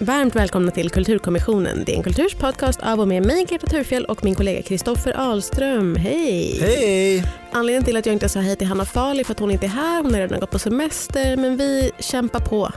Varmt 0.00 0.36
välkomna 0.36 0.70
till 0.70 0.90
Kulturkommissionen. 0.90 1.82
Det 1.86 1.92
är 1.92 1.96
en 1.96 2.02
kulturspodcast 2.02 2.80
av 2.82 3.00
och 3.00 3.08
med 3.08 3.26
mig, 3.26 3.44
Greta 3.44 3.66
Thurfjell 3.66 4.04
och 4.04 4.24
min 4.24 4.34
kollega 4.34 4.62
Kristoffer 4.62 5.14
Ahlström. 5.16 5.96
Hej! 5.96 6.58
Hej! 6.60 7.24
Anledningen 7.52 7.84
till 7.84 7.96
att 7.96 8.06
jag 8.06 8.12
inte 8.12 8.28
sa 8.28 8.40
hej 8.40 8.56
till 8.56 8.66
Hanna 8.66 8.84
Fali 8.84 9.24
för 9.24 9.32
att 9.32 9.40
hon 9.40 9.50
inte 9.50 9.66
är 9.66 9.70
här, 9.70 10.02
hon 10.02 10.14
har 10.14 10.20
redan 10.20 10.40
gått 10.40 10.50
på 10.50 10.58
semester, 10.58 11.36
men 11.36 11.56
vi 11.56 11.90
kämpar 11.98 12.40
på. 12.40 12.72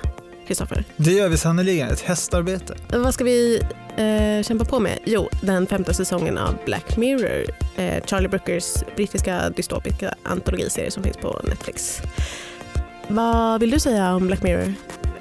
Kristoffer, 0.48 0.84
Det 0.98 1.12
gör 1.12 1.30
vi 1.30 1.38
sannerligen, 1.38 1.90
ett 1.90 2.02
hästarbete. 2.02 2.76
vad 2.94 3.14
ska 3.14 3.24
vi 3.24 3.62
eh, 3.98 4.44
kämpa 4.44 4.66
på 4.66 4.80
med? 4.80 5.00
Jo, 5.06 5.30
den 5.42 5.68
femte 5.68 5.94
säsongen 5.94 6.38
av 6.38 6.58
Black 6.66 6.98
Mirror, 6.98 7.46
eh, 7.76 8.04
Charlie 8.06 8.28
Brookers 8.28 8.74
brittiska 8.96 9.50
dystopiska 9.50 10.16
antologiserie 10.24 10.92
som 10.92 11.04
finns 11.04 11.18
på 11.18 11.42
Netflix. 11.44 12.02
Vad 13.12 13.60
vill 13.60 13.70
du 13.72 13.80
säga 13.80 14.16
om 14.16 14.28
Black 14.28 14.44
Mirror? 14.44 14.74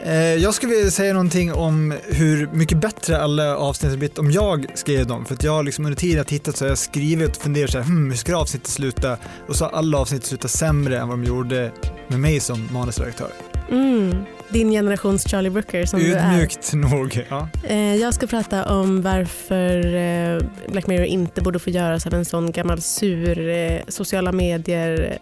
Eh, 0.04 0.14
Jag 0.34 0.54
skulle 0.54 0.72
vilja 0.74 0.90
säga 0.90 1.12
någonting 1.12 1.52
om 1.52 1.94
hur 2.08 2.48
mycket 2.52 2.78
bättre 2.78 3.22
alla 3.22 3.56
avsnitt 3.56 3.90
har 3.92 3.98
blivit 3.98 4.18
om 4.18 4.30
jag 4.30 4.66
skrev 4.74 5.06
dem. 5.06 5.24
För 5.24 5.34
att 5.34 5.42
jag 5.44 5.64
liksom 5.64 5.84
under 5.84 5.96
tiden 5.98 6.16
jag 6.16 6.26
tittat 6.26 6.56
så 6.56 6.64
har 6.64 6.68
jag 6.68 6.78
skrivit 6.78 7.36
och 7.36 7.42
funderat 7.42 7.70
så 7.70 7.78
här, 7.78 7.84
hmm, 7.84 8.10
hur 8.10 8.16
ska 8.16 8.36
avsnittet 8.36 8.68
sluta? 8.68 9.16
Och 9.48 9.56
så 9.56 9.64
har 9.64 9.72
alla 9.72 9.98
avsnitt 9.98 10.24
slutat 10.24 10.50
sämre 10.50 10.98
än 10.98 11.08
vad 11.08 11.18
de 11.18 11.24
gjorde 11.24 11.70
med 12.08 12.20
mig 12.20 12.40
som 12.40 12.68
manusredaktör. 12.72 13.28
Mm, 13.70 14.14
din 14.48 14.70
generations 14.70 15.24
Charlie 15.30 15.50
Brooker 15.50 15.86
som 15.86 16.00
du 16.00 16.12
är. 16.14 16.30
Ödmjukt 16.32 16.72
nog. 16.74 17.26
Ja. 17.30 17.48
Eh, 17.68 17.94
Jag 17.96 18.14
ska 18.14 18.26
prata 18.26 18.64
om 18.64 19.02
varför 19.02 19.94
eh, 19.94 20.40
Black 20.72 20.86
Mirror 20.86 21.04
inte 21.06 21.40
borde 21.40 21.58
få 21.58 21.70
göras 21.70 22.06
av 22.06 22.14
en 22.14 22.24
sån 22.24 22.52
gammal 22.52 22.80
sur 22.80 23.90
sociala 23.90 24.32
medier, 24.32 25.18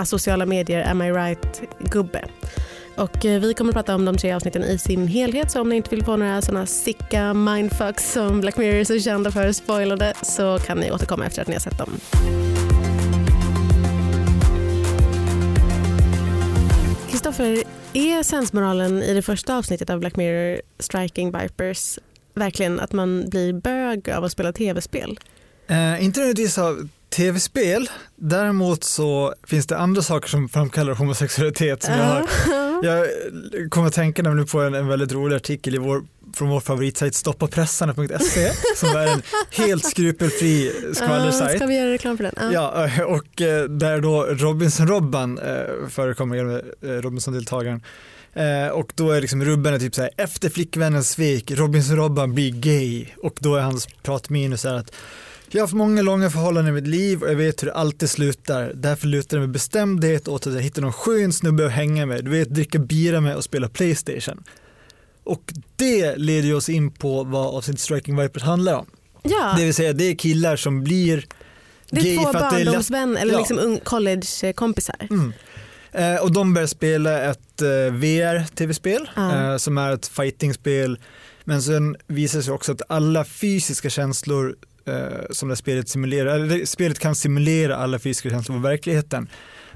Eh, 0.00 0.04
sociala 0.04 0.44
asociala 0.44 0.46
medier, 0.46 0.90
am 0.90 1.02
I 1.02 1.12
right-gubbe. 1.12 2.24
Och 2.96 3.24
eh, 3.24 3.40
vi 3.40 3.54
kommer 3.54 3.70
att 3.70 3.74
prata 3.74 3.94
om 3.94 4.04
de 4.04 4.16
tre 4.16 4.32
avsnitten 4.32 4.64
i 4.64 4.78
sin 4.78 5.06
helhet 5.06 5.50
så 5.50 5.60
om 5.60 5.68
ni 5.68 5.76
inte 5.76 5.90
vill 5.90 6.04
få 6.04 6.16
några 6.16 6.42
såna 6.42 6.66
sicka 6.66 7.34
mindfucks 7.34 8.12
som 8.12 8.40
Black 8.40 8.56
Mirror 8.56 8.74
är 8.74 8.84
så 8.84 8.98
kända 8.98 9.30
för 9.30 9.52
spoilade 9.52 10.14
så 10.22 10.58
kan 10.58 10.78
ni 10.78 10.90
återkomma 10.90 11.26
efter 11.26 11.42
att 11.42 11.48
ni 11.48 11.54
har 11.54 11.60
sett 11.60 11.78
dem. 11.78 11.90
Kristoffer, 17.10 17.62
är 17.92 18.22
sensmoralen 18.22 19.02
i 19.02 19.14
det 19.14 19.22
första 19.22 19.56
avsnittet 19.56 19.90
av 19.90 20.00
Black 20.00 20.16
Mirror 20.16 20.60
Striking 20.78 21.32
Vipers 21.38 21.98
verkligen 22.34 22.80
att 22.80 22.92
man 22.92 23.28
blir 23.28 23.52
bög 23.52 24.10
av 24.10 24.24
att 24.24 24.32
spela 24.32 24.52
tv-spel? 24.52 25.18
Eh, 25.66 26.04
inte 26.04 26.20
nödvändigtvis 26.20 26.58
av 26.58 26.88
tv-spel, 27.10 27.90
däremot 28.16 28.84
så 28.84 29.34
finns 29.46 29.66
det 29.66 29.78
andra 29.78 30.02
saker 30.02 30.28
som 30.28 30.48
framkallar 30.48 30.94
homosexualitet 30.94 31.82
som 31.82 31.94
jag 31.94 32.04
har 32.04 32.26
Jag 32.82 33.06
kommer 33.70 33.86
att 33.86 33.94
tänka 33.94 34.22
nu 34.22 34.46
på 34.46 34.60
en, 34.60 34.74
en 34.74 34.88
väldigt 34.88 35.12
rolig 35.12 35.36
artikel 35.36 35.74
i 35.74 35.78
vår, 35.78 36.02
från 36.34 36.48
vår 36.48 36.60
favoritsajt 36.60 37.14
stoppapressarna.se 37.14 38.50
som 38.76 38.88
är 38.88 39.06
en 39.06 39.22
helt 39.50 39.84
skrupelfri 39.84 40.72
skvallersajt. 40.94 41.56
ska 41.56 41.66
vi 41.66 41.76
göra 41.76 41.92
reklam 41.92 42.16
för 42.16 42.24
den? 42.24 42.34
Ja. 42.36 42.52
Ja, 42.52 42.86
eh, 42.86 43.00
och 43.00 43.42
eh, 43.42 43.64
där 43.64 44.00
då 44.00 44.24
Robinson-Robban 44.24 45.38
eh, 45.38 45.88
förekommer, 45.88 46.64
Robinson-deltagaren. 47.02 47.82
Och 48.72 48.92
då 48.94 49.10
är 49.10 49.20
liksom 49.20 49.44
rubben 49.44 49.74
är 49.74 49.78
typ 49.78 49.94
så 49.94 50.02
här, 50.02 50.10
efter 50.16 50.48
flickvännens 50.48 51.10
svek, 51.10 51.50
Robinson-Robban 51.50 52.34
blir 52.34 52.50
gay. 52.50 53.06
Och 53.22 53.34
då 53.38 53.56
är 53.56 53.60
hans 53.60 53.86
pratminus 54.02 54.64
att 54.64 54.92
jag 55.58 55.60
har 55.60 55.66
haft 55.66 55.74
många 55.74 56.02
långa 56.02 56.30
förhållanden 56.30 56.76
i 56.76 56.80
mitt 56.80 56.86
liv 56.90 57.22
och 57.22 57.30
jag 57.30 57.36
vet 57.36 57.62
hur 57.62 57.66
det 57.66 57.74
alltid 57.74 58.10
slutar. 58.10 58.72
Därför 58.74 59.06
lutar 59.06 59.36
det 59.36 59.40
med 59.40 59.50
bestämdhet 59.50 60.28
åt 60.28 60.46
att 60.46 60.54
jag 60.54 60.60
hittar 60.62 60.82
någon 60.82 60.92
skön 60.92 61.32
snubbe 61.32 61.66
att 61.66 61.72
hänga 61.72 62.06
med. 62.06 62.24
Du 62.24 62.30
vet, 62.30 62.48
dricka 62.50 62.78
bira 62.78 63.20
med 63.20 63.36
och 63.36 63.44
spela 63.44 63.68
Playstation. 63.68 64.42
Och 65.24 65.42
det 65.76 66.16
leder 66.16 66.54
oss 66.54 66.68
in 66.68 66.90
på 66.90 67.24
vad 67.24 67.46
avsnitt 67.54 67.80
Striking 67.80 68.16
Vipers 68.16 68.42
handlar 68.42 68.74
om. 68.74 68.86
ja. 69.22 69.54
Det 69.58 69.64
vill 69.64 69.74
säga 69.74 69.92
det 69.92 70.04
är 70.04 70.14
killar 70.14 70.56
som 70.56 70.84
blir 70.84 71.24
det 71.90 72.00
är 72.00 72.04
gay 72.04 72.16
två 72.16 72.22
för 72.32 72.38
att 72.38 72.50
det 72.50 72.60
är 72.60 72.64
barndomsvänner 72.64 73.20
eller 73.20 73.32
Ja. 73.32 73.38
liksom 73.38 73.78
collegekompisar. 73.84 74.96
Mm. 75.10 75.32
Eh, 75.92 76.22
och 76.22 76.32
de 76.32 76.54
börjar 76.54 76.66
spela 76.66 77.20
ett 77.22 77.62
eh, 77.62 77.68
VR-tv-spel 77.92 79.10
Ja. 79.16 79.50
eh, 79.52 79.56
som 79.56 79.78
är 79.78 79.92
ett 79.92 80.06
fightingspel. 80.06 80.98
Men 81.44 81.62
sen 81.62 81.96
visar 82.06 82.38
det 82.38 82.42
sig 82.44 82.54
också 82.54 82.72
att 82.72 82.82
alla 82.88 83.24
fysiska 83.24 83.90
känslor 83.90 84.56
Eh, 84.90 85.26
som 85.30 85.48
det 85.48 85.56
spelet 85.56 85.88
simulerar, 85.88 86.34
eller 86.34 86.64
spelet 86.64 86.98
kan 86.98 87.14
simulera 87.14 87.76
alla 87.76 87.98
fysiska 87.98 88.30
känslor 88.30 88.56
av 88.56 88.62
verkligheten. 88.62 89.28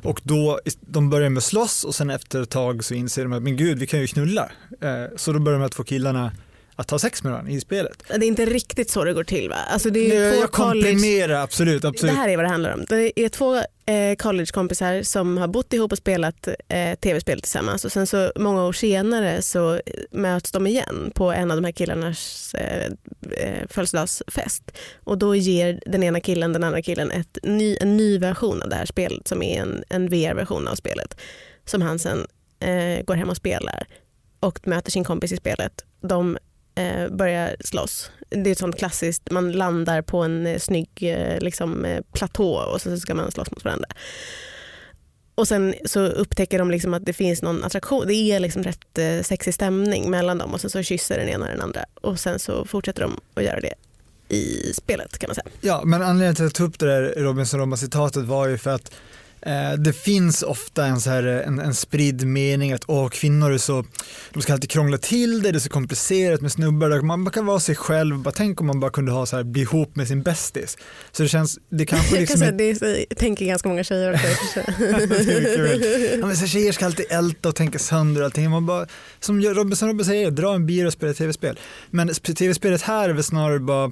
Och 0.03 0.21
då, 0.23 0.61
de 0.81 1.11
börjar 1.11 1.31
med 1.31 1.39
att 1.39 1.45
slåss 1.45 1.85
och 1.85 1.95
sen 1.95 2.11
efter 2.11 2.43
ett 2.43 2.51
tag 2.51 2.85
så 2.85 2.95
inser 2.95 3.23
de 3.23 3.33
att 3.33 3.43
men 3.43 3.57
gud 3.57 3.79
vi 3.79 3.87
kan 3.87 4.01
ju 4.01 4.07
knulla. 4.07 4.51
Eh, 4.81 5.05
så 5.17 5.33
då 5.33 5.39
börjar 5.39 5.59
de 5.59 5.63
här 5.63 5.69
två 5.69 5.85
killarna 5.85 6.33
att 6.77 6.91
ha 6.91 6.99
sex 6.99 7.23
med 7.23 7.33
varandra 7.33 7.53
i 7.53 7.61
spelet. 7.61 8.03
Det 8.09 8.15
är 8.15 8.23
inte 8.23 8.47
riktigt 8.47 8.91
så 8.91 9.05
det 9.05 9.13
går 9.13 9.25
till 9.25 9.49
va? 9.49 9.57
Alltså 9.57 9.91
det 9.91 10.17
är 10.17 10.31
Nej, 10.31 10.41
jag 10.41 10.53
komprimerar 10.53 11.43
absolut, 11.43 11.85
absolut. 11.85 12.15
Det 12.15 12.21
här 12.21 12.29
är 12.29 12.37
vad 12.37 12.45
det 12.45 12.51
handlar 12.51 12.75
om. 12.75 12.85
Det 12.89 13.21
är 13.21 13.29
två 13.29 13.57
eh, 13.87 14.17
collegekompisar 14.19 15.03
som 15.03 15.39
har 15.39 15.49
bott 15.49 15.73
ihop 15.73 15.93
och 15.93 15.99
spelat 15.99 16.49
eh, 16.69 16.95
tv-spel 16.95 17.41
tillsammans 17.41 17.85
och 17.85 17.93
sen 17.93 18.07
så 18.07 18.33
många 18.37 18.65
år 18.65 18.73
senare 18.73 19.43
så 19.43 19.81
möts 20.11 20.53
de 20.53 20.67
igen 20.67 21.11
på 21.15 21.33
en 21.33 21.51
av 21.51 21.57
de 21.57 21.65
här 21.65 21.73
killarnas 21.73 22.55
eh, 22.55 22.93
eh, 23.31 23.69
födelsedagsfest 23.69 24.71
och 25.05 25.19
då 25.19 25.35
ger 25.35 25.81
den 25.87 26.03
ena 26.03 26.21
killen 26.21 26.53
den 26.53 26.65
andra 26.65 26.83
killen 26.83 27.11
ett 27.11 27.39
ny, 27.43 27.77
en 27.81 27.97
ny 27.97 28.19
version 28.19 28.63
av 28.63 28.69
det 28.69 28.77
här 28.77 28.87
spelet 28.87 29.29
som 29.29 29.43
är 29.43 29.63
en, 29.63 29.85
en 29.89 30.09
VR-version 30.09 30.69
av 30.69 30.75
spelet 30.75 31.21
som 31.65 31.83
han 31.83 31.99
sen 31.99 32.27
eh, 32.61 33.05
går 33.05 33.15
hem 33.15 33.31
och 33.31 33.37
spelar 33.37 33.87
och 34.41 34.67
möter 34.67 34.91
sin 34.91 35.05
kompis 35.05 35.33
i 35.33 35.37
spelet. 35.37 35.85
De 36.01 36.39
eh, 36.75 37.09
börjar 37.09 37.57
slåss. 37.61 38.11
Det 38.29 38.51
är 38.51 38.53
ett 38.53 38.59
sånt 38.59 38.79
klassiskt, 38.79 39.31
man 39.31 39.53
landar 39.53 40.03
på 40.03 40.23
en 40.23 40.47
eh, 40.47 40.59
snygg 40.59 40.89
eh, 41.01 41.41
liksom, 41.41 41.85
eh, 41.85 42.03
platå 42.13 42.55
och 42.55 42.81
så 42.81 42.97
ska 42.97 43.15
man 43.15 43.31
slåss 43.31 43.51
mot 43.51 43.65
varandra. 43.65 43.89
Och 45.35 45.49
sen 45.49 45.75
så 45.85 46.01
upptäcker 46.01 46.59
de 46.59 46.71
liksom 46.71 46.95
att 46.95 47.05
det 47.05 47.13
finns 47.13 47.43
någon 47.43 47.65
attraktion, 47.65 48.07
det 48.07 48.15
är 48.15 48.41
liksom 48.41 48.63
rätt 48.63 48.99
eh, 48.99 49.23
sexig 49.23 49.55
stämning 49.55 50.11
mellan 50.11 50.39
dem 50.39 50.55
och 50.55 50.61
sen 50.61 50.71
så 50.71 50.83
kysser 50.83 51.19
den 51.19 51.29
ena 51.29 51.47
den 51.47 51.61
andra 51.61 51.85
och 52.01 52.21
sen 52.21 52.39
så 52.39 52.65
fortsätter 52.65 53.03
de 53.03 53.21
att 53.35 53.45
göra 53.45 53.61
det 53.61 53.75
i 54.29 54.73
spelet 54.75 55.19
kan 55.19 55.29
man 55.29 55.35
säga. 55.35 55.47
Ja, 55.61 55.83
men 55.85 56.03
anledningen 56.03 56.35
till 56.35 56.45
att 56.45 56.49
jag 56.49 56.55
tog 56.55 56.69
upp 56.69 56.79
det 56.79 56.87
där 56.87 57.15
Robinson 57.17 57.61
Roma-citatet 57.61 58.25
var 58.25 58.47
ju 58.47 58.59
för 58.59 58.71
att 58.71 58.95
det 59.79 59.93
finns 59.93 60.43
ofta 60.43 60.87
en, 60.87 61.01
så 61.01 61.11
här, 61.11 61.23
en, 61.23 61.59
en 61.59 61.75
spridd 61.75 62.27
mening 62.27 62.73
att 62.73 62.83
åh, 62.87 63.09
kvinnor 63.09 63.53
är 63.53 63.59
så, 63.59 63.85
de 64.33 64.43
ska 64.43 64.53
alltid 64.53 64.71
krångla 64.71 64.99
till 64.99 65.43
det, 65.43 65.51
det 65.53 65.59
är 65.59 65.61
så 65.61 65.69
komplicerat 65.69 66.41
med 66.41 66.53
snubbar, 66.53 67.01
man 67.01 67.31
kan 67.31 67.47
vara 67.47 67.61
sig 67.61 67.75
själv, 67.75 68.19
bara 68.19 68.33
tänk 68.35 68.61
om 68.61 68.67
man 68.67 68.81
bara 68.81 68.91
kunde 68.91 69.13
ha 69.13 69.27
så 69.27 69.37
här, 69.37 69.43
bli 69.45 69.63
ihop 69.63 69.97
med 69.97 70.09
sin 70.09 70.23
bästis. 70.23 70.79
Så 71.13 71.23
det 71.23 71.29
känns, 71.29 71.59
det 71.71 71.87
kanske 71.87 72.15
Jag 72.15 72.21
liksom 72.21 72.41
kan 72.41 72.61
är 72.61 72.75
säga, 72.75 72.89
det 72.89 73.11
är- 73.11 73.15
tänker 73.15 73.45
ganska 73.47 73.69
många 73.69 73.85
tjejer 73.85 74.13
också. 74.15 74.61
ja, 76.21 76.27
men 76.27 76.37
så 76.37 76.41
här, 76.41 76.47
tjejer 76.47 76.73
ska 76.73 76.87
alltid 76.87 77.07
älta 77.11 77.49
och 77.49 77.57
tänka 77.57 77.79
sönder 77.79 78.21
och 78.21 78.25
allting. 78.25 78.51
Man 78.51 78.67
bara, 78.67 78.87
som 79.21 79.41
Robinson 79.43 79.89
Robban 79.89 80.05
säger, 80.05 80.31
dra 80.31 80.55
en 80.55 80.67
bira 80.67 80.87
och 80.87 80.93
spela 80.93 81.15
tv-spel. 81.15 81.59
Men 81.91 82.11
sp- 82.11 82.35
tv-spelet 82.35 82.83
här 82.83 83.09
är 83.09 83.13
väl 83.13 83.25
snarare 83.25 83.59
bara 83.59 83.85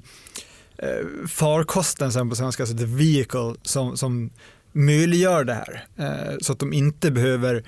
eh, 0.78 1.06
farkosten 1.28 2.12
sen 2.12 2.30
på 2.30 2.36
svenska, 2.36 2.62
alltså 2.62 2.76
the 2.78 2.84
vehicle 2.84 3.54
som, 3.62 3.96
som 3.96 4.30
möjliggör 4.72 5.44
det 5.44 5.54
här. 5.54 5.86
Eh, 5.98 6.36
så 6.40 6.52
att 6.52 6.58
de 6.58 6.72
inte 6.72 7.10
behöver 7.10 7.64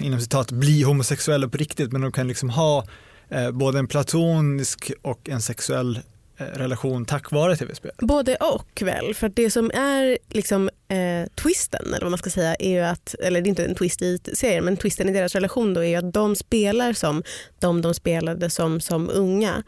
inom 0.00 0.20
citat 0.20 0.50
bli 0.50 0.82
homosexuella 0.82 1.48
på 1.48 1.56
riktigt 1.56 1.92
men 1.92 2.00
de 2.00 2.12
kan 2.12 2.28
liksom 2.28 2.50
ha 2.50 2.84
eh, 3.28 3.50
både 3.50 3.78
en 3.78 3.86
platonisk 3.86 4.92
och 5.02 5.28
en 5.28 5.40
sexuell 5.40 6.00
eh, 6.36 6.44
relation 6.44 7.04
tack 7.04 7.30
vare 7.32 7.56
tv-spel. 7.56 7.92
Både 7.98 8.36
och 8.36 8.82
väl, 8.82 9.14
för 9.14 9.28
det 9.28 9.50
som 9.50 9.70
är 9.70 10.18
liksom, 10.28 10.70
eh, 10.88 11.28
twisten, 11.42 11.86
eller 11.86 12.02
vad 12.04 12.10
man 12.10 12.18
ska 12.18 12.30
säga, 12.30 12.54
är 12.54 12.70
ju 12.70 12.80
att, 12.80 13.14
eller 13.14 13.40
det 13.40 13.46
är 13.46 13.50
inte 13.50 13.64
en 13.64 13.74
twist 13.74 14.02
i 14.02 14.18
serien, 14.32 14.64
men 14.64 14.76
twisten 14.76 15.08
i 15.08 15.12
deras 15.12 15.34
relation 15.34 15.74
då 15.74 15.80
är 15.80 15.88
ju 15.88 15.96
att 15.96 16.12
de 16.12 16.36
spelar 16.36 16.92
som 16.92 17.22
de 17.58 17.82
de 17.82 17.94
spelade 17.94 18.50
som 18.50 18.80
som 18.80 19.10
unga, 19.10 19.62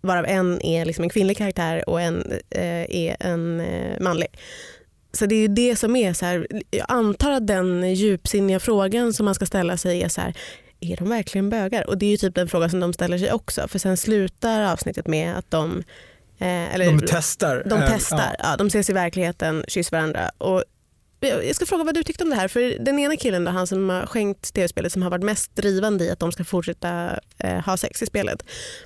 varav 0.00 0.24
en 0.26 0.62
är 0.62 0.84
liksom 0.84 1.02
en 1.02 1.10
kvinnlig 1.10 1.36
karaktär 1.36 1.88
och 1.88 2.00
en 2.00 2.32
eh, 2.50 2.96
är 2.96 3.16
en 3.20 3.60
eh, 3.60 4.00
manlig. 4.00 4.28
Så 5.12 5.26
det 5.26 5.34
är 5.34 5.40
ju 5.40 5.48
det 5.48 5.76
som 5.76 5.96
är 5.96 6.12
så 6.12 6.26
här, 6.26 6.46
jag 6.70 6.86
antar 6.88 7.30
att 7.30 7.46
den 7.46 7.94
djupsinniga 7.94 8.60
frågan 8.60 9.12
som 9.12 9.24
man 9.24 9.34
ska 9.34 9.46
ställa 9.46 9.76
sig 9.76 10.02
är 10.02 10.08
så 10.08 10.20
här, 10.20 10.34
är 10.80 10.96
de 10.96 11.08
verkligen 11.08 11.50
bögar? 11.50 11.86
Och 11.86 11.98
det 11.98 12.06
är 12.06 12.10
ju 12.10 12.16
typ 12.16 12.34
den 12.34 12.48
frågan 12.48 12.70
som 12.70 12.80
de 12.80 12.92
ställer 12.92 13.18
sig 13.18 13.32
också, 13.32 13.68
för 13.68 13.78
sen 13.78 13.96
slutar 13.96 14.72
avsnittet 14.72 15.06
med 15.06 15.38
att 15.38 15.50
de 15.50 15.84
Eh, 16.40 16.74
eller, 16.74 16.84
De 16.84 17.06
testar. 17.06 17.62
de 17.66 17.82
eh, 17.82 17.88
testar. 17.88 18.36
Ja. 18.38 18.56
de 18.56 18.66
ses 18.66 18.90
i 18.90 18.92
verkligheten, 18.92 19.64
kysser 19.68 19.96
varandra. 19.96 20.30
Och 20.38 20.64
jag 21.20 21.46
jag 21.46 21.56
ska 21.56 21.66
fråga 21.66 21.84
vad 21.84 21.94
du 21.94 22.02
tyckte 22.02 22.24
om 22.24 22.30
det 22.30 22.36
här. 22.36 22.48
För 22.48 22.84
Den 22.84 22.98
ena 22.98 23.16
killen, 23.16 23.44
då, 23.44 23.50
han 23.50 23.66
som 23.66 23.88
har 23.88 24.06
skänkt 24.06 24.54
tv-spelet 24.54 24.92
som 24.92 25.02
har 25.02 25.10
varit 25.10 25.24
mest 25.24 25.56
drivande 25.56 26.04
i 26.04 26.10
att 26.10 26.18
de 26.18 26.32
ska 26.32 26.44
fortsätta 26.44 27.18
eh, 27.38 27.64
ha 27.64 27.76
sex 27.76 28.02
i 28.02 28.06
spelet, 28.06 28.44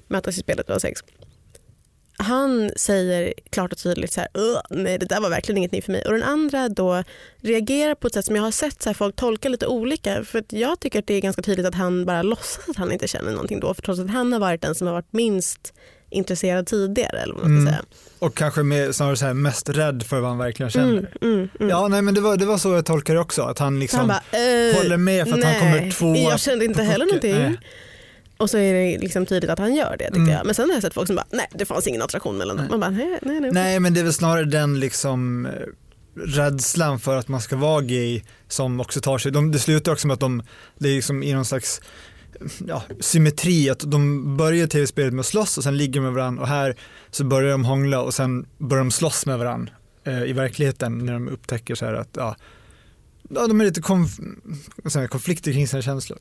mötas 0.08 0.38
i 0.38 0.40
spelet 0.40 0.68
och 0.68 0.74
ha 0.74 0.80
sex. 0.80 1.00
Han 2.22 2.70
säger 2.76 3.34
klart 3.50 3.72
och 3.72 3.78
tydligt 3.78 4.12
så 4.12 4.20
här, 4.20 4.28
"Ugh, 4.34 4.60
nej 4.70 4.98
det 4.98 5.06
där 5.06 5.20
var 5.20 5.30
verkligen 5.30 5.56
ingenting 5.58 5.82
för 5.82 5.92
mig. 5.92 6.02
Och 6.06 6.12
den 6.12 6.22
andra 6.22 6.68
då 6.68 7.04
reagerar 7.40 7.94
på 7.94 8.06
ett 8.06 8.14
sätt 8.14 8.24
som 8.24 8.36
jag 8.36 8.42
har 8.42 8.50
sett 8.50 8.82
så 8.82 8.88
här, 8.88 8.94
folk 8.94 9.16
tolka 9.16 9.48
lite 9.48 9.66
olika. 9.66 10.24
För 10.24 10.44
jag 10.48 10.80
tycker 10.80 10.98
att 10.98 11.06
det 11.06 11.14
är 11.14 11.20
ganska 11.20 11.42
tydligt 11.42 11.66
att 11.66 11.74
han 11.74 12.04
bara 12.04 12.22
låtsas 12.22 12.68
att 12.68 12.76
han 12.76 12.92
inte 12.92 13.08
känner 13.08 13.32
någonting 13.32 13.60
då. 13.60 13.74
För 13.74 13.82
trots 13.82 14.00
att 14.00 14.10
han 14.10 14.32
har 14.32 14.40
varit 14.40 14.62
den 14.62 14.74
som 14.74 14.86
har 14.86 14.94
varit 14.94 15.12
minst 15.12 15.72
intresserad 16.10 16.66
tidigare. 16.66 17.18
Eller 17.18 17.34
vad 17.34 17.42
man 17.42 17.50
ska 17.60 17.60
Mm. 17.60 17.72
säga. 17.72 17.84
Och 18.18 18.34
kanske 18.36 18.62
mer, 18.62 18.92
snarare 18.92 19.16
så 19.16 19.26
här, 19.26 19.34
mest 19.34 19.68
rädd 19.68 20.02
för 20.02 20.20
vad 20.20 20.30
han 20.30 20.38
verkligen 20.38 20.70
känner. 20.70 20.86
Mm, 20.98 21.06
mm, 21.34 21.48
mm. 21.60 21.70
Ja, 21.70 21.88
nej 21.88 22.02
men 22.02 22.14
det 22.14 22.20
var, 22.20 22.36
det 22.36 22.46
var 22.46 22.58
så 22.58 22.72
jag 22.74 22.86
tolkar 22.86 23.14
det 23.14 23.20
också, 23.20 23.42
att 23.42 23.58
han 23.58 23.80
liksom 23.80 23.98
han 23.98 24.08
bara, 24.08 24.20
håller 24.78 24.96
med 24.96 25.26
för 25.28 25.34
att 25.34 25.40
nej, 25.40 25.58
han 25.60 25.72
kommer 25.72 25.90
två 25.90 26.16
Jag 26.30 26.40
kände 26.40 26.64
inte 26.64 26.82
heller 26.82 27.06
någonting. 27.06 27.32
Nej. 27.38 27.58
Och 28.42 28.50
så 28.50 28.58
är 28.58 28.74
det 28.74 28.98
liksom 28.98 29.26
tydligt 29.26 29.50
att 29.50 29.58
han 29.58 29.74
gör 29.74 29.96
det 29.98 30.04
tyckte 30.04 30.18
Mm. 30.20 30.32
jag. 30.32 30.46
Men 30.46 30.54
sen 30.54 30.68
har 30.68 30.76
jag 30.76 30.82
sett 30.82 30.94
folk 30.94 31.06
som 31.06 31.16
bara, 31.16 31.26
nej 31.30 31.48
det 31.54 31.64
fanns 31.64 31.86
ingen 31.86 32.02
attraktion 32.02 32.36
mellan 32.38 32.56
dem. 32.56 32.66
Nej. 32.70 32.78
Man 32.78 32.80
bara, 32.80 32.90
nej, 32.90 33.18
nej, 33.22 33.40
nej. 33.40 33.50
Nej 33.52 33.80
men 33.80 33.94
det 33.94 34.00
är 34.00 34.04
väl 34.04 34.12
snarare 34.12 34.44
den 34.44 34.80
liksom 34.80 35.46
eh, 35.46 35.52
rädslan 36.14 37.00
för 37.00 37.16
att 37.16 37.28
man 37.28 37.40
ska 37.40 37.56
vara 37.56 37.80
gay 37.80 38.22
som 38.48 38.80
också 38.80 39.00
tar 39.00 39.18
sig, 39.18 39.32
de, 39.32 39.52
det 39.52 39.58
slutar 39.58 39.92
också 39.92 40.06
med 40.06 40.14
att 40.14 40.20
de, 40.20 40.42
det 40.78 40.88
är 40.88 40.94
liksom 40.94 41.22
i 41.22 41.32
någon 41.32 41.44
slags 41.44 41.80
ja, 42.66 42.82
symmetri, 43.00 43.70
att 43.70 43.80
de 43.90 44.36
börjar 44.36 44.66
tv-spelet 44.66 45.12
med 45.12 45.20
att 45.20 45.26
slåss 45.26 45.58
och 45.58 45.64
sen 45.64 45.76
ligger 45.76 46.00
de 46.00 46.04
med 46.04 46.12
varandra 46.12 46.42
och 46.42 46.48
här 46.48 46.76
så 47.10 47.24
börjar 47.24 47.50
de 47.52 47.64
hångla 47.64 48.00
och 48.02 48.14
sen 48.14 48.46
börjar 48.58 48.84
de 48.84 48.90
slåss 48.90 49.26
med 49.26 49.38
varandra 49.38 49.72
eh, 50.04 50.22
i 50.22 50.32
verkligheten 50.32 50.98
när 50.98 51.12
de 51.12 51.28
upptäcker 51.28 51.74
så 51.74 51.84
här 51.86 51.94
att 51.94 52.08
ja, 52.12 52.36
ja 53.30 53.46
de 53.46 53.60
är 53.60 53.64
lite 53.64 53.80
konf 53.82 54.10
konflikter 55.10 55.52
kring 55.52 55.68
sina 55.68 55.82
känslor. 55.82 56.18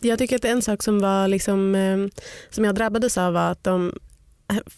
Jag 0.00 0.18
tycker 0.18 0.36
att 0.36 0.44
en 0.44 0.62
sak 0.62 0.82
som, 0.82 0.98
var 0.98 1.28
liksom, 1.28 1.74
eh, 1.74 2.22
som 2.50 2.64
jag 2.64 2.74
drabbades 2.74 3.18
av 3.18 3.32
var 3.32 3.50
att 3.50 3.64
de, 3.64 3.94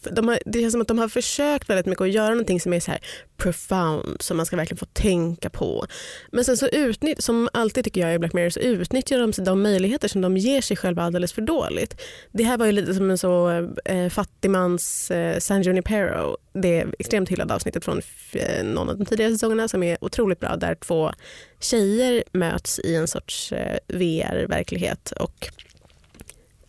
de 0.02 0.28
har, 0.28 0.38
det 0.46 0.60
känns 0.60 0.72
som 0.72 0.80
att 0.80 0.88
de 0.88 0.98
har 0.98 1.08
försökt 1.08 1.70
väldigt 1.70 1.86
mycket 1.86 2.02
att 2.02 2.12
göra 2.12 2.28
någonting 2.28 2.60
som 2.60 2.72
är 2.72 2.80
så 2.80 2.90
här 2.90 3.00
profound, 3.36 4.22
som 4.22 4.36
man 4.36 4.46
ska 4.46 4.56
verkligen 4.56 4.78
få 4.78 4.86
tänka 4.86 5.50
på. 5.50 5.86
Men 6.32 6.44
sen 6.44 6.56
så 6.56 6.66
utnyttjar, 6.66 7.22
som 7.22 7.48
alltid 7.52 7.84
tycker 7.84 8.00
jag 8.00 8.14
i 8.14 8.18
Black 8.18 8.32
Mirror, 8.32 8.50
så 8.50 8.60
utnyttjar 8.60 9.18
de 9.18 9.32
de 9.44 9.62
möjligheter 9.62 10.08
som 10.08 10.20
de 10.20 10.36
ger 10.36 10.60
sig 10.60 10.76
själva 10.76 11.02
alldeles 11.02 11.32
för 11.32 11.42
dåligt. 11.42 12.00
Det 12.32 12.44
här 12.44 12.58
var 12.58 12.66
ju 12.66 12.72
lite 12.72 12.94
som 12.94 13.10
en 13.10 13.18
så 13.18 13.50
eh, 13.84 14.08
fattigmans 14.08 15.10
eh, 15.10 15.38
San 15.38 15.62
Junipero, 15.62 16.36
det 16.52 16.86
extremt 16.98 17.28
hyllade 17.28 17.54
avsnittet 17.54 17.84
från 17.84 18.02
eh, 18.32 18.64
någon 18.64 18.88
av 18.88 18.98
de 18.98 19.06
tidigare 19.06 19.32
säsongerna 19.32 19.68
som 19.68 19.82
är 19.82 20.04
otroligt 20.04 20.40
bra, 20.40 20.56
där 20.56 20.74
två 20.74 21.12
tjejer 21.60 22.24
möts 22.32 22.78
i 22.78 22.94
en 22.94 23.08
sorts 23.08 23.52
eh, 23.52 23.78
VR-verklighet 23.88 25.12
och 25.20 25.48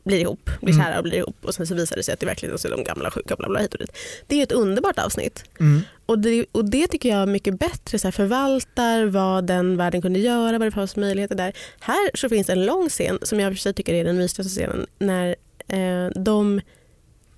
blir 0.04 0.20
ihop, 0.20 0.50
blir 0.62 0.74
Mm. 0.74 0.86
kära 0.86 0.98
och 0.98 1.04
blir 1.04 1.18
ihop 1.18 1.36
och 1.46 1.56
sen 1.56 1.68
så 1.68 1.76
visar 1.76 1.96
det 1.96 2.04
sig 2.04 2.14
att 2.14 2.24
i 2.24 2.26
verkligheten 2.26 2.60
så 2.60 2.68
är 2.68 2.72
de 2.72 2.84
gamla 2.84 3.12
sjuka 3.12 3.36
bla 3.36 3.50
bla 3.50 3.60
hit 3.60 3.74
och 3.74 3.80
dit. 3.80 3.98
Det 4.28 4.40
är 4.40 4.44
ett 4.44 4.52
underbart 4.52 5.00
avsnitt 5.00 5.44
Mm. 5.60 5.82
och 6.06 6.20
det, 6.20 6.46
och 6.52 6.66
det 6.70 6.88
tycker 6.88 7.10
jag 7.10 7.28
mycket 7.28 7.60
bättre 7.60 8.00
så 8.00 8.08
här, 8.08 8.12
förvaltar 8.12 9.06
vad 9.06 9.46
den 9.48 9.78
världen 9.78 10.02
kunde 10.02 10.20
göra, 10.20 10.58
vad 10.58 10.68
det 10.68 10.72
fanns 10.72 10.96
möjligheter 10.96 11.36
där. 11.36 11.54
Här 11.80 12.12
så 12.14 12.30
finns 12.30 12.50
en 12.50 12.66
lång 12.66 12.90
scen 12.90 13.20
som 13.22 13.40
jag 13.40 13.52
för 13.54 13.58
sig 13.60 13.74
tycker 13.74 13.94
är 13.94 14.04
den 14.04 14.18
mysigaste 14.18 14.50
scenen 14.60 14.88
när 15.00 15.36
eh, 15.68 16.22
de 16.22 16.62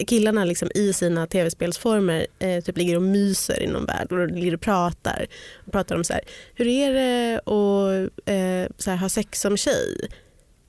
killarna 0.07 0.45
liksom 0.45 0.71
i 0.75 0.94
sina 0.94 1.27
tv-spelsformer 1.27 2.27
eh, 2.39 2.63
typ 2.63 2.77
ligger 2.77 2.95
och 2.95 3.01
myser 3.01 3.62
i 3.63 3.67
någon 3.67 3.85
värld 3.85 4.12
och 4.12 4.27
ligger 4.27 4.53
och 4.53 4.62
pratar. 4.62 5.25
Och 5.65 5.71
pratar 5.71 5.95
om 5.95 6.03
så 6.03 6.13
här, 6.13 6.21
hur 6.56 6.67
är 6.67 6.94
det 6.94 7.35
att 7.38 8.12
eh, 8.29 8.73
så 8.77 8.89
här, 8.91 8.97
ha 8.97 9.09
sex 9.09 9.41
som 9.41 9.57
tjej? 9.57 10.09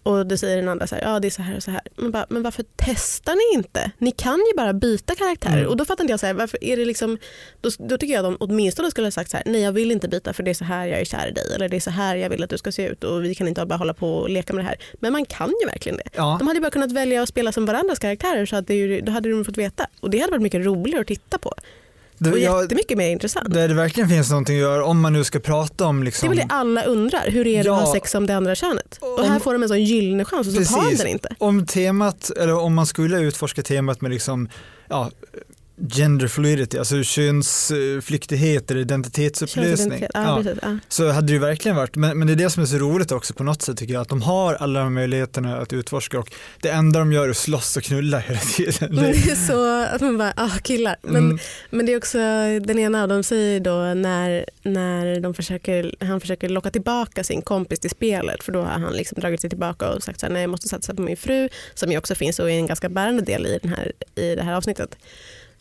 Och 0.06 0.26
då 0.26 0.36
säger 0.36 0.56
den 0.56 0.68
andra 0.68 0.86
så 0.86 0.94
här, 0.94 1.02
ja 1.02 1.20
det 1.20 1.28
är 1.28 1.30
så 1.30 1.42
här 1.42 1.56
och 1.56 1.62
så 1.62 1.70
här. 1.70 1.80
Man 1.96 2.10
bara, 2.10 2.26
men 2.28 2.42
varför 2.42 2.64
testar 2.76 3.34
ni 3.34 3.58
inte? 3.58 3.90
Ni 3.98 4.10
kan 4.10 4.38
ju 4.38 4.56
bara 4.56 4.72
byta 4.72 5.14
karaktärer. 5.14 5.58
Mm. 5.58 5.68
Och 5.68 5.76
då 5.76 5.84
fattar 5.84 6.04
inte 6.04 6.12
jag, 6.12 6.20
så 6.20 6.26
här, 6.26 6.34
varför 6.34 6.64
är 6.64 6.76
det 6.76 6.84
liksom, 6.84 7.18
då, 7.60 7.70
då 7.78 7.98
tycker 7.98 8.14
jag 8.14 8.24
de 8.24 8.36
åtminstone 8.40 8.90
skulle 8.90 9.06
ha 9.06 9.10
sagt 9.10 9.30
så 9.30 9.36
här, 9.36 9.44
nej 9.46 9.60
jag 9.60 9.72
vill 9.72 9.90
inte 9.90 10.08
byta 10.08 10.32
för 10.32 10.42
det 10.42 10.50
är 10.50 10.54
så 10.54 10.64
här 10.64 10.86
jag 10.86 11.00
är 11.00 11.04
kär 11.04 11.28
i 11.28 11.30
dig. 11.30 11.54
Eller 11.54 11.68
det 11.68 11.76
är 11.76 11.80
så 11.80 11.90
här 11.90 12.16
jag 12.16 12.30
vill 12.30 12.42
att 12.44 12.50
du 12.50 12.58
ska 12.58 12.72
se 12.72 12.86
ut 12.86 13.04
och 13.04 13.24
vi 13.24 13.34
kan 13.34 13.48
inte 13.48 13.66
bara 13.66 13.76
hålla 13.76 13.94
på 13.94 14.14
och 14.14 14.30
leka 14.30 14.52
med 14.52 14.64
det 14.64 14.68
här. 14.68 14.76
Men 14.94 15.12
man 15.12 15.24
kan 15.24 15.52
ju 15.62 15.66
verkligen 15.66 15.96
det. 15.96 16.08
Ja. 16.16 16.36
De 16.38 16.48
hade 16.48 16.56
ju 16.56 16.62
bara 16.62 16.70
kunnat 16.70 16.92
välja 16.92 17.22
att 17.22 17.28
spela 17.28 17.52
som 17.52 17.66
varandras 17.66 17.98
karaktärer 17.98 18.46
så 18.46 18.56
att 18.56 18.66
det, 18.66 19.00
då 19.00 19.12
hade 19.12 19.30
de 19.30 19.44
fått 19.44 19.58
veta. 19.58 19.86
Och 20.00 20.10
det 20.10 20.18
hade 20.18 20.30
varit 20.30 20.42
mycket 20.42 20.64
roligare 20.64 21.00
att 21.00 21.06
titta 21.06 21.38
på. 21.38 21.54
Det, 22.18 22.30
Och 22.32 22.38
jättemycket 22.38 22.98
mer 22.98 23.08
intressant. 23.10 23.54
där 23.54 23.68
det 23.68 23.74
verkligen 23.74 24.08
finns 24.08 24.30
någonting 24.30 24.56
att 24.56 24.60
göra 24.60 24.84
om 24.84 25.00
man 25.00 25.12
nu 25.12 25.24
ska 25.24 25.38
prata 25.40 25.84
om 25.86 25.96
Det 26.00 26.02
är 26.02 26.04
liksom 26.04 26.28
väl 26.28 26.38
det 26.38 26.46
alla 26.48 26.82
undrar, 26.84 27.30
hur 27.30 27.46
är 27.46 27.52
det 27.54 27.58
att 27.60 27.66
Ja. 27.66 27.72
ha 27.74 27.92
sex 27.92 28.10
som 28.10 28.26
det 28.26 28.36
andra 28.36 28.54
könet? 28.54 28.98
Och 29.00 29.18
Om- 29.20 29.30
här 29.30 29.38
får 29.38 29.52
de 29.52 29.62
en 29.62 29.68
sån 29.68 29.84
gyllene 29.84 30.24
chans 30.24 30.46
och 30.46 30.52
så 30.52 30.74
tar 30.74 30.76
de 30.80 30.82
Precis. 30.84 30.98
den 30.98 31.08
inte. 31.08 31.28
om 31.38 31.66
temat, 31.66 32.30
eller 32.30 32.58
om 32.58 32.74
man 32.74 32.86
skulle 32.86 33.18
utforska 33.18 33.62
temat 33.62 34.00
med 34.00 34.10
liksom, 34.10 34.48
ja, 34.88 35.10
gender 35.92 36.28
fluidity, 36.28 36.78
alltså 36.78 37.02
könsflyktighet 37.02 38.70
eller 38.70 38.80
identitetsupplösning. 38.80 40.00
Ja, 40.00 40.08
Ja, 40.14 40.42
precis. 40.42 40.58
Ja. 40.62 40.78
så 40.88 41.10
hade 41.10 41.26
det 41.26 41.32
ju 41.32 41.38
verkligen 41.38 41.76
varit, 41.76 41.96
men, 41.96 42.18
men 42.18 42.26
det 42.26 42.32
är 42.32 42.36
det 42.36 42.50
som 42.50 42.62
är 42.62 42.66
så 42.66 42.76
roligt 42.76 43.12
också 43.12 43.34
på 43.34 43.44
något 43.44 43.62
sätt 43.62 43.76
tycker 43.78 43.94
jag, 43.94 44.00
att 44.02 44.08
de 44.08 44.22
har 44.22 44.54
alla 44.54 44.80
de 44.80 44.94
möjligheterna 44.94 45.56
att 45.56 45.72
utforska 45.72 46.18
och 46.18 46.30
det 46.60 46.68
enda 46.70 46.98
de 46.98 47.12
gör 47.12 47.26
är 47.26 47.30
att 47.30 47.36
slåss 47.36 47.76
och 47.76 47.82
knulla 47.82 48.18
hela 48.18 48.40
tiden. 48.40 48.94
Men 48.94 49.04
det 49.04 49.30
är 49.30 49.46
så 49.46 49.82
att 49.94 50.00
man 50.00 50.18
bara, 50.18 50.32
ah 50.36 50.58
killar. 50.62 50.96
Men, 51.02 51.16
Mm. 51.26 51.38
men 51.70 51.86
det 51.86 51.92
är 51.92 51.96
också 51.96 52.18
den 52.60 52.78
ena 52.78 53.02
av 53.02 53.08
dem 53.08 53.22
säger 53.22 53.60
då 53.60 53.94
när, 53.94 54.46
när 54.62 55.20
de 55.20 55.34
försöker, 55.34 55.94
han 56.00 56.20
försöker 56.20 56.48
locka 56.48 56.70
tillbaka 56.70 57.24
sin 57.24 57.42
kompis 57.42 57.78
till 57.80 57.90
spelet 57.90 58.44
för 58.44 58.52
då 58.52 58.60
har 58.62 58.68
han 58.80 58.92
liksom 58.92 59.20
dragit 59.20 59.40
sig 59.40 59.50
tillbaka 59.50 59.88
och 59.88 60.02
sagt 60.02 60.20
så 60.20 60.26
här, 60.26 60.32
nej 60.32 60.42
jag 60.42 60.50
måste 60.50 60.68
satsa 60.68 60.94
på 60.94 61.02
min 61.02 61.16
fru 61.16 61.48
som 61.74 61.90
ju 61.92 61.98
också 61.98 62.14
finns 62.14 62.38
och 62.38 62.50
är 62.50 62.54
en 62.54 62.66
ganska 62.66 62.88
bärande 62.88 63.22
del 63.22 63.46
i, 63.46 63.58
den 63.62 63.70
här, 63.70 63.92
i 64.14 64.34
det 64.34 64.42
här 64.42 64.54
avsnittet. 64.54 64.96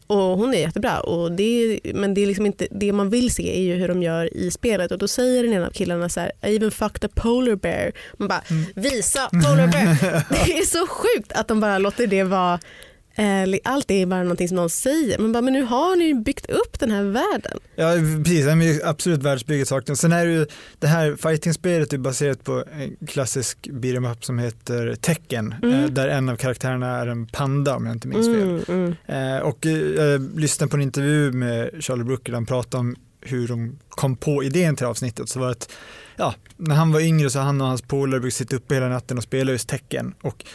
Och 0.08 0.18
hon 0.38 0.54
är 0.54 0.58
jättebra 0.58 1.00
och 1.00 1.32
det 1.32 1.44
är, 1.44 1.94
men 1.94 2.14
det, 2.14 2.22
är 2.24 2.28
liksom 2.28 2.46
inte, 2.46 2.68
det 2.72 2.94
man 2.94 3.10
vill 3.10 3.32
se 3.32 3.58
är 3.58 3.62
ju 3.62 3.74
hur 3.76 3.88
de 3.88 4.04
gör 4.04 4.38
i 4.38 4.52
spelet 4.52 4.92
och 4.92 4.98
då 4.98 5.08
säger 5.08 5.44
den 5.44 5.54
ena 5.54 5.68
av 5.68 5.72
killarna 5.72 6.10
så 6.10 6.20
här, 6.20 6.32
I 6.46 6.56
even 6.56 6.72
fucked 6.72 7.06
a 7.06 7.10
polar 7.16 7.56
bear. 7.56 7.92
Man 8.18 8.28
bara, 8.28 8.42
Mm. 8.50 8.66
visa 8.76 9.30
polar 9.30 9.68
bear. 9.68 10.24
det 10.46 10.58
är 10.58 10.66
så 10.66 10.88
sjukt 10.88 11.32
att 11.32 11.48
de 11.48 11.60
bara 11.60 11.78
låter 11.78 12.08
det 12.08 12.24
vara 12.24 12.60
allt 13.64 13.92
är 13.92 14.06
bara 14.06 14.24
någonting 14.24 14.48
som 14.48 14.56
någon 14.56 14.70
säger. 14.70 15.18
Men, 15.20 15.32
bara, 15.32 15.42
men 15.42 15.54
nu 15.54 15.64
har 15.64 15.96
ni 15.96 16.14
byggt 16.14 16.50
upp 16.50 16.80
den 16.80 16.92
här 16.92 17.04
världen. 17.04 17.60
Ja 17.76 17.94
precis, 18.24 18.46
det 18.46 18.52
är 18.52 18.56
ju 18.56 18.84
absolut 18.84 19.24
världsbygget 19.24 19.68
saknas. 19.68 20.00
Sen 20.00 20.12
är 20.12 20.26
det 20.26 20.32
ju 20.32 20.46
det 20.80 20.88
här 20.88 21.16
fighting-spelet 21.16 21.94
är 21.94 21.98
baserat 21.98 22.44
på 22.44 22.64
en 22.74 23.08
klassisk 23.08 23.58
beat'em 23.68 24.12
up 24.12 24.26
som 24.26 24.40
heter 24.40 24.96
Tekken 25.02 25.56
Mm. 25.64 25.84
eh, 25.84 25.90
där 25.90 26.08
en 26.08 26.30
av 26.30 26.36
karaktärerna 26.36 26.98
är 26.98 27.08
en 27.08 27.28
panda 27.28 27.76
om 27.76 27.86
jag 27.86 27.96
inte 27.96 28.08
minns 28.08 28.28
fel. 28.28 28.64
Mm, 28.68 28.96
mm. 29.08 29.36
Eh, 29.38 29.42
och 29.42 29.66
eh, 29.66 29.72
jag 29.78 30.40
lyssnade 30.40 30.70
på 30.70 30.76
en 30.78 30.82
intervju 30.84 31.32
med 31.32 31.70
Charlie 31.80 32.04
Brooker 32.04 32.32
där 32.32 32.34
han 32.38 32.46
pratade 32.46 32.80
om 32.80 32.96
hur 33.22 33.48
de 33.48 33.80
kom 33.90 34.16
på 34.16 34.44
idén 34.44 34.76
till 34.76 34.86
avsnittet. 34.86 35.30
Så 35.30 35.40
var 35.40 35.46
det 35.46 35.52
att, 35.52 35.70
ja, 36.16 36.34
när 36.58 36.76
han 36.76 36.92
var 36.92 37.00
yngre 37.00 37.30
så 37.30 37.40
han 37.40 37.62
och 37.62 37.68
hans 37.68 37.82
polare 37.82 38.20
brukade 38.20 38.32
sitta 38.38 38.56
uppe 38.56 38.74
hela 38.74 38.90
natten 38.90 39.18
och 39.18 39.24
spela 39.24 39.52
just 39.52 39.70
tecken. 39.70 40.14
Och 40.22 40.46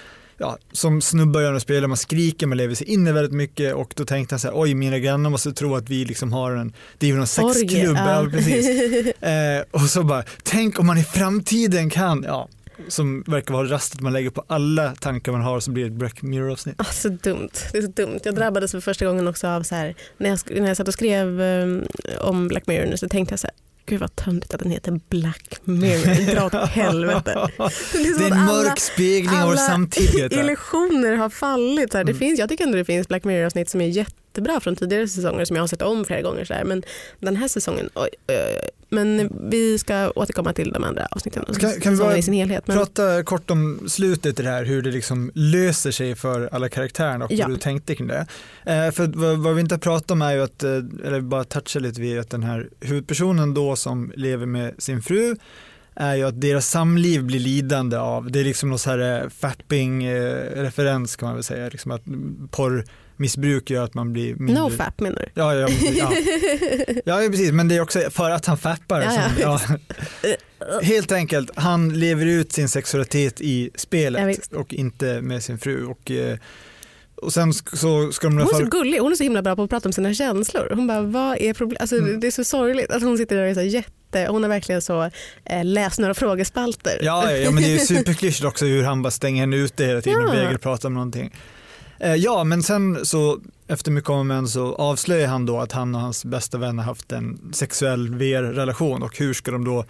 ja, 0.41 0.59
som 0.73 1.01
snubbar 1.01 1.41
gör 1.41 1.53
när 1.53 1.59
spelar, 1.59 1.89
man 1.89 1.97
skriker, 1.97 2.47
man 2.47 2.59
lever 2.59 2.75
sig 2.75 2.89
in 2.91 3.07
i 3.07 3.13
väldigt 3.13 3.33
mycket 3.33 3.75
och 3.75 3.93
då 3.97 4.05
tänkte 4.05 4.35
han 4.35 4.41
så 4.41 4.49
här, 4.49 4.61
oj 4.61 4.75
mina 4.75 4.99
grannar 4.99 5.31
måste 5.31 5.53
tro 5.53 5.77
att 5.77 5.89
vi 5.89 6.05
liksom 6.05 6.33
har 6.33 6.53
en, 6.53 6.73
det 6.99 7.07
är 7.07 7.11
ju 7.11 7.17
någon 7.17 7.27
sexklubb. 7.27 7.97
ja. 7.97 8.27
Ja. 8.31 8.31
Eh, 9.31 9.65
och 9.71 9.81
så 9.81 10.03
bara, 10.03 10.25
tänk 10.43 10.79
om 10.79 10.87
man 10.87 10.99
i 10.99 11.05
framtiden 11.05 11.91
kan, 11.91 12.25
ja, 12.27 12.49
som 12.89 13.25
verkar 13.27 13.55
vara 13.55 13.69
rastet 13.69 14.01
man 14.01 14.13
lägger 14.13 14.31
på 14.31 14.45
alla 14.47 14.95
tankar 14.95 15.33
man 15.33 15.41
har 15.41 15.61
så 15.61 15.71
blir 15.71 15.85
det 15.85 15.91
ett 15.91 15.99
Black 15.99 16.23
Mirror-avsnitt. 16.23 16.75
Ah, 16.79 16.85
så 16.85 17.09
dumt. 17.09 17.51
Det 17.73 17.79
är 17.79 17.83
så 17.83 17.89
dumt. 17.89 18.21
Jag 18.25 18.35
drabbades 18.35 18.71
för 18.71 18.81
första 18.81 19.07
gången 19.07 19.29
också 19.29 19.49
av 19.49 19.63
så 19.63 19.75
här, 19.75 19.95
när 20.19 20.31
jag, 20.31 20.39
när 20.61 20.69
jag 20.69 20.77
satt 20.77 20.89
och 20.89 20.95
skrev 20.95 21.41
um, 21.41 21.85
om 22.21 22.49
Black 22.49 22.67
Mirror 22.67 22.87
nu 22.87 22.97
så 22.97 23.09
tänkte 23.09 23.33
jag 23.33 23.41
så 23.41 23.47
här, 23.47 23.57
gud 23.87 24.01
vad 24.01 24.17
töntigt 24.17 24.55
att 24.55 24.61
den 24.61 24.71
heter 24.71 25.01
Black 25.09 25.55
Mirror. 25.65 26.35
Dra 26.35 26.47
åt 26.47 26.55
helvete. 26.69 27.49
Det 27.57 27.63
är, 27.63 28.03
Det 28.09 28.15
som 28.15 28.23
är 28.23 28.27
en 28.27 28.33
att 28.33 28.39
alla 28.51 28.63
mörk 28.63 28.81
spegling 28.81 29.31
av 29.41 29.43
vår 29.45 29.53
alla 29.53 29.57
samtid. 29.57 30.33
illusioner 30.33 31.17
har 31.17 31.29
fallit. 31.31 31.93
Så 31.93 31.99
här, 31.99 32.05
det 32.05 32.13
Mm. 32.13 32.19
finns, 32.19 32.39
jag 32.39 32.49
tycker 32.49 32.65
ändå 32.65 32.77
det 32.79 32.85
finns 32.85 33.09
Black 33.09 33.25
Mirror-avsnitt 33.25 33.71
som 33.71 33.81
är 33.81 33.87
jättebra 34.31 34.61
från 34.61 34.77
tidigare 34.77 35.09
säsonger 35.09 35.45
som 35.45 35.57
jag 35.57 35.63
har 35.63 35.69
sett 35.69 35.83
om 35.83 36.05
flera 36.05 36.23
gånger. 36.23 36.45
Så 36.45 36.55
här. 36.55 36.65
Men 36.65 36.83
den 37.21 37.37
här 37.37 37.49
säsongen, 37.49 37.91
oj, 37.95 38.09
oj, 38.29 38.37
oj. 38.37 38.71
Men 38.93 39.33
vi 39.51 39.79
ska 39.79 40.11
återkomma 40.11 40.53
till 40.53 40.73
de 40.73 40.85
andra 40.85 41.07
avsnitten 41.11 41.45
Kan- 41.59 41.81
kan 41.81 41.93
vi 41.93 41.99
bara 41.99 42.17
i 42.17 42.23
sin 42.23 42.35
helhet. 42.35 42.67
Men, 42.67 42.77
Prata 42.77 43.23
kort 43.23 43.51
om 43.51 43.81
slutet 43.89 44.41
i 44.41 44.43
det 44.43 44.49
här, 44.49 44.65
hur 44.65 44.83
det 44.83 44.91
liksom 44.91 45.31
löser 45.35 45.91
sig 45.91 46.15
för 46.15 46.49
alla 46.53 46.69
karaktärerna 46.69 47.25
och 47.25 47.33
Ja. 47.33 47.47
hur 47.47 47.55
du 47.55 47.61
tänkte 47.61 47.95
kring 47.95 48.07
det. 48.09 48.27
Eh, 48.67 48.91
för 48.91 49.07
vad, 49.19 49.39
vad 49.39 49.55
vi 49.55 49.61
inte 49.61 49.75
har 49.75 49.81
pratat 49.81 50.11
om 50.11 50.23
är 50.23 50.33
ju 50.33 50.43
att, 50.43 50.63
eh, 50.63 50.71
eller 51.05 51.21
bara 51.21 51.45
toucha 51.45 51.79
lite 51.79 52.01
vid 52.01 52.19
att 52.19 52.31
den 52.31 52.43
här 52.43 52.69
huvudpersonen 52.81 53.55
då 53.55 53.77
som 53.77 54.13
lever 54.17 54.47
med 54.47 54.75
sin 54.83 55.03
fru 55.03 55.37
är 55.95 56.15
ju 56.15 56.25
att 56.25 56.41
deras 56.41 56.69
samliv 56.71 57.23
blir 57.25 57.41
lidande 57.41 57.97
av, 57.97 58.31
det 58.31 58.41
är 58.41 58.45
liksom 58.45 58.69
någon 58.69 58.79
så 58.79 58.91
här 58.91 59.29
fapping-referens 59.41 61.17
kan 61.17 61.27
man 61.27 61.35
väl 61.35 61.45
säga, 61.45 61.69
liksom 61.69 61.91
att 61.91 62.03
porrmissbruk 63.21 63.71
gör 63.71 63.85
att 63.85 63.95
man 63.95 64.13
blir 64.13 64.35
mindre... 64.35 64.63
no 64.63 64.71
fap 64.71 65.01
menar 65.01 65.17
du? 65.17 65.41
Ja, 65.41 65.55
ja, 65.55 65.69
ja. 65.97 66.13
ja, 67.05 67.29
precis, 67.31 67.53
men 67.53 67.69
det 67.69 67.77
är 67.77 67.81
också 67.81 68.11
för 68.11 68.31
att 68.31 68.47
han 68.47 68.59
fappar. 68.59 69.01
Ja, 69.01 69.59
som, 69.59 69.79
ja. 70.21 70.81
Helt 70.83 71.13
enkelt, 71.13 71.51
han 71.55 71.89
lever 71.99 72.27
ut 72.27 72.53
sin 72.53 72.69
sexualitet 72.69 73.41
i 73.41 73.71
spelet 73.75 74.53
och 74.53 74.75
inte 74.75 75.21
med 75.23 75.43
sin 75.43 75.59
fru. 75.59 75.85
Och, 75.87 76.11
eh, 76.11 76.39
och 77.15 77.33
sen 77.33 77.53
så 77.53 78.13
ska 78.13 78.27
de 78.29 78.39
Hon 78.39 78.43
är 78.43 78.55
så 78.55 78.65
gullig, 78.65 78.99
hon 78.99 79.13
är 79.13 79.17
så 79.17 79.23
himla 79.23 79.43
bra 79.43 79.57
på 79.57 79.63
att 79.63 79.71
prata 79.71 79.89
om 79.89 79.93
sina 79.93 80.15
känslor. 80.15 80.73
Hon 80.75 80.87
bara, 80.87 81.03
vad 81.03 81.37
är 81.41 81.55
problemet? 81.55 81.81
Alltså, 81.81 81.97
Mm. 81.97 82.21
Det 82.21 82.27
är 82.27 82.31
så 82.31 82.45
sorgligt 82.45 82.91
att 82.91 83.03
hon 83.03 83.19
sitter 83.19 83.37
där 83.37 83.43
och 83.43 83.51
är 83.51 83.55
så 83.55 83.63
jätte, 83.63 84.27
hon 84.31 84.43
har 84.43 84.51
verkligen 84.51 84.83
så 84.83 85.11
eh, 85.45 85.65
läs 85.65 85.99
några 85.99 86.15
frågespalter. 86.15 86.99
Ja, 87.03 87.33
ja, 87.33 87.51
men 87.51 87.63
det 87.63 87.69
är 87.69 87.73
ju 87.73 87.79
superklyschigt 87.97 88.45
också 88.45 88.65
hur 88.65 88.83
han 88.83 89.03
bara 89.03 89.11
stänger 89.11 89.41
henne 89.41 89.57
ute 89.57 89.85
hela 89.85 90.01
tiden 90.01 90.23
och 90.23 90.29
Ja. 90.29 90.33
vägrar 90.35 90.59
prata 90.59 90.87
om 90.89 90.95
någonting. 90.95 91.33
Eh, 92.01 92.15
ja, 92.15 92.45
men 92.45 92.63
sen 92.63 93.07
så 93.07 93.41
efter 93.69 93.91
mycket 93.91 94.11
om 94.11 94.19
och 94.19 94.27
men 94.27 94.49
så 94.49 94.75
avslöjar 94.75 95.29
han 95.29 95.47
då 95.47 95.61
att 95.61 95.73
han 95.73 95.95
och 95.95 96.01
hans 96.01 96.25
bästa 96.25 96.59
vän 96.59 96.79
har 96.79 96.85
haft 96.85 97.13
en 97.13 97.53
sexuell 97.53 98.15
VR-relation 98.15 99.03
och 99.03 99.19
hur 99.19 99.35
ska 99.35 99.51
de 99.51 99.65
då 99.65 99.85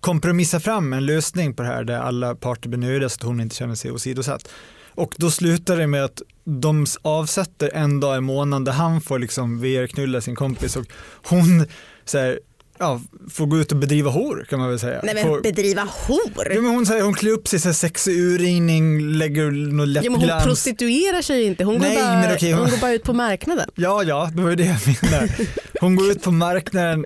kompromissa 0.00 0.60
fram 0.60 0.92
en 0.92 1.06
lösning 1.06 1.54
på 1.54 1.62
det 1.62 1.68
här 1.68 1.84
där 1.84 1.98
alla 1.98 2.34
parter 2.34 2.68
blir 2.68 2.78
nöjda 2.78 3.08
så 3.08 3.14
att 3.14 3.22
hon 3.22 3.40
inte 3.40 3.56
känner 3.56 3.74
sig 3.74 3.90
åsidosatt. 3.90 4.48
Och 4.94 5.14
då 5.18 5.30
slutar 5.30 5.76
det 5.76 5.86
med 5.86 6.04
att 6.04 6.22
de 6.44 6.86
avsätter 7.02 7.70
en 7.74 8.00
dag 8.00 8.18
i 8.18 8.20
månaden 8.20 8.64
där 8.64 8.72
han 8.72 9.00
får 9.00 9.18
liksom 9.18 9.60
VR-knulla 9.60 10.20
sin 10.20 10.36
kompis 10.36 10.76
och 10.76 10.86
hon 11.24 11.66
så 12.04 12.18
här, 12.18 12.40
ja, 12.80 13.00
får 13.30 13.46
gå 13.46 13.58
ut 13.58 13.72
och 13.72 13.78
bedriva 13.78 14.10
hor 14.10 14.46
kan 14.50 14.58
man 14.58 14.68
väl 14.68 14.78
säga. 14.78 15.00
Nej 15.02 15.14
men 15.14 15.24
får, 15.24 15.40
bedriva 15.40 15.82
hor! 16.06 16.52
Ja, 16.54 16.60
men 16.60 16.70
hon, 16.70 16.86
säger, 16.86 17.02
hon 17.02 17.14
klär 17.14 17.30
upp 17.32 17.48
sig 17.48 17.70
i 17.70 17.74
sexig 17.74 18.18
urringning, 18.18 19.00
lägger 19.12 19.50
något 19.50 19.88
Ja, 19.88 20.02
men 20.02 20.12
hon 20.14 20.20
läppglans. 20.20 20.44
prostituerar 20.44 21.22
sig 21.22 21.44
inte, 21.44 21.64
hon, 21.64 21.76
Nej, 21.80 21.96
går, 21.96 22.02
bara, 22.02 22.34
okej, 22.34 22.52
hon- 22.52 22.60
hon 22.60 22.70
går 22.70 22.78
bara 22.78 22.92
ut 22.92 23.02
på 23.02 23.12
marknaden. 23.12 23.70
Ja, 23.74 24.02
ja, 24.02 24.30
det 24.34 24.42
var 24.42 24.50
ju 24.50 24.56
det 24.56 24.64
jag 24.64 24.78
menade. 25.02 25.32
Hon 25.80 25.96
går 25.96 26.10
ut 26.10 26.22
på 26.22 26.30
marknaden 26.30 27.04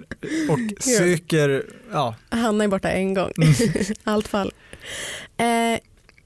och 0.48 0.58
söker, 0.82 1.62
ja. 1.92 2.14
Hanna 2.30 2.64
är 2.64 2.68
borta 2.68 2.88
en 2.90 3.14
gång. 3.14 3.32
Mm. 3.38 3.54
Allt 4.04 4.28
fall. 4.28 4.52
Eh, 5.36 5.78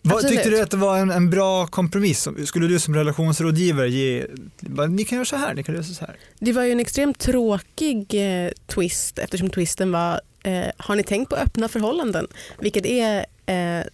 Vad, 0.09 0.29
tyckte 0.29 0.50
du 0.50 0.61
att 0.61 0.71
det 0.71 0.77
var 0.77 0.99
en, 0.99 1.11
en 1.11 1.31
bra 1.31 1.67
kompromiss? 1.67 2.29
Skulle 2.45 2.67
du 2.67 2.79
som 2.79 2.95
relationsrådgivare 2.95 3.91
ge, 3.91 4.27
bara, 4.61 4.87
ni 4.87 5.05
kan 5.05 5.17
göra 5.17 5.25
så 5.25 5.37
här, 5.37 5.55
ni 5.55 5.62
kan 5.62 5.75
göra 5.75 5.85
så 5.85 6.05
här. 6.05 6.17
det 6.38 6.53
var 6.53 6.62
ju 6.62 6.73
en 6.73 6.81
extremt 6.81 7.19
tråkig 7.19 8.15
eh, 8.15 8.50
twist 8.67 9.19
eftersom 9.19 9.50
twisten 9.50 9.93
var 9.93 10.21
eh, 10.43 10.67
har 10.77 10.97
ni 10.97 11.03
tänkt 11.03 11.29
på 11.29 11.37
öppna 11.37 11.69
förhållanden? 11.69 12.27
Vilket 12.59 12.87
är 12.87 13.27
eh, 13.47 13.85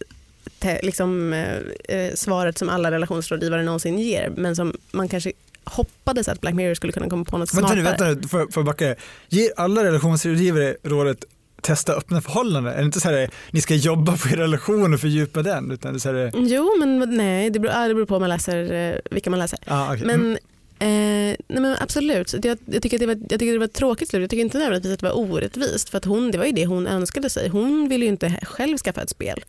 te, 0.58 0.80
liksom, 0.82 1.32
eh, 1.32 1.96
eh, 1.96 2.14
svaret 2.14 2.58
som 2.58 2.68
alla 2.68 2.90
relationsrådgivare 2.90 3.62
någonsin 3.62 3.98
ger 3.98 4.32
men 4.36 4.56
som 4.56 4.76
man 4.90 5.08
kanske 5.08 5.32
hoppades 5.64 6.28
att 6.28 6.40
Black 6.40 6.54
Mirror 6.54 6.74
skulle 6.74 6.92
kunna 6.92 7.08
komma 7.08 7.24
på 7.24 7.38
något 7.38 7.54
Vänta 7.54 7.68
smartare. 7.68 7.76
nu, 7.76 7.82
vänta 7.82 8.20
nu, 8.20 8.28
får, 8.28 8.48
jag 8.54 8.64
backa? 8.64 8.94
Ger 9.28 9.50
alla 9.56 9.84
relationsrådgivare 9.84 10.76
rådet 10.82 11.24
testa 11.64 11.92
öppna 11.92 12.20
förhållanden? 12.20 12.72
Är 12.72 12.78
det 12.78 12.84
inte 12.84 13.00
så 13.00 13.08
här, 13.08 13.30
ni 13.50 13.60
ska 13.60 13.74
jobba 13.74 14.16
på 14.16 14.28
er 14.28 14.36
relation 14.36 14.94
och 14.94 15.00
fördjupa 15.00 15.42
den? 15.42 15.70
Utan 15.70 15.92
det 15.92 15.96
är 15.96 16.00
så 16.00 16.12
här, 16.12 16.32
Jo 16.34 16.76
men 16.78 17.16
nej, 17.16 17.50
det 17.50 17.58
beror, 17.58 17.74
ja, 17.74 17.88
det 17.88 17.94
beror 17.94 18.06
på 18.06 18.18
man 18.18 18.28
läser, 18.28 18.72
eh, 18.72 18.96
vilka 19.10 19.30
man 19.30 19.38
läser. 19.38 19.58
ah, 19.66 19.94
okay. 19.94 20.06
Men, 20.06 20.20
mm. 20.20 20.32
eh, 20.78 21.36
nej 21.48 21.62
men 21.62 21.76
absolut, 21.80 22.34
jag, 22.44 22.58
jag, 22.66 22.82
tycker 22.82 22.96
att 22.96 23.00
det 23.00 23.06
var, 23.06 23.18
jag 23.30 23.40
tycker 23.40 23.52
det 23.52 23.58
var 23.58 23.64
ett 23.64 23.72
tråkigt 23.72 24.08
slut. 24.08 24.20
Jag 24.20 24.30
tycker 24.30 24.44
inte 24.44 24.58
nödvändigtvis 24.58 24.92
att 24.94 25.00
det 25.00 25.06
var 25.06 25.18
orättvist. 25.18 25.88
För 25.88 25.98
att 25.98 26.04
hon, 26.04 26.30
det 26.30 26.38
var 26.38 26.44
ju 26.44 26.52
det 26.52 26.66
hon 26.66 26.86
önskade 26.86 27.30
sig. 27.30 27.48
Hon 27.48 27.88
ville 27.88 28.04
ju 28.04 28.10
inte 28.10 28.40
själv 28.42 28.78
skaffa 28.78 29.02
ett 29.02 29.10
spel. 29.10 29.44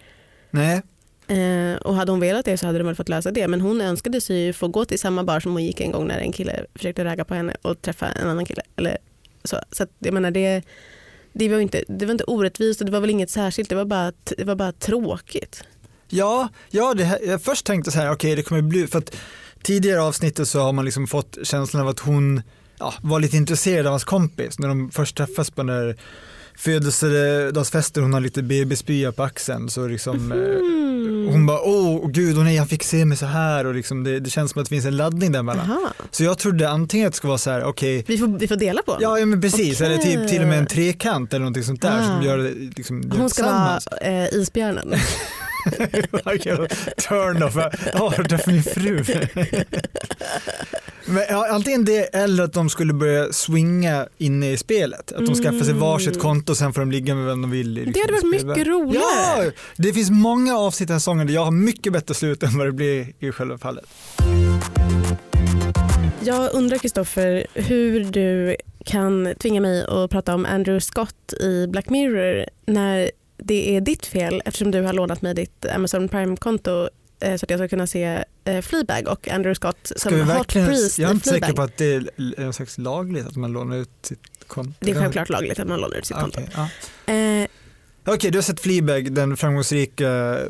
Nej, 0.51 0.81
Eh, 1.27 1.75
och 1.75 1.95
hade 1.95 2.11
hon 2.11 2.19
velat 2.19 2.45
det 2.45 2.57
så 2.57 2.65
hade 2.65 2.77
de 2.77 2.83
väl 2.83 2.95
fått 2.95 3.09
lösa 3.09 3.31
det. 3.31 3.47
Men 3.47 3.61
hon 3.61 3.81
önskade 3.81 4.21
sig 4.21 4.37
ju 4.37 4.53
få 4.53 4.67
gå 4.67 4.85
till 4.85 4.99
samma 4.99 5.23
bar 5.23 5.39
som 5.39 5.51
hon 5.51 5.63
gick 5.63 5.81
en 5.81 5.91
gång 5.91 6.07
när 6.07 6.19
en 6.19 6.31
kille 6.31 6.65
försökte 6.75 7.05
ragga 7.05 7.25
på 7.25 7.33
henne 7.33 7.55
och 7.61 7.81
träffa 7.81 8.07
en 8.07 8.29
annan 8.29 8.45
kille. 8.45 8.61
Eller 8.75 8.97
så 9.43 9.59
så 9.71 9.83
att, 9.83 9.89
jag 9.99 10.13
menar, 10.13 10.31
det, 10.31 10.63
det, 11.35 11.49
var 11.49 11.59
inte, 11.59 11.83
det 11.87 12.05
var 12.05 12.11
inte 12.11 12.23
orättvist 12.23 12.81
och 12.81 12.85
det 12.85 12.91
var 12.91 12.99
väl 12.99 13.09
inget 13.09 13.29
särskilt. 13.29 13.69
Det 13.69 13.75
var 13.75 13.85
bara, 13.85 14.11
det 14.37 14.43
var 14.43 14.55
bara 14.55 14.71
tråkigt. 14.71 15.63
Ja, 16.07 16.49
ja 16.69 16.93
det 16.93 17.03
här, 17.03 17.19
jag 17.27 17.41
först 17.41 17.65
tänkte 17.65 17.91
så 17.91 17.99
här, 17.99 18.11
okej 18.11 18.35
det 18.35 18.43
kommer 18.43 18.61
bli, 18.61 18.87
för 18.87 18.97
att 18.97 19.15
tidigare 19.61 20.01
avsnittet 20.01 20.47
så 20.47 20.59
har 20.59 20.73
man 20.73 20.85
liksom 20.85 21.07
fått 21.07 21.37
känslan 21.43 21.81
av 21.81 21.87
att 21.87 21.99
hon 21.99 22.41
ja, 22.79 22.93
var 23.01 23.19
lite 23.19 23.37
intresserad 23.37 23.85
av 23.85 23.91
hans 23.91 24.03
kompis 24.03 24.59
när 24.59 24.67
de 24.67 24.91
först 24.91 25.17
träffas 25.17 25.51
på 25.51 25.63
den 25.63 25.67
där 25.75 25.97
födelsedagsfesten, 26.57 28.03
hon 28.03 28.13
har 28.13 28.21
lite 28.21 28.43
bebisspya 28.43 29.11
på 29.11 29.23
axeln 29.23 29.69
så 29.69 29.87
liksom 29.87 30.31
eh, 30.31 30.84
Mm. 31.27 31.33
hon 31.33 31.45
bara, 31.45 31.61
åh 31.61 32.07
gud, 32.09 32.37
och 32.37 32.43
nej, 32.43 32.57
han 32.57 32.67
fick 32.67 32.83
se 32.83 33.05
mig 33.05 33.17
så 33.17 33.25
här 33.25 33.65
och 33.65 33.75
liksom 33.75 34.03
det, 34.03 34.19
det 34.19 34.29
känns 34.29 34.51
som 34.51 34.61
att 34.61 34.65
det 34.69 34.75
finns 34.75 34.85
en 34.85 34.97
laddning 34.97 35.31
där 35.31 35.43
mellan. 35.43 35.71
Aha. 35.71 35.93
Så 36.11 36.23
jag 36.23 36.37
trodde 36.37 36.69
antingen 36.69 37.07
att 37.07 37.13
det 37.13 37.17
skulle 37.17 37.29
vara 37.29 37.37
så 37.37 37.49
här, 37.51 37.63
okej, 37.63 38.03
Vi, 38.07 38.17
får, 38.17 38.27
vi 38.27 38.47
får 38.47 38.55
dela 38.55 38.81
på 38.81 38.97
ja, 38.99 39.19
ja 39.19 39.25
men 39.25 39.41
precis, 39.41 39.81
Okej. 39.81 39.93
eller 39.93 40.03
typ 40.03 40.29
till 40.29 40.41
och 40.41 40.47
med 40.47 40.57
en 40.59 40.65
trekant 40.67 41.33
eller 41.33 41.39
någonting 41.39 41.63
sånt 41.63 41.81
där 41.81 41.99
Ah. 41.99 42.07
som 42.07 42.23
gör 42.23 42.37
det 42.37 42.51
liksom 42.77 43.01
gör 43.01 43.17
Hon 43.17 43.29
ska 43.29 43.43
vara 43.43 43.79
eh, 44.01 44.25
isbjörnen. 44.33 44.93
Turn 46.97 47.43
off, 47.43 47.57
är 47.57 48.37
för 48.37 48.51
min 48.51 48.63
fru. 48.63 49.03
Men, 51.05 51.23
ja, 51.29 51.47
antingen 51.51 51.85
det 51.85 52.01
eller 52.15 52.43
att 52.43 52.53
de 52.53 52.69
skulle 52.69 52.93
börja 52.93 53.33
swinga 53.33 54.07
inne 54.17 54.51
i 54.51 54.57
spelet. 54.57 55.11
Att 55.11 55.25
de 55.25 55.35
skaffar 55.35 55.65
sig 55.65 55.73
varsitt 55.73 56.19
konto 56.19 56.51
och 56.51 56.57
sen 56.57 56.73
får 56.73 56.81
de 56.81 56.91
ligga 56.91 57.15
med 57.15 57.25
vem 57.25 57.41
de 57.41 57.51
vill. 57.51 57.77
i 57.77 57.81
Det 57.81 57.85
liksom 57.85 58.01
hade 58.01 58.13
varit 58.13 58.19
spelvärlden. 58.19 58.47
mycket 58.47 58.67
roligare. 58.67 59.45
Ja, 59.45 59.51
det 59.77 59.93
finns 59.93 60.09
många 60.09 60.57
avsnitt 60.57 60.87
i 60.87 60.87
den 60.87 60.93
här 60.93 60.99
säsongen 60.99 61.27
där 61.27 61.33
jag 61.33 61.43
har 61.43 61.51
mycket 61.51 61.93
bättre 61.93 62.13
slut 62.13 62.43
än 62.43 62.57
vad 62.57 62.67
det 62.67 62.71
blir 62.71 63.07
i 63.19 63.31
själva 63.31 63.57
fallet. 63.57 63.85
Jag 66.23 66.53
undrar 66.53 66.77
Kristoffer 66.77 67.45
hur 67.53 68.03
du 68.03 68.55
kan 68.85 69.33
tvinga 69.39 69.61
mig 69.61 69.85
att 69.87 70.11
prata 70.11 70.33
om 70.33 70.45
Andrew 70.45 70.79
Scott 70.81 71.33
i 71.41 71.67
Black 71.67 71.89
Mirror 71.89 72.45
när 72.65 73.11
det 73.37 73.75
är 73.75 73.81
ditt 73.81 74.05
fel 74.05 74.41
eftersom 74.45 74.71
du 74.71 74.81
har 74.81 74.93
lånat 74.93 75.21
mig 75.21 75.33
ditt 75.33 75.65
Amazon 75.65 76.09
Prime-konto 76.09 76.89
eh, 77.19 77.35
så 77.35 77.45
att 77.45 77.49
jag 77.49 77.59
ska 77.59 77.67
kunna 77.67 77.87
se 77.87 78.23
eh, 78.45 78.61
Fleabag 78.61 79.07
och 79.07 79.29
Andrew 79.29 79.55
Scott 79.55 79.77
Ska 79.83 80.09
som 80.09 80.13
vi 80.13 80.21
hot 80.21 80.47
priest 80.47 80.99
jag 80.99 81.09
är 81.09 81.13
inte 81.13 81.29
säker 81.29 81.39
Fleabag. 81.39 81.55
på 81.55 81.61
att 81.61 81.77
det 81.77 81.95
är 81.95 82.41
någon 82.41 82.53
slags 82.53 82.77
lagligt 82.77 83.27
att 83.27 83.35
man 83.35 83.51
lånar 83.51 83.77
ut 83.77 83.89
sitt 84.01 84.19
konto. 84.47 84.73
Det 84.79 84.91
är 84.91 84.95
självklart 84.95 85.29
lagligt 85.29 85.59
att 85.59 85.67
man 85.67 85.81
lånar 85.81 85.97
ut 85.97 86.05
sitt 86.05 86.17
konto. 86.17 86.39
Okej, 86.39 86.67
ja. 87.05 87.47
Okej, 88.07 88.31
du 88.31 88.37
har 88.37 88.43
sett 88.43 88.59
Fleabag, 88.59 89.11
den 89.13 89.37
framgångsrika 89.37 90.05
eh, 90.07 90.45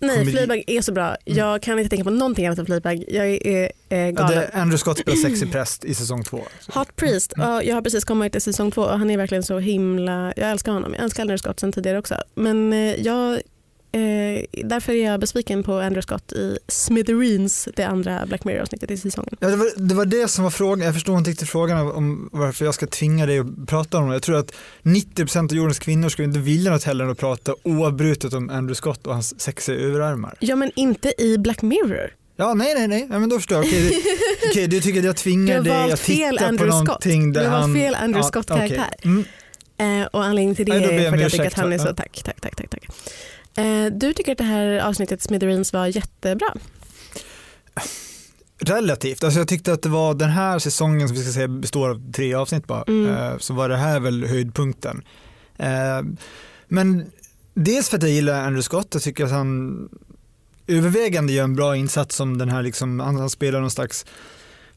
nej, 0.00 0.18
komedi- 0.18 0.30
Fleabag 0.30 0.64
är 0.66 0.80
så 0.80 0.92
bra. 0.92 1.16
Jag 1.24 1.62
kan 1.62 1.78
inte 1.78 1.90
tänka 1.90 2.04
på 2.04 2.10
någonting 2.10 2.46
annat 2.46 2.58
än 2.58 2.66
Fleabag. 2.66 3.04
Jag 3.08 3.26
är 3.28 3.70
eh, 3.88 3.98
Ja, 3.98 4.10
galen. 4.10 4.38
är 4.38 4.50
Andrew 4.60 4.78
Scott 4.78 4.98
spelar 4.98 5.16
sexig 5.28 5.52
präst 5.52 5.84
i 5.84 5.94
säsong 5.94 6.24
två. 6.24 6.40
Hot 6.74 6.96
Priest, 6.96 7.32
ja, 7.36 7.62
jag 7.62 7.74
har 7.74 7.82
precis 7.82 8.04
kommit 8.04 8.32
till 8.32 8.42
säsong 8.42 8.70
två 8.70 8.82
och 8.82 8.98
han 8.98 9.10
är 9.10 9.16
verkligen 9.16 9.42
så 9.42 9.58
himla, 9.58 10.32
jag 10.36 10.50
älskar 10.50 10.72
honom. 10.72 10.94
Jag 10.94 11.04
älskar 11.04 11.22
Andrew 11.22 11.38
Scott 11.38 11.60
sen 11.60 11.72
tidigare 11.72 11.98
också. 11.98 12.14
Men 12.34 12.72
eh, 12.72 12.78
jag, 12.94 13.40
eh, 13.92 14.44
därför 14.64 14.92
är 14.92 15.04
jag 15.10 15.20
besviken 15.20 15.62
på 15.62 15.72
Andrew 15.72 16.02
Scott 16.02 16.32
i 16.32 16.58
Smithereens, 16.68 17.68
det 17.76 17.84
andra 17.84 18.26
Black 18.26 18.44
Mirror-avsnittet 18.44 18.90
i 18.90 18.96
säsongen. 18.96 19.36
Ja, 19.40 19.48
det, 19.48 19.56
var, 19.56 19.70
det 19.76 19.94
var 19.94 20.04
det 20.04 20.28
som 20.28 20.44
var 20.44 20.50
frågan, 20.50 20.84
jag 20.84 20.94
förstår 20.94 21.18
inte 21.18 21.30
riktigt 21.30 21.48
frågan 21.48 21.90
om 21.90 22.28
varför 22.32 22.64
jag 22.64 22.74
ska 22.74 22.86
tvinga 22.86 23.26
dig 23.26 23.38
att 23.38 23.66
prata 23.66 23.98
om 23.98 24.08
det. 24.08 24.14
Jag 24.14 24.22
tror 24.22 24.38
att 24.38 24.52
90% 24.82 25.38
av 25.50 25.56
jordens 25.56 25.78
kvinnor 25.78 26.08
skulle 26.08 26.28
inte 26.28 26.38
vilja 26.40 26.70
något 26.72 26.84
hellre 26.84 27.04
än 27.04 27.10
att 27.12 27.18
prata 27.18 27.54
oavbrutet 27.62 28.32
om 28.34 28.50
Andrew 28.50 28.74
Scott 28.74 29.06
och 29.06 29.12
hans 29.14 29.40
sexiga 29.40 29.76
överarmar. 29.76 30.34
Ja 30.40 30.56
men 30.56 30.70
inte 30.76 31.22
i 31.22 31.38
Black 31.38 31.62
Mirror. 31.62 32.14
Ja, 32.36 32.54
nej, 32.54 32.74
nej, 32.74 32.88
nej, 32.88 33.06
ja, 33.10 33.18
men 33.18 33.28
då 33.28 33.36
förstår 33.36 33.56
jag. 33.58 33.66
Okej, 33.66 34.02
okej, 34.50 34.66
du 34.66 34.80
tycker 34.80 34.98
att 35.00 35.06
jag 35.06 35.16
tvingar 35.16 35.62
dig 35.62 35.92
att 35.92 36.02
titta 36.02 36.36
på 36.38 36.44
Andrew 36.44 36.72
Scott. 36.72 36.86
någonting 36.86 37.32
där 37.32 37.42
Du 37.42 37.48
har 37.48 37.58
han... 37.58 37.74
fel 37.74 37.94
Andrew 37.94 38.18
Ja, 38.18 38.22
Scott-karaktär. 38.28 38.84
okej. 38.98 39.24
Mm. 39.78 40.00
Eh, 40.02 40.06
och 40.06 40.24
anledningen 40.24 40.54
till 40.56 40.66
det 40.66 40.78
Nej, 40.80 40.96
är 40.96 41.08
för 41.10 41.16
att 41.16 41.22
jag 41.22 41.30
tycker 41.30 41.46
att 41.46 41.54
han 41.54 41.72
är 41.72 41.78
så, 41.78 41.84
tack, 41.94 42.22
tack, 42.24 42.40
tack, 42.40 42.56
tack, 42.56 42.70
tack. 42.70 42.84
Eh, 43.56 43.86
du 43.92 44.12
tycker 44.12 44.32
att 44.32 44.38
det 44.38 44.44
här 44.44 44.78
avsnittet 44.78 45.22
Smithereens 45.22 45.72
var 45.72 45.86
jättebra. 45.86 46.54
Relativt, 48.62 49.24
alltså 49.24 49.40
jag 49.40 49.48
tyckte 49.48 49.72
att 49.72 49.82
det 49.82 49.88
var 49.88 50.14
den 50.14 50.30
här 50.30 50.58
säsongen 50.58 51.08
som 51.08 51.16
vi 51.16 51.22
ska 51.22 51.32
säga 51.32 51.48
består 51.48 51.88
av 51.90 52.12
tre 52.12 52.34
avsnitt 52.34 52.66
bara, 52.66 52.84
Mm. 52.88 53.14
eh, 53.14 53.38
så 53.38 53.54
var 53.54 53.68
det 53.68 53.76
här 53.76 54.00
väl 54.00 54.24
höjdpunkten. 54.26 55.02
Eh, 55.58 56.02
Men 56.68 57.06
dels 57.54 57.88
för 57.88 57.96
att 57.96 58.02
jag 58.02 58.12
gillar 58.12 58.34
Andrew 58.40 58.62
Scott, 58.62 58.88
jag 58.92 59.02
tycker 59.02 59.24
att 59.24 59.30
han 59.30 59.88
övervägande 60.66 61.32
gör 61.32 61.44
en 61.44 61.56
bra 61.56 61.76
insats 61.76 62.16
som 62.16 62.38
den 62.38 62.48
här, 62.48 62.62
liksom, 62.62 63.00
han, 63.00 63.16
han 63.16 63.30
spelar 63.30 63.60
någon 63.60 63.70
slags 63.70 64.06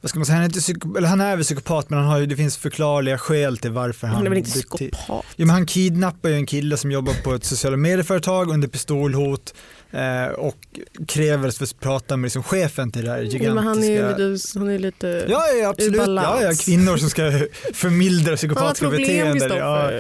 vad 0.04 0.10
ska 0.10 0.20
man 0.20 0.26
säga, 0.26 0.36
han 0.36 0.44
är, 0.44 0.46
inte 0.46 0.60
psyko, 0.60 0.98
eller 0.98 1.08
han 1.08 1.22
är 1.22 1.36
väl 1.36 1.44
psykopat 1.44 1.90
men 1.90 2.00
han 2.00 2.08
har 2.08 2.20
ju, 2.20 2.26
det 2.26 2.36
finns 2.36 2.58
förklarliga 2.58 3.18
skäl 3.18 3.58
till 3.58 3.72
varför 3.72 4.08
han 4.08 4.16
Han 4.16 4.26
är 4.26 4.30
väl 4.30 4.38
inte 4.38 4.52
psykopat? 4.52 5.26
Jo, 5.36 5.46
men 5.46 5.50
han 5.50 5.66
kidnappar 5.66 6.30
ju 6.30 6.36
en 6.36 6.46
kille 6.46 6.78
som 6.78 6.92
jobbar 6.92 7.14
på 7.24 7.34
ett 7.34 7.46
sociala 7.46 7.78
medieföretag 7.78 8.50
under 8.50 8.68
pistolhot 8.68 9.54
eh, 9.92 10.26
och 10.26 10.58
kräver 11.08 11.48
att 11.48 11.58
få 11.58 11.66
prata 11.80 12.18
med 12.18 12.26
liksom 12.26 12.44
chefen 12.44 12.92
till 12.92 13.06
det 13.06 13.12
här 13.12 13.18
gigantiska... 13.18 13.48
Ja, 13.48 13.54
men 13.54 13.64
han 13.64 13.84
är 13.84 13.92
ju 13.92 14.10
lite, 14.10 14.60
han 14.60 14.70
är 14.70 14.80
lite 14.80 15.26
Ja, 15.30 15.48
ja 15.62 15.70
absolut. 15.70 16.08
Ja, 16.08 16.42
ja, 16.42 16.52
kvinnor 16.60 16.98
som 16.98 17.10
ska 17.10 17.22
förmildra 17.74 18.36
psykopatiska 18.36 18.90
beteenden. 18.90 19.58
Ja. 19.58 19.92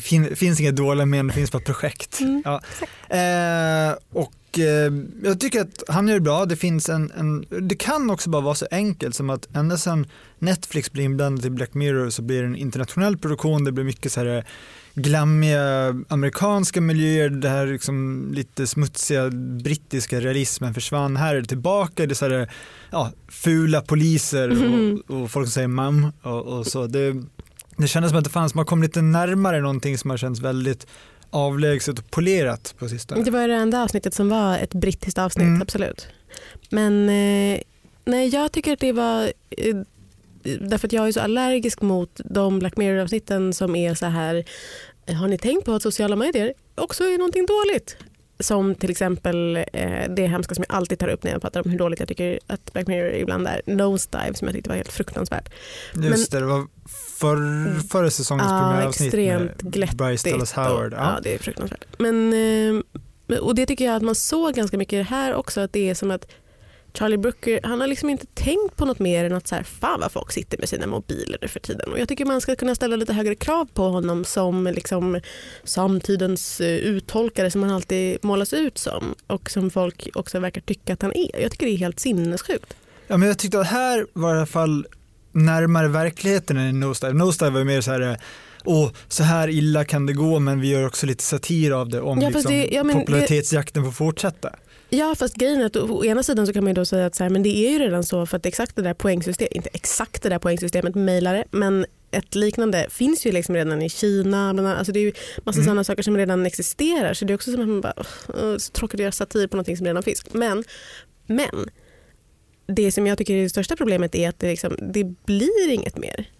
Fin, 0.00 0.36
finns 0.36 0.60
inga 0.60 0.72
dåliga 0.72 1.06
män, 1.06 1.26
det 1.26 1.32
finns 1.34 1.52
bara 1.52 1.62
projekt. 1.62 2.20
Mm, 2.20 2.42
Ja. 2.44 2.60
Eh, 3.08 3.94
och 4.12 4.58
eh, 4.58 4.92
jag 5.24 5.40
tycker 5.40 5.60
att 5.60 5.82
han 5.88 6.08
gör 6.08 6.14
det 6.14 6.20
bra. 6.20 6.44
Det, 6.46 6.56
finns 6.56 6.88
en, 6.88 7.12
en, 7.16 7.44
det 7.68 7.76
kan 7.76 8.10
också 8.10 8.30
bara 8.30 8.42
vara 8.42 8.54
så 8.54 8.66
enkelt 8.70 9.14
som 9.14 9.30
att 9.30 9.56
ända 9.56 9.76
sedan 9.76 10.06
Netflix 10.38 10.92
blir 10.92 11.04
inblandad 11.04 11.44
i 11.46 11.50
Black 11.50 11.74
Mirror 11.74 12.10
så 12.10 12.22
blir 12.22 12.40
det 12.42 12.46
en 12.48 12.56
internationell 12.56 13.16
produktion. 13.18 13.64
Det 13.64 13.72
blir 13.72 13.84
mycket 13.84 14.12
så 14.12 14.20
här 14.20 14.44
glammiga 14.94 15.94
amerikanska 16.08 16.80
miljöer, 16.80 17.28
det 17.30 17.48
här 17.48 17.66
liksom 17.66 18.28
lite 18.34 18.66
smutsiga 18.66 19.30
brittiska 19.62 20.20
realismen 20.20 20.74
försvann. 20.74 21.16
Här 21.16 21.34
är 21.36 21.40
det 21.40 21.46
tillbaka, 21.46 22.06
det 22.06 22.12
är 22.12 22.14
så 22.14 22.28
här, 22.28 22.50
ja, 22.90 23.12
fula 23.28 23.80
poliser 23.80 24.48
Mm. 24.50 25.02
och, 25.08 25.22
och 25.22 25.30
folk 25.30 25.46
som 25.46 25.52
säger 25.52 25.68
mam 25.68 26.12
och, 26.22 26.42
och 26.58 26.66
så. 26.66 26.86
Det, 26.86 27.22
det 27.76 27.88
kändes 27.88 28.10
som 28.10 28.18
att 28.18 28.24
det 28.24 28.30
fanns, 28.30 28.54
man 28.54 28.64
kom 28.66 28.82
lite 28.82 29.02
närmare 29.02 29.60
någonting 29.60 29.98
som 29.98 30.10
har 30.10 30.16
känts 30.16 30.40
väldigt 30.40 30.86
avlägset 31.30 31.98
och 31.98 32.10
polerat 32.10 32.74
på 32.78 32.88
sistone. 32.88 33.22
Det 33.24 33.30
var 33.30 33.48
det 33.48 33.54
enda 33.54 33.82
avsnittet 33.82 34.14
som 34.14 34.28
var 34.28 34.58
ett 34.58 34.74
brittiskt 34.74 35.18
avsnitt, 35.18 35.46
Mm. 35.46 35.62
absolut. 35.62 36.06
Men 36.70 37.08
eh, 37.08 37.60
nej, 38.04 38.28
jag 38.28 38.52
tycker 38.52 38.72
att 38.72 38.80
det 38.80 38.92
var... 38.92 39.32
Eh, 39.50 39.76
därför 40.60 40.88
att 40.88 40.92
jag 40.92 41.08
är 41.08 41.12
så 41.12 41.20
allergisk 41.20 41.82
mot 41.82 42.20
de 42.24 42.58
Black 42.58 42.76
Mirror-avsnitten 42.76 43.52
som 43.52 43.76
är 43.76 43.94
så 43.94 44.06
här... 44.06 44.44
Har 45.20 45.28
ni 45.28 45.38
tänkt 45.38 45.64
på 45.64 45.72
att 45.72 45.82
sociala 45.82 46.16
medier 46.16 46.52
också 46.74 47.04
är 47.04 47.18
någonting 47.18 47.46
dåligt? 47.46 47.96
Som 48.40 48.74
till 48.74 48.90
exempel 48.90 49.56
eh, 49.72 50.10
det 50.16 50.26
hemska 50.26 50.54
som 50.54 50.64
jag 50.68 50.76
alltid 50.76 50.98
tar 50.98 51.08
upp 51.08 51.22
när 51.24 51.32
jag 51.32 51.42
pratar 51.42 51.62
om 51.64 51.70
hur 51.70 51.78
dåligt 51.78 52.00
jag 52.00 52.08
tycker 52.08 52.40
att 52.46 52.72
Black 52.72 52.86
Mirror 52.86 53.12
ibland 53.12 53.46
är. 53.46 53.62
Nosedive 53.66 54.34
som 54.34 54.48
jag 54.48 54.54
tyckte 54.54 54.70
var 54.70 54.76
helt 54.76 54.92
fruktansvärt. 54.92 55.48
Just 55.94 56.32
det, 56.32 56.40
det 56.40 56.46
var 56.46 56.66
förr, 57.18 57.88
förra 57.88 58.10
säsongens 58.10 58.48
Ja, 58.50 58.60
premiäravsnitt 58.60 59.06
extremt 59.14 59.62
med 59.62 59.72
glättigt 59.72 59.98
Bryce 59.98 60.30
Dallas 60.30 60.52
Howard. 60.52 60.92
Och, 60.92 60.98
Ja. 60.98 61.12
ja, 61.14 61.20
det 61.22 61.34
är 61.34 61.38
fruktansvärt. 61.38 61.84
Men, 61.98 62.32
eh, 63.28 63.38
och 63.38 63.54
det 63.54 63.66
tycker 63.66 63.84
jag 63.84 63.96
att 63.96 64.02
man 64.02 64.14
såg 64.14 64.54
ganska 64.54 64.78
mycket 64.78 65.06
här 65.08 65.34
också. 65.34 65.60
Att 65.60 65.72
det 65.72 65.90
är 65.90 65.94
som 65.94 66.10
att 66.10 66.26
Charlie 66.98 67.16
Brooker, 67.18 67.60
han 67.62 67.80
har 67.80 67.86
liksom 67.88 68.10
inte 68.10 68.26
tänkt 68.34 68.76
på 68.76 68.84
något 68.84 68.98
mer 68.98 69.24
än 69.24 69.32
att 69.32 69.48
så 69.48 69.54
här, 69.54 69.62
fan 69.62 70.00
vad 70.00 70.12
folk 70.12 70.32
sitter 70.32 70.58
med 70.58 70.68
sina 70.68 70.86
mobiler 70.86 71.38
nu 71.42 71.48
för 71.48 71.60
tiden. 71.60 71.92
Och 71.92 71.98
jag 71.98 72.08
tycker 72.08 72.24
man 72.24 72.40
ska 72.40 72.56
kunna 72.56 72.74
ställa 72.74 72.96
lite 72.96 73.12
högre 73.12 73.34
krav 73.34 73.68
på 73.74 73.82
honom 73.88 74.24
som 74.24 74.64
liksom 74.64 75.20
samtidens 75.64 76.60
eh, 76.60 76.66
uttolkare 76.76 77.50
som 77.50 77.62
han 77.62 77.72
alltid 77.72 78.18
målas 78.24 78.52
ut 78.52 78.78
som 78.78 79.14
och 79.26 79.50
som 79.50 79.70
folk 79.70 80.08
också 80.14 80.38
verkar 80.38 80.60
tycka 80.60 80.92
att 80.92 81.02
han 81.02 81.12
är. 81.16 81.40
Jag 81.40 81.50
tycker 81.52 81.66
det 81.66 81.72
är 81.72 81.76
helt 81.78 82.00
sinnessjukt. 82.00 82.74
Ja, 83.06 83.16
men 83.16 83.28
jag 83.28 83.38
tyckte 83.38 83.60
att 83.60 83.66
här 83.66 84.06
var 84.12 84.34
i 84.34 84.36
alla 84.36 84.46
fall 84.46 84.86
närmare 85.32 85.88
verkligheten 85.88 86.56
än 86.56 86.68
i 86.68 86.72
Nosedive. 86.72 87.18
Nosedive 87.18 87.50
var 87.58 87.64
mer 87.64 87.80
så 87.80 87.90
här, 87.90 88.00
eh, 88.00 88.16
åh, 88.64 88.90
så 89.08 89.22
här 89.22 89.48
illa 89.48 89.84
kan 89.84 90.06
det 90.06 90.12
gå 90.12 90.38
men 90.38 90.60
vi 90.60 90.68
gör 90.68 90.86
också 90.86 91.06
lite 91.06 91.22
satir 91.24 91.70
av 91.80 91.88
det 91.88 92.00
om 92.00 92.20
Ja, 92.20 92.28
liksom, 92.28 92.52
det- 92.52 92.68
ja, 92.72 92.84
popularitetsjakten 92.92 93.84
får 93.84 93.92
fortsätta. 93.92 94.50
Ja 94.94 95.14
fast 95.14 95.36
grejen 95.36 95.60
är 95.60 95.64
att 95.66 95.76
å 95.76 96.04
ena 96.04 96.22
sidan 96.22 96.46
så 96.46 96.52
kan 96.52 96.64
man 96.64 96.70
ju 96.70 96.74
då 96.74 96.84
säga 96.84 97.06
att 97.06 97.14
så 97.14 97.22
här, 97.22 97.30
men 97.30 97.42
det 97.42 97.48
är 97.66 97.70
ju 97.72 97.78
redan 97.78 98.04
så 98.04 98.26
för 98.26 98.36
att 98.36 98.46
exakt 98.46 98.76
det 98.76 98.82
där 98.82 98.94
poängsystemet, 98.94 99.52
inte 99.52 99.70
exakt 99.72 100.22
det 100.22 100.28
där 100.28 100.38
poängsystemet 100.38 100.94
mejlare 100.94 101.44
men 101.50 101.86
ett 102.10 102.34
liknande 102.34 102.86
finns 102.90 103.26
ju 103.26 103.32
liksom 103.32 103.54
redan 103.54 103.82
i 103.82 103.88
Kina. 103.88 104.76
Alltså 104.78 104.92
det 104.92 104.98
är 105.00 105.04
ju 105.04 105.12
massa 105.44 105.56
Mm. 105.58 105.64
sådana 105.64 105.84
saker 105.84 106.02
som 106.02 106.16
redan 106.16 106.46
existerar 106.46 107.14
så 107.14 107.24
det 107.24 107.32
är 107.32 107.34
också 107.34 107.52
som 107.52 107.60
att 107.60 107.68
man 107.68 107.80
bara, 107.80 107.94
"Åh, 108.28 108.56
så 108.56 108.72
tråkigt 108.72 108.94
att 108.94 109.00
göra 109.02 109.12
satir 109.12 109.46
på 109.46 109.56
någonting 109.56 109.76
som 109.76 109.86
redan 109.86 110.02
finns. 110.02 110.24
Men, 110.32 110.64
men 111.26 111.70
det 112.66 112.92
som 112.92 113.06
jag 113.06 113.18
tycker 113.18 113.34
är 113.34 113.42
det 113.42 113.48
största 113.48 113.76
problemet 113.76 114.14
är 114.14 114.28
att 114.28 114.38
det, 114.38 114.50
liksom, 114.50 114.76
det 114.92 115.04
blir 115.04 115.70
inget 115.70 115.98
mer. 115.98 116.30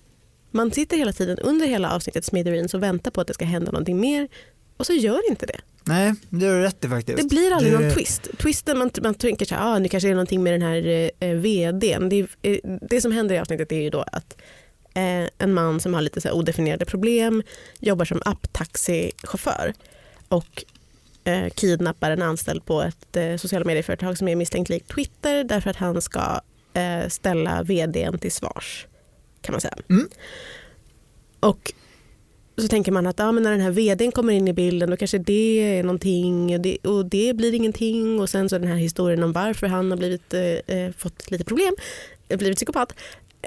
Man 0.50 0.70
sitter 0.72 0.96
hela 0.96 1.12
tiden 1.12 1.38
under 1.38 1.66
hela 1.66 1.90
avsnittet 1.94 2.24
Smithereens 2.24 2.74
och 2.74 2.82
väntar 2.82 3.10
på 3.10 3.20
att 3.20 3.26
det 3.26 3.34
ska 3.34 3.44
hända 3.44 3.72
någonting 3.72 4.00
mer 4.00 4.28
och 4.76 4.86
så 4.86 4.92
gör 4.92 5.30
inte 5.30 5.46
det. 5.46 5.60
Nej, 5.86 6.14
det 6.30 6.46
har 6.46 6.54
du 6.54 6.60
rätt 6.62 6.84
i 6.84 6.88
faktiskt. 6.88 7.18
Det 7.18 7.24
blir 7.28 7.50
aldrig 7.52 7.72
Det- 7.72 7.78
någon 7.80 7.90
twist. 7.94 8.28
Twisten 8.38 8.78
man, 8.78 8.90
man 9.02 9.14
tänker 9.14 9.46
så 9.46 9.54
här, 9.54 9.74
ah, 9.74 9.78
nu 9.78 9.88
kanske 9.88 10.06
det 10.08 10.10
är 10.12 10.14
någonting 10.14 10.42
med 10.42 10.52
den 10.52 10.62
här 10.62 11.10
eh, 11.20 11.30
vdn. 11.34 12.08
Det, 12.08 12.26
eh, 12.42 12.58
det 12.90 13.00
som 13.00 13.12
händer 13.12 13.34
i 13.34 13.38
avsnittet 13.38 13.72
är 13.72 13.80
ju 13.80 13.90
då 13.90 14.04
att 14.12 14.36
eh, 14.94 15.28
en 15.38 15.54
man 15.54 15.80
som 15.80 15.94
har 15.94 16.00
lite 16.02 16.20
så 16.20 16.32
odefinierade 16.32 16.84
problem 16.84 17.42
jobbar 17.80 18.04
som 18.04 18.22
apptaxichaufför 18.24 19.74
och 20.28 20.64
eh, 21.24 21.48
kidnappar 21.50 22.10
en 22.10 22.22
anställd 22.22 22.64
på 22.64 22.82
ett 22.82 23.16
eh, 23.16 23.36
sociala 23.36 23.64
medieföretag 23.64 24.18
som 24.18 24.28
är 24.28 24.36
misstänkt 24.36 24.68
likt 24.70 24.88
Twitter 24.94 25.44
därför 25.44 25.70
att 25.70 25.76
han 25.76 26.02
ska 26.02 26.40
eh, 26.74 27.08
ställa 27.08 27.62
vdn 27.62 28.18
till 28.18 28.32
svars 28.32 28.86
kan 29.40 29.52
man 29.52 29.60
säga. 29.60 29.76
Mm. 29.90 30.08
Och 31.40 31.72
så 32.56 32.68
tänker 32.68 32.92
man 32.92 33.06
att 33.06 33.18
ja, 33.18 33.32
men 33.32 33.42
när 33.42 33.50
den 33.50 33.60
här 33.60 33.70
vdn 33.70 34.12
kommer 34.12 34.32
in 34.32 34.48
i 34.48 34.52
bilden 34.52 34.90
då 34.90 34.96
kanske 34.96 35.18
det 35.18 35.78
är 35.78 35.82
någonting 35.82 36.54
och 36.54 36.60
det, 36.60 36.76
och 36.76 37.06
det 37.06 37.36
blir 37.36 37.54
ingenting 37.54 38.20
och 38.20 38.30
sen 38.30 38.48
så 38.48 38.58
den 38.58 38.68
här 38.68 38.76
historien 38.76 39.22
om 39.22 39.32
varför 39.32 39.66
han 39.66 39.90
har 39.90 39.98
blivit, 39.98 40.34
eh, 40.34 40.76
eh 40.76 40.92
fått 40.98 41.30
lite 41.30 41.44
problem, 41.44 41.74
blivit 42.28 42.56
psykopat. 42.56 42.92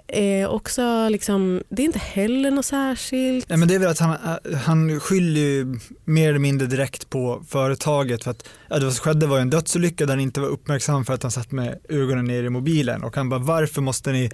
Eh, 0.07 0.49
också 0.49 1.09
liksom, 1.09 1.63
det 1.69 1.81
är 1.81 1.85
inte 1.85 1.99
heller 1.99 2.51
något 2.51 2.65
särskilt. 2.65 3.49
Nej, 3.49 3.57
men 3.57 3.67
det 3.67 3.75
är 3.75 3.79
väl 3.79 3.89
att 3.89 3.99
han, 3.99 4.11
eh, 4.11 4.57
han 4.57 4.99
skyller 4.99 5.41
ju 5.41 5.79
mer 6.05 6.29
eller 6.29 6.39
mindre 6.39 6.67
direkt 6.67 7.09
på 7.09 7.43
företaget 7.47 8.23
för 8.23 8.31
att 8.31 8.49
ja, 8.69 8.79
det 8.79 8.91
som 8.91 9.03
skedde 9.03 9.27
var 9.27 9.39
en 9.39 9.49
dödsolycka 9.49 10.05
där 10.05 10.13
han 10.13 10.19
inte 10.19 10.41
var 10.41 10.47
uppmärksam 10.47 11.05
för 11.05 11.13
att 11.13 11.23
han 11.23 11.31
satt 11.31 11.51
med 11.51 11.79
ögonen 11.89 12.25
ner 12.25 12.43
i 12.43 12.49
mobilen 12.49 13.03
och 13.03 13.15
han 13.15 13.29
bara 13.29 13.39
varför 13.39 13.81
måste 13.81 14.11
ni 14.11 14.31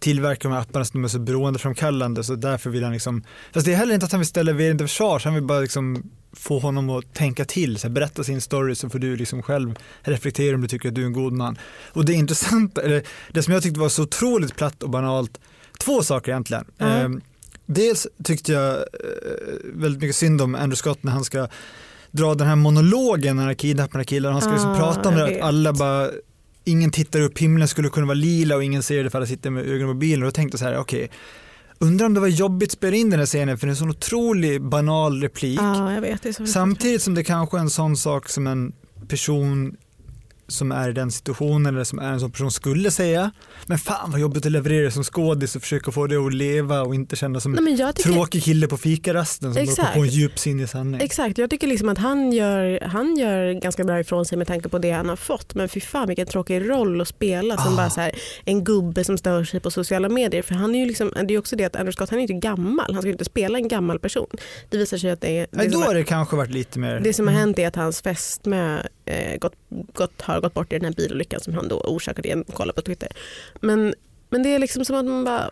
tillverka 0.00 0.48
de 0.48 0.54
här 0.54 0.60
apparna 0.60 0.84
som 0.84 1.04
är 1.04 1.08
så 1.08 1.18
beroendeframkallande 1.18 2.24
så 2.24 2.34
därför 2.34 2.70
vill 2.70 2.82
han 2.82 2.92
liksom, 2.92 3.24
fast 3.52 3.66
det 3.66 3.72
är 3.72 3.76
heller 3.76 3.94
inte 3.94 4.06
att 4.06 4.12
han 4.12 4.20
vill 4.20 4.28
ställa 4.28 4.52
vdn 4.52 4.78
till 4.78 4.86
försvars, 4.86 5.24
han 5.24 5.34
vill 5.34 5.42
bara 5.42 5.60
liksom 5.60 6.10
få 6.32 6.58
honom 6.58 6.90
att 6.90 7.14
tänka 7.14 7.44
till, 7.44 7.78
så 7.78 7.86
här, 7.86 7.94
berätta 7.94 8.24
sin 8.24 8.40
story 8.40 8.74
så 8.74 8.88
får 8.88 8.98
du 8.98 9.16
liksom 9.16 9.42
själv 9.42 9.74
reflektera 10.02 10.54
om 10.54 10.60
du 10.60 10.68
tycker 10.68 10.88
att 10.88 10.94
du 10.94 11.02
är 11.02 11.06
en 11.06 11.12
god 11.12 11.32
man. 11.32 11.58
Och 11.92 12.04
det 12.04 12.12
intressanta, 12.12 12.82
eller 12.82 13.02
det 13.32 13.42
som 13.42 13.54
jag 13.54 13.62
tyckte 13.62 13.80
var 13.80 13.88
så 13.88 14.02
otroligt 14.02 14.56
platt 14.56 14.82
och 14.82 14.90
banalt, 14.90 15.40
två 15.78 16.02
saker 16.02 16.32
egentligen. 16.32 16.64
Mm. 16.78 17.14
Eh, 17.14 17.20
dels 17.66 18.06
tyckte 18.24 18.52
jag 18.52 18.74
eh, 18.76 18.82
väldigt 19.62 20.02
mycket 20.02 20.16
synd 20.16 20.42
om 20.42 20.54
Andrew 20.54 20.76
Scott 20.76 21.02
när 21.02 21.12
han 21.12 21.24
ska 21.24 21.48
dra 22.10 22.34
den 22.34 22.46
här 22.46 22.56
monologen 22.56 23.36
när 23.36 23.44
han 23.44 23.56
kidnappar 23.56 24.04
killen. 24.04 24.32
Han 24.32 24.42
ska 24.42 24.50
liksom 24.50 24.70
Ah, 24.70 24.78
prata 24.78 25.08
om 25.08 25.14
det 25.14 25.24
att 25.24 25.40
alla 25.40 25.72
bara 25.72 26.10
Ingen 26.64 26.90
tittar 26.90 27.20
upp, 27.20 27.38
himlen 27.38 27.68
skulle 27.68 27.88
kunna 27.88 28.06
vara 28.06 28.14
lila 28.14 28.56
och 28.56 28.64
ingen 28.64 28.82
ser 28.82 29.04
det 29.04 29.10
för 29.10 29.18
alla 29.18 29.26
sitter 29.26 29.50
med 29.50 29.62
ögonen 29.62 29.80
på 29.80 29.94
mobilen. 29.94 30.22
Och 30.22 30.26
då 30.26 30.32
tänkte 30.32 30.54
jag 30.54 30.60
så 30.60 30.64
här, 30.64 30.78
okej, 30.78 31.10
undrar 31.78 32.06
om 32.06 32.14
det 32.14 32.20
var 32.20 32.28
jobbigt 32.28 32.68
att 32.68 32.72
spela 32.72 32.96
in 32.96 33.10
den 33.10 33.18
här 33.18 33.26
scenen 33.26 33.58
för 33.58 33.66
det 33.66 33.68
är 33.68 33.72
en 33.72 33.76
sån 33.76 33.90
otrolig 33.90 34.62
banal 34.62 35.22
replik. 35.22 35.60
Ja, 35.62 36.00
vet. 36.00 36.48
Samtidigt 36.48 37.02
som 37.02 37.14
det 37.14 37.24
kanske 37.24 37.56
är 37.56 37.60
en 37.60 37.70
sån 37.70 37.96
sak 37.96 38.28
som 38.28 38.46
en 38.46 38.72
person 39.08 39.76
som 40.48 40.72
är 40.72 40.88
i 40.88 40.92
den 40.92 41.10
situationen 41.10 41.74
eller 41.74 41.84
som 41.84 41.98
är 41.98 42.12
en 42.12 42.20
sån 42.20 42.30
person 42.30 42.50
skulle 42.50 42.90
säga. 42.90 43.30
Men 43.66 43.78
fan 43.78 44.10
vad 44.10 44.20
jobbigt 44.20 44.46
att 44.46 44.52
leverera 44.52 44.90
som 44.90 45.04
skådis 45.04 45.56
och 45.56 45.62
försöka 45.62 45.90
få 45.92 46.06
det 46.06 46.16
att 46.16 46.34
leva 46.34 46.82
och 46.82 46.94
inte 46.94 47.16
känna 47.16 47.40
som 47.40 47.52
Nej, 47.52 47.76
tycker, 47.76 47.92
tråkig 48.12 48.42
kille 48.42 48.66
på 48.68 48.76
fikarasten 48.76 49.54
som 49.54 49.62
Exakt. 49.62 49.94
på 49.94 50.00
en 50.00 50.08
djupsinnig 50.08 50.68
sanning. 50.68 51.00
Exakt, 51.00 51.38
jag 51.38 51.50
tycker 51.50 51.66
liksom 51.66 51.88
att 51.88 51.98
han 51.98 52.32
gör, 52.32 52.80
han 52.86 53.16
gör 53.16 53.52
ganska 53.52 53.84
bra 53.84 54.00
ifrån 54.00 54.24
sig 54.26 54.38
med 54.38 54.46
tanke 54.46 54.68
på 54.68 54.78
det 54.78 54.90
han 54.90 55.08
har 55.08 55.16
fått. 55.16 55.54
Men 55.54 55.68
fy 55.68 55.80
fan 55.80 56.08
vilken 56.08 56.26
tråkig 56.26 56.70
roll 56.70 57.00
att 57.00 57.08
spela 57.08 57.56
som 57.56 57.72
Ah. 57.72 57.76
bara 57.76 57.90
så 57.90 58.00
här, 58.00 58.12
en 58.44 58.64
gubbe 58.64 59.04
som 59.04 59.18
stör 59.18 59.44
sig 59.44 59.60
på 59.60 59.70
sociala 59.70 60.08
medier. 60.08 60.42
För 60.42 60.54
han 60.54 60.74
är 60.74 60.78
ju 60.78 60.86
liksom, 60.86 61.12
det 61.28 61.34
är 61.34 61.38
också 61.38 61.56
det 61.56 61.64
att 61.64 61.76
Andrew 61.76 61.92
Scott 61.92 62.10
han 62.10 62.18
är 62.18 62.22
inte 62.22 62.34
gammal, 62.48 62.92
han 62.94 63.02
ska 63.02 63.10
inte 63.10 63.24
spela 63.24 63.58
en 63.58 63.68
gammal 63.68 63.98
person. 63.98 64.26
Det 64.70 64.76
visar 64.78 64.98
sig 64.98 65.10
att 65.10 65.20
det 65.20 65.38
är... 65.38 65.46
Nej, 65.50 65.66
det 65.66 65.66
då 65.66 65.70
som 65.72 65.80
har 65.80 65.88
har, 65.88 65.94
det 65.94 66.04
kanske 66.04 66.36
varit 66.36 66.50
lite 66.50 66.78
mer. 66.78 67.00
det 67.00 67.12
som 67.12 67.26
har 67.26 67.32
Mm. 67.34 67.40
hänt 67.40 67.58
är 67.58 67.68
att 67.68 67.76
hans 67.76 68.00
fästmö 68.02 68.78
eh, 69.06 69.38
gått, 69.38 69.52
gått, 69.92 70.22
har 70.22 70.40
gått 70.40 70.54
bort 70.54 70.72
i 70.72 70.78
den 70.78 70.84
här 70.84 70.92
bilolyckan 70.92 71.40
som 71.40 71.54
han 71.54 71.68
då 71.68 71.76
orsakade 71.76 72.28
genom 72.28 72.44
att 72.48 72.54
kolla 72.54 72.72
på 72.72 72.82
Twitter. 72.82 73.08
Men 73.60 73.94
men 74.30 74.42
det 74.42 74.48
är 74.54 74.58
liksom 74.58 74.84
som 74.84 74.96
att 74.96 75.04
man 75.04 75.24
bara... 75.24 75.50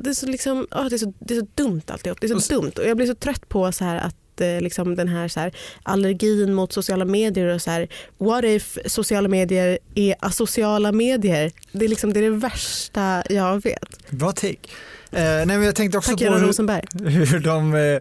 Det 0.00 0.10
är 0.10 0.14
så, 0.14 0.26
liksom, 0.26 0.66
åh, 0.70 0.86
det 0.88 0.96
är 0.96 0.98
så, 0.98 1.12
det 1.18 1.34
är 1.34 1.40
så 1.40 1.46
dumt 1.54 1.82
alltihop. 1.86 2.20
Det 2.20 2.30
är 2.30 2.38
så 2.38 2.54
dumt. 2.54 2.72
Och 2.76 2.84
jag 2.84 2.96
blir 2.96 3.06
så 3.06 3.14
trött 3.14 3.48
på 3.48 3.72
så 3.72 3.84
här 3.84 3.96
att 3.96 4.40
eh, 4.40 4.60
liksom 4.60 4.96
den 4.96 5.08
här, 5.08 5.28
så 5.28 5.40
här 5.40 5.52
allergin 5.82 6.54
mot 6.54 6.72
sociala 6.72 7.04
medier 7.04 7.46
och 7.46 7.62
så 7.62 7.70
här 7.70 7.88
what 8.18 8.44
if 8.44 8.78
sociala 8.86 9.28
medier 9.28 9.78
är 9.94 10.14
asociala 10.20 10.92
medier? 10.92 11.52
Det 11.72 11.84
är, 11.84 11.88
liksom, 11.88 12.12
det, 12.12 12.20
är 12.20 12.22
det 12.22 12.30
värsta 12.30 13.22
jag 13.28 13.62
vet. 13.62 14.10
Bra 14.10 14.32
take. 14.32 14.68
Eh, 15.10 15.22
nej, 15.22 15.46
men 15.46 15.62
jag 15.62 15.74
tänkte 15.74 15.98
också 15.98 16.10
Tack 16.10 16.28
på 16.28 16.34
hur, 16.34 17.26
hur 17.26 17.40
de 17.40 17.74
eh, 17.74 18.00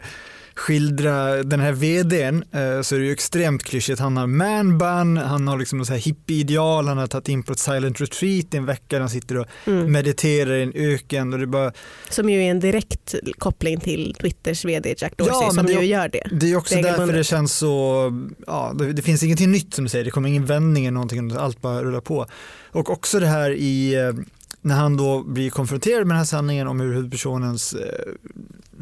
skildrar 0.60 1.44
den 1.44 1.60
här 1.60 1.72
vdn 1.72 2.44
eh, 2.52 2.82
så 2.82 2.96
är 2.96 3.00
det 3.00 3.06
ju 3.06 3.12
extremt 3.12 3.64
klyschigt. 3.64 4.00
Han 4.00 4.18
har 4.18 4.28
manbun, 4.28 5.18
han 5.18 5.48
har 5.48 5.58
liksom 5.58 5.86
så 5.86 5.94
här 5.94 6.00
hippie-ideal, 6.00 6.88
han 6.88 6.98
har 6.98 7.08
tagit 7.08 7.30
in 7.30 7.44
på 7.44 7.52
ett 7.52 7.60
silent 7.60 8.02
retreat 8.02 8.54
i 8.54 8.58
en 8.58 8.66
vecka, 8.66 8.86
där 8.90 9.00
han 9.00 9.10
sitter 9.10 9.38
och 9.38 9.46
Mm. 9.66 9.92
mediterar 9.92 10.54
i 10.56 10.64
en 10.64 10.72
öken 10.76 11.34
och 11.34 11.40
det 11.40 11.46
är 11.46 11.48
bara, 11.48 11.72
Som 12.10 12.30
ju 12.30 12.44
är 12.44 12.52
en 12.52 12.60
direkt 12.60 13.16
koppling 13.38 13.80
till 13.80 14.16
Twitters 14.22 14.66
vd 14.66 14.96
Jack 14.98 15.18
Dorsey 15.18 15.34
Ja, 15.42 15.52
som 15.52 15.66
det- 15.66 15.74
ju 15.74 15.82
gör 15.86 16.10
det. 16.10 16.24
det 16.32 16.52
är 16.52 16.56
också 16.56 16.76
därför 16.76 16.88
Regelbundet. 16.90 17.16
det 17.16 17.24
känns 17.24 17.54
så, 17.58 18.12
ja 18.48 18.74
det, 18.80 18.94
det 18.94 19.02
finns 19.02 19.24
ingenting 19.24 19.52
nytt 19.52 19.74
som 19.74 19.84
du 19.86 19.90
säger, 19.90 20.06
det 20.06 20.12
kommer 20.12 20.30
ingen 20.30 20.46
vändning 20.46 20.86
eller 20.86 20.94
någonting, 20.94 21.32
allt 21.38 21.62
bara 21.62 21.84
rullar 21.84 22.02
på. 22.02 22.26
Och 22.72 22.90
också 22.90 23.20
det 23.20 23.28
här 23.28 23.52
i, 23.52 23.96
eh, 23.96 24.14
när 24.62 24.76
han 24.76 24.98
då 24.98 25.24
blir 25.24 25.50
konfronterad 25.50 26.00
med 26.08 26.14
den 26.16 26.18
här 26.18 26.26
sanningen 26.26 26.68
om 26.68 26.80
hur 26.80 26.94
huvudpersonens 26.94 27.74
eh, 27.74 28.14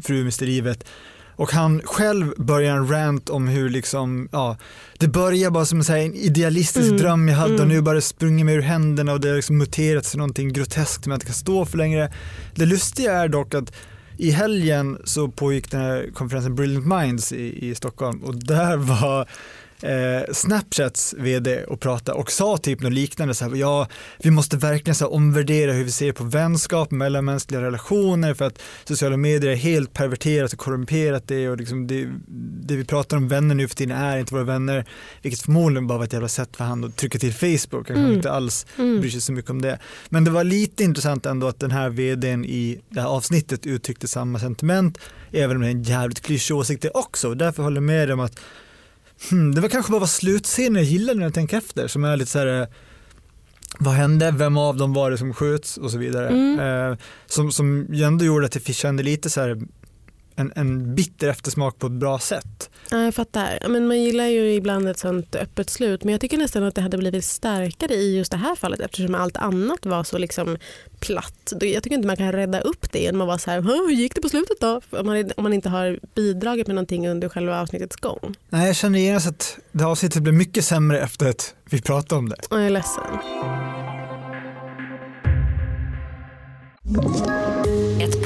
fru 0.02 0.24
mister 0.24 0.46
livet 0.46 0.84
och 1.38 1.52
han 1.52 1.80
själv 1.84 2.32
börjar 2.36 2.76
en 2.76 2.88
rant 2.88 3.30
om 3.30 3.48
hur 3.48 3.70
liksom, 3.70 4.28
ja, 4.32 4.56
det 4.98 5.08
börjar 5.08 5.50
bara 5.50 5.64
som 5.64 5.80
en, 5.80 6.14
idealistisk 6.14 6.88
Mm, 6.88 6.96
dröm 6.96 7.28
jag 7.28 7.36
hade 7.36 7.54
och 7.54 7.60
mm. 7.60 7.68
nu 7.68 7.80
bara 7.80 7.94
det 7.94 8.00
sprungit 8.00 8.46
mig 8.46 8.54
ur 8.54 8.62
händerna 8.62 9.12
och 9.12 9.20
det 9.20 9.28
har 9.28 9.36
liksom 9.36 9.58
muterat 9.58 10.04
till 10.04 10.18
någonting 10.18 10.52
groteskt 10.52 11.04
som 11.04 11.10
jag 11.10 11.16
inte 11.16 11.26
kan 11.26 11.34
stå 11.34 11.66
för 11.66 11.78
längre. 11.78 12.12
Det 12.54 12.66
lustiga 12.66 13.12
är 13.12 13.28
dock 13.28 13.54
att 13.54 13.72
i 14.16 14.30
helgen 14.30 14.98
så 15.04 15.28
pågick 15.28 15.70
den 15.70 15.80
här 15.80 16.10
konferensen 16.14 16.54
Brilliant 16.54 16.86
Minds 16.86 17.32
i, 17.32 17.68
i 17.68 17.74
Stockholm 17.74 18.24
och 18.24 18.44
där 18.44 18.76
var 19.00 19.28
eh, 19.82 20.32
Snapchats 20.32 21.14
vd 21.18 21.64
och 21.64 21.80
pratade 21.80 22.18
och 22.18 22.30
sa 22.30 22.56
typ 22.56 22.80
något 22.80 22.92
liknande 22.92 23.34
så 23.34 23.44
här, 23.44 23.56
ja 23.56 23.86
vi 24.18 24.30
måste 24.30 24.56
verkligen 24.56 24.94
så 24.94 25.04
här, 25.04 25.12
omvärdera 25.12 25.72
hur 25.72 25.84
vi 25.84 25.90
ser 25.90 26.12
på 26.12 26.24
vänskap, 26.24 26.90
mellanmänskliga 26.90 27.62
relationer 27.62 28.34
för 28.34 28.44
att 28.44 28.58
sociala 28.84 29.16
medier 29.16 29.52
är 29.52 29.56
helt 29.56 29.92
perverterat 29.92 30.52
och 30.52 30.58
korrumperat 30.58 31.28
det 31.28 31.48
och 31.48 31.56
liksom 31.56 31.86
det, 31.86 32.08
det 32.66 32.76
vi 32.76 32.84
pratar 32.84 33.16
om 33.16 33.28
vänner 33.28 33.54
nu 33.54 33.68
för 33.68 33.76
tiden 33.76 33.96
är 33.96 34.18
inte 34.18 34.34
våra 34.34 34.44
vänner 34.44 34.84
vilket 35.22 35.40
förmodligen 35.40 35.86
bara 35.86 35.98
var 35.98 36.04
ett 36.04 36.12
jävla 36.12 36.28
sätt 36.28 36.56
för 36.56 36.64
han 36.64 36.84
att 36.84 36.96
trycka 36.96 37.18
till 37.18 37.34
Facebook, 37.34 37.88
han 37.88 37.98
mm. 37.98 38.12
inte 38.12 38.30
alls 38.32 38.66
mm. 38.78 39.00
bryr 39.00 39.10
sig 39.10 39.20
så 39.20 39.32
mycket 39.32 39.50
om 39.50 39.62
det. 39.62 39.78
Men 40.08 40.24
det 40.24 40.30
var 40.30 40.44
lite 40.44 40.84
intressant 40.84 41.26
ändå 41.26 41.48
att 41.48 41.60
den 41.60 41.70
här 41.70 41.90
vdn 41.90 42.44
i 42.44 42.80
det 42.88 43.00
här 43.00 43.08
avsnittet 43.08 43.66
uttryckte 43.66 44.08
samma 44.08 44.38
sentiment 44.38 44.98
även 45.32 45.56
om 45.56 45.62
det 45.62 45.68
är 45.68 45.70
en 45.70 45.82
jävligt 45.82 46.20
klyschig 46.20 46.56
åsikt 46.56 46.82
det 46.82 46.90
också. 46.90 47.34
Därför 47.34 47.62
håller 47.62 47.76
jag 47.76 47.82
med 47.82 48.10
om 48.10 48.20
att 48.20 48.40
Hmm, 49.30 49.54
det 49.54 49.60
var 49.60 49.68
kanske 49.68 49.92
bara 49.92 50.00
var 50.00 50.06
slutscenen 50.06 50.74
jag 50.74 50.84
gillade 50.84 51.18
när 51.18 51.26
jag 51.26 51.34
tänker 51.34 51.58
efter 51.58 51.88
som 51.88 52.04
är 52.04 52.16
lite 52.16 52.30
så 52.30 52.38
här 52.38 52.60
eh, 52.60 52.68
vad 53.78 53.94
hände, 53.94 54.30
vem 54.30 54.56
av 54.56 54.76
dem 54.76 54.92
var 54.92 55.10
det 55.10 55.18
som 55.18 55.34
sköts 55.34 55.76
och 55.76 55.90
så 55.90 55.98
vidare. 55.98 56.28
Mm. 56.28 56.90
Eh, 56.90 56.98
som, 57.26 57.52
som 57.52 57.92
ändå 57.92 58.24
gjorde 58.24 58.46
att 58.46 58.54
jag 58.54 58.76
kände 58.76 59.02
lite 59.02 59.30
så 59.30 59.40
här 59.40 59.58
en, 60.38 60.52
en 60.56 60.94
bitter 60.94 61.28
eftersmak 61.28 61.78
på 61.78 61.86
ett 61.86 61.92
bra 61.92 62.18
sätt. 62.18 62.70
Ja, 62.90 63.04
jag 63.04 63.14
fattar. 63.14 63.68
Men 63.68 63.86
man 63.86 64.02
gillar 64.02 64.26
ju 64.26 64.54
ibland 64.54 64.88
ett 64.88 64.98
sånt 64.98 65.34
öppet 65.34 65.70
slut 65.70 66.04
men 66.04 66.12
jag 66.12 66.20
tycker 66.20 66.38
nästan 66.38 66.62
att 66.62 66.74
det 66.74 66.80
hade 66.80 66.98
blivit 66.98 67.24
starkare 67.24 67.94
i 67.94 68.16
just 68.16 68.30
det 68.30 68.36
här 68.36 68.54
fallet 68.54 68.80
eftersom 68.80 69.14
allt 69.14 69.36
annat 69.36 69.86
var 69.86 70.04
så 70.04 70.18
liksom 70.18 70.56
platt. 71.00 71.52
Jag 71.60 71.82
tycker 71.82 71.96
inte 71.96 72.06
man 72.06 72.16
kan 72.16 72.32
rädda 72.32 72.60
upp 72.60 72.92
det 72.92 72.98
genom 72.98 73.20
att 73.20 73.26
vara 73.26 73.38
så 73.38 73.50
här, 73.50 73.62
hur 73.62 73.90
gick 73.90 74.14
det 74.14 74.20
på 74.20 74.28
slutet 74.28 74.60
då? 74.60 74.80
Om 74.90 75.06
man, 75.06 75.30
om 75.36 75.42
man 75.42 75.52
inte 75.52 75.68
har 75.68 75.98
bidragit 76.14 76.66
med 76.66 76.74
någonting 76.74 77.08
under 77.08 77.28
själva 77.28 77.60
avsnittets 77.60 77.96
gång. 77.96 78.34
Nej, 78.48 78.66
jag 78.66 78.76
känner 78.76 78.98
genast 78.98 79.28
att 79.28 79.58
det 79.72 79.84
avsnittet 79.84 80.22
blev 80.22 80.34
mycket 80.34 80.64
sämre 80.64 81.00
efter 81.00 81.28
att 81.28 81.54
vi 81.70 81.82
pratade 81.82 82.18
om 82.18 82.28
det. 82.28 82.36
Jag 82.50 82.66
är 82.66 82.70
ledsen. 82.70 83.04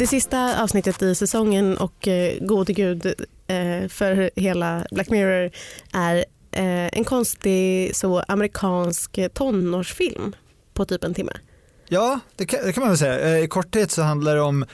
Det 0.00 0.06
sista 0.06 0.62
avsnittet 0.62 1.02
i 1.02 1.14
säsongen 1.14 1.76
och 1.76 2.08
eh, 2.08 2.38
gode 2.40 2.72
gud 2.72 3.06
eh, 3.46 3.88
för 3.88 4.30
hela 4.40 4.86
Black 4.90 5.10
Mirror 5.10 5.50
är 5.92 6.16
eh, 6.52 6.86
en 6.92 7.04
konstig 7.04 7.96
så 7.96 8.22
amerikansk 8.28 9.18
tonårsfilm 9.34 10.32
på 10.74 10.84
typ 10.84 11.04
en 11.04 11.14
timme. 11.14 11.32
Ja, 11.88 12.20
det 12.36 12.46
kan, 12.46 12.60
det 12.64 12.72
kan 12.72 12.80
man 12.80 12.90
väl 12.90 12.98
säga. 12.98 13.18
Eh, 13.20 13.44
I 13.44 13.48
korthet 13.48 13.90
så 13.90 14.02
handlar 14.02 14.34
det 14.34 14.40
om 14.40 14.64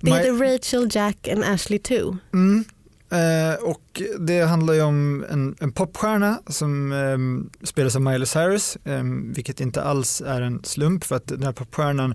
det 0.00 0.10
heter 0.10 0.32
Rachel, 0.32 0.88
Jack 0.92 1.28
and 1.28 1.44
Ashley 1.44 1.78
2. 1.78 2.16
Mm. 2.32 2.64
Eh, 3.10 3.64
och 3.64 4.02
det 4.18 4.40
handlar 4.40 4.74
ju 4.74 4.82
om 4.82 5.24
en, 5.30 5.56
en 5.60 5.72
popstjärna 5.72 6.40
som 6.46 6.92
eh, 6.92 7.66
spelas 7.66 7.96
av 7.96 8.02
Miley 8.02 8.26
Cyrus, 8.26 8.78
eh, 8.84 9.02
vilket 9.34 9.60
inte 9.60 9.82
alls 9.82 10.22
är 10.26 10.40
en 10.40 10.64
slump 10.64 11.04
för 11.04 11.16
att 11.16 11.26
den 11.26 11.42
här 11.42 11.52
popstjärnan 11.52 12.14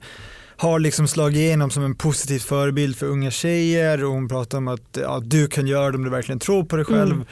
har 0.61 0.79
liksom 0.79 1.07
slagit 1.07 1.37
igenom 1.37 1.71
som 1.71 1.83
en 1.83 1.95
positiv 1.95 2.39
förebild 2.39 2.97
för 2.97 3.05
unga 3.05 3.31
tjejer 3.31 4.03
och 4.03 4.11
hon 4.11 4.27
pratar 4.27 4.57
om 4.57 4.67
att 4.67 4.97
ja, 5.01 5.21
du 5.23 5.47
kan 5.47 5.67
göra 5.67 5.91
det 5.91 5.97
om 5.97 6.03
du 6.03 6.09
verkligen 6.09 6.39
tror 6.39 6.63
på 6.63 6.75
dig 6.75 6.85
själv. 6.85 7.25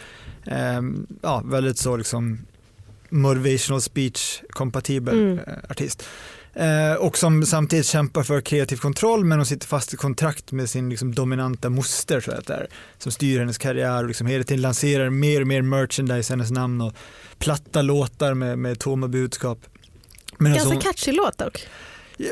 Mm. 0.45 1.07
ja, 1.21 1.41
väldigt 1.45 1.77
så 1.77 1.97
liksom 1.97 2.39
motivational 3.09 3.81
speech 3.81 4.41
kompatibel 4.49 5.17
mm. 5.17 5.39
Eh, 5.39 5.53
artist. 5.69 6.07
Eh, 6.53 6.93
och 6.93 7.17
som 7.17 7.45
samtidigt 7.45 7.85
kämpar 7.85 8.23
för 8.23 8.41
kreativ 8.41 8.77
kontroll 8.77 9.25
men 9.25 9.39
hon 9.39 9.45
sitter 9.45 9.67
fast 9.67 9.93
i 9.93 9.97
kontrakt 9.97 10.51
med 10.51 10.69
sin 10.69 10.89
liksom, 10.89 11.15
dominanta 11.15 11.69
moster 11.69 12.33
att 12.37 12.47
det 12.47 12.53
är, 12.53 12.67
som 12.97 13.11
styr 13.11 13.39
hennes 13.39 13.57
karriär 13.57 14.03
och 14.03 14.07
liksom 14.07 14.27
hela 14.27 14.43
tiden 14.43 14.61
lanserar 14.61 15.09
mer 15.09 15.41
och 15.41 15.47
mer 15.47 15.61
merchandise 15.61 16.33
i 16.33 16.35
hennes 16.35 16.51
namn 16.51 16.81
och 16.81 16.93
platta 17.37 17.81
låtar 17.81 18.33
med, 18.33 18.59
med 18.59 18.79
tomma 18.79 19.07
budskap. 19.07 19.59
Ganska 20.39 20.61
alltså, 20.61 20.79
catchy 20.79 21.11
låt 21.11 21.37
dock. 21.37 21.67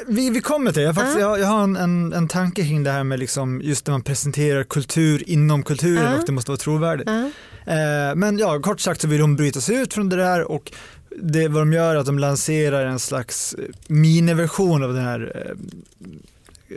Vi, 0.08 0.30
vi 0.30 0.42
kommer 0.42 0.72
till 0.72 0.82
det. 0.82 0.86
Jag, 0.86 0.96
faktiskt, 0.96 1.20
jag, 1.20 1.40
jag 1.40 1.48
har 1.48 1.64
en, 1.64 1.76
en, 1.76 2.14
en 2.14 2.28
tanke 2.28 2.64
kring 2.64 2.84
det 2.84 2.92
här 2.92 3.04
med 3.04 3.20
liksom 3.20 3.62
just 3.64 3.88
när 3.88 3.92
man 3.92 4.02
presenterar 4.02 4.64
kultur 4.64 5.24
inom 5.30 5.64
kulturen 5.64 6.20
och 6.20 6.26
det 6.26 6.32
måste 6.32 6.52
vara 6.52 6.58
trovärdigt. 6.58 7.10
Eh, 7.10 8.16
men 8.16 8.38
ja, 8.38 8.60
kort 8.62 8.80
sagt 8.80 9.02
så 9.02 9.08
vill 9.08 9.20
de 9.20 9.36
bryta 9.36 9.62
sig 9.62 9.76
ut 9.76 9.94
från 9.94 10.10
det 10.10 10.16
där 10.16 10.52
och 10.52 10.72
det 11.22 11.48
vad 11.48 11.62
de 11.62 11.74
gör 11.74 11.96
är 11.96 12.00
att 12.00 12.06
de 12.06 12.20
lanserar 12.20 12.86
en 12.86 13.00
slags 13.00 13.56
miniversion 13.88 14.84
av 14.84 14.94
den 14.94 15.04
här 15.04 15.48
eh, 15.48 15.56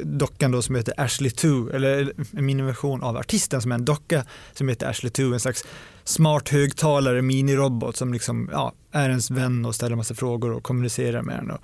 dockan 0.03 0.51
då 0.51 0.63
som 0.63 0.75
heter 0.75 0.95
Ashley 0.97 1.31
2 1.31 1.71
eller 1.71 2.13
en 2.37 2.47
miniversion 2.47 3.03
av 3.03 3.17
artisten 3.17 3.63
som 3.63 3.71
är 3.73 3.75
en 3.75 3.85
docka 3.85 4.25
som 4.53 4.69
heter 4.69 4.87
Ashley 4.87 5.11
2 5.11 5.23
en 5.23 5.41
slags 5.41 5.65
smart 6.05 6.49
högtalare 6.49 7.23
minirobot 7.23 7.97
som 7.97 8.13
liksom 8.13 8.51
ja, 8.53 8.73
är 8.93 9.09
ens 9.09 9.31
vän 9.31 9.65
och 9.65 9.75
ställer 9.75 9.97
massa 9.97 10.15
frågor 10.15 10.53
och 10.53 10.63
kommunicerar 10.63 11.23
med 11.23 11.37
den 11.37 11.51
och 11.51 11.61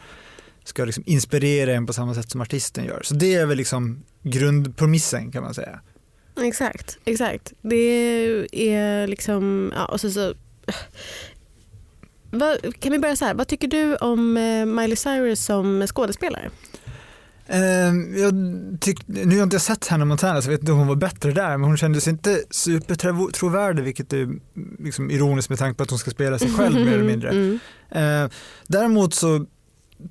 ska 0.68 0.85
liksom 0.85 1.05
inspirera 1.07 1.74
en 1.74 1.87
på 1.87 1.92
samma 1.92 2.14
sätt 2.14 2.31
som 2.31 2.40
artisten 2.40 2.85
gör. 2.85 3.00
Så 3.05 3.14
det 3.14 3.35
är 3.35 3.46
väl 3.46 3.57
liksom 3.57 4.02
grundpromissen 4.22 5.33
kan 5.33 5.42
man 5.42 5.55
säga. 5.55 5.81
Exakt, 6.42 6.98
exakt. 7.05 7.52
Det 7.62 7.76
är 8.50 9.07
liksom, 9.07 9.72
ja, 9.76 9.85
och 9.85 10.00
så, 10.00 10.11
så 10.11 10.35
vad, 12.31 12.81
kan 12.81 12.92
vi 12.92 12.98
börja 12.98 13.16
så 13.16 13.24
här, 13.24 13.35
vad 13.35 13.48
tycker 13.48 13.68
du 13.68 13.96
om 13.96 14.37
eh, 14.37 14.66
Miley 14.66 14.96
Cyrus 14.96 15.44
som 15.44 15.87
skådespelare? 15.87 16.50
Uh, 17.50 18.20
jag 18.20 18.35
tyck, 18.81 19.09
nu 19.09 19.26
har 19.26 19.35
jag 19.35 19.46
inte 19.46 19.61
sett 19.61 19.87
Hannah 19.87 20.07
Montana 20.07 20.42
så 20.42 20.46
jag 20.46 20.52
vet 20.52 20.61
inte 20.61 20.72
om 20.72 20.79
hon 20.79 20.88
var 20.88 20.96
bättre 20.96 21.33
där 21.33 21.57
men 21.57 21.68
hon 21.68 21.76
kändes 21.76 22.09
inte 22.09 22.42
supertrovärdig 22.50 23.83
vilket 23.83 24.12
är 24.12 24.29
liksom 24.79 25.11
ironiskt 25.11 25.48
med 25.48 25.59
tanke 25.59 25.76
på 25.76 25.83
att 25.83 25.90
hon 25.90 25.98
ska 25.98 26.11
spela 26.11 26.38
sig 26.38 26.50
själv 26.50 26.74
mer 26.87 26.92
eller 26.92 27.05
mindre. 27.05 27.31
Mm. 27.31 27.52
Uh, 27.96 28.31
däremot 28.66 29.14
så 29.14 29.46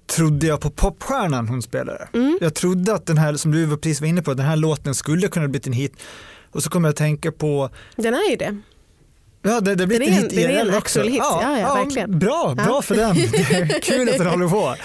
trodde 0.08 0.48
jag 0.48 0.62
på 0.62 0.70
popstjärnan 0.70 1.48
hon 1.48 1.62
spelade. 1.62 2.08
Mm. 2.14 2.38
Jag 2.42 2.54
trodde 2.54 2.94
att 2.94 3.06
den 3.06 3.18
här, 3.18 3.34
som 3.34 3.52
du 3.52 3.78
precis 3.78 4.02
var 4.02 4.08
inne 4.08 4.22
på, 4.22 4.34
den 4.34 4.46
här 4.46 4.56
låten 4.56 4.96
skulle 4.96 5.28
kunna 5.28 5.48
bli 5.48 5.62
en 5.66 5.74
hit. 5.74 5.94
Och 6.52 6.64
så 6.64 6.70
kommer 6.70 6.88
jag 6.88 6.92
att 6.94 6.98
tänka 6.98 7.32
på... 7.32 7.70
Den 7.96 8.14
är 8.14 8.30
ju 8.30 8.36
det. 8.36 8.62
Ja, 9.42 9.62
det, 9.62 9.76
det 9.76 9.88
blir 9.88 10.02
en 10.02 10.14
hit 10.14 10.30
Det 10.30 10.44
är 10.44 10.66
en 10.66 10.74
actual 10.74 11.08
hit, 11.08 11.18
ja, 11.18 11.40
ja, 11.42 11.60
ja, 11.60 11.76
verkligen. 11.76 12.20
Bra, 12.20 12.54
bra 12.56 12.66
ja. 12.68 12.82
för 12.82 12.96
den. 12.96 13.16
Kul 13.82 14.10
att 14.10 14.18
den 14.18 14.28
håller 14.28 14.48
på. 14.48 14.76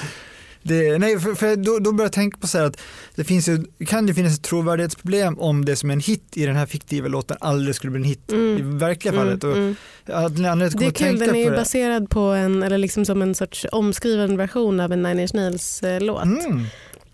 Det, 0.63 0.99
nej, 0.99 1.21
för, 1.21 1.35
för 1.35 1.57
då, 1.57 1.79
då 1.79 1.93
börjar 1.93 2.07
jag 2.07 2.13
tänka 2.13 2.39
på 2.39 2.47
så 2.47 2.59
här 2.59 2.65
att 2.65 2.81
det 3.15 3.25
finns 3.25 3.49
ju, 3.49 3.65
kan 3.87 4.09
ju 4.09 4.15
finnas 4.15 4.35
ett 4.39 4.43
trovärdighetsproblem 4.43 5.39
om 5.39 5.65
det 5.65 5.77
som 5.77 5.91
är 5.91 5.95
en 5.95 6.01
hit 6.01 6.37
i 6.37 6.47
den 6.47 6.57
här 6.57 6.67
fiktiva 6.67 7.09
låten 7.09 7.37
aldrig 7.41 7.75
skulle 7.75 7.91
bli 7.91 8.01
en 8.01 8.09
hit 8.09 8.33
mm. 8.33 8.59
i 8.59 8.79
verkliga 8.79 9.15
mm, 9.15 9.25
fallet. 9.25 9.45
Och 9.45 9.57
mm. 9.57 9.77
det 10.05 10.87
är 10.87 10.91
kul, 10.91 11.19
den 11.19 11.35
är 11.35 11.45
ju 11.45 11.51
baserad 11.51 12.11
på 12.11 12.21
en, 12.21 12.63
eller 12.63 12.79
liksom 12.79 13.05
som 13.05 13.23
en 13.23 13.35
sorts 13.35 13.67
omskriven 13.73 14.37
version 14.37 14.81
av 14.81 14.93
en 14.93 15.03
Nine 15.03 15.21
Inch 15.21 15.35
Nails 15.35 15.83
eh, 15.83 16.01
låt. 16.01 16.25
Mm. 16.25 16.67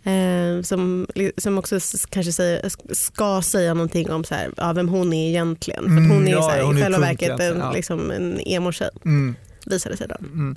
Eh, 0.06 0.62
som, 0.62 1.06
som 1.36 1.58
också 1.58 1.78
kanske 2.08 2.32
säger, 2.32 2.70
ska 2.94 3.42
säga 3.42 3.74
någonting 3.74 4.10
om 4.10 4.24
så 4.24 4.34
här, 4.34 4.50
ja, 4.56 4.72
vem 4.72 4.88
hon 4.88 5.12
är 5.12 5.28
egentligen. 5.28 5.82
För 5.82 5.90
mm, 5.90 6.10
hon 6.10 6.28
är 6.28 6.32
ja, 6.32 6.42
så 6.42 6.50
här, 6.50 6.62
hon 6.62 6.78
i 6.78 6.82
själva 6.82 6.98
verket 6.98 7.40
en, 7.40 7.58
ja. 7.58 7.72
liksom 7.72 8.10
en 8.10 8.40
emo-tjej. 8.40 8.90
Mm. 9.04 9.36
Visade 9.66 9.96
sig 9.96 10.08
då. 10.08 10.16
Mm. 10.24 10.56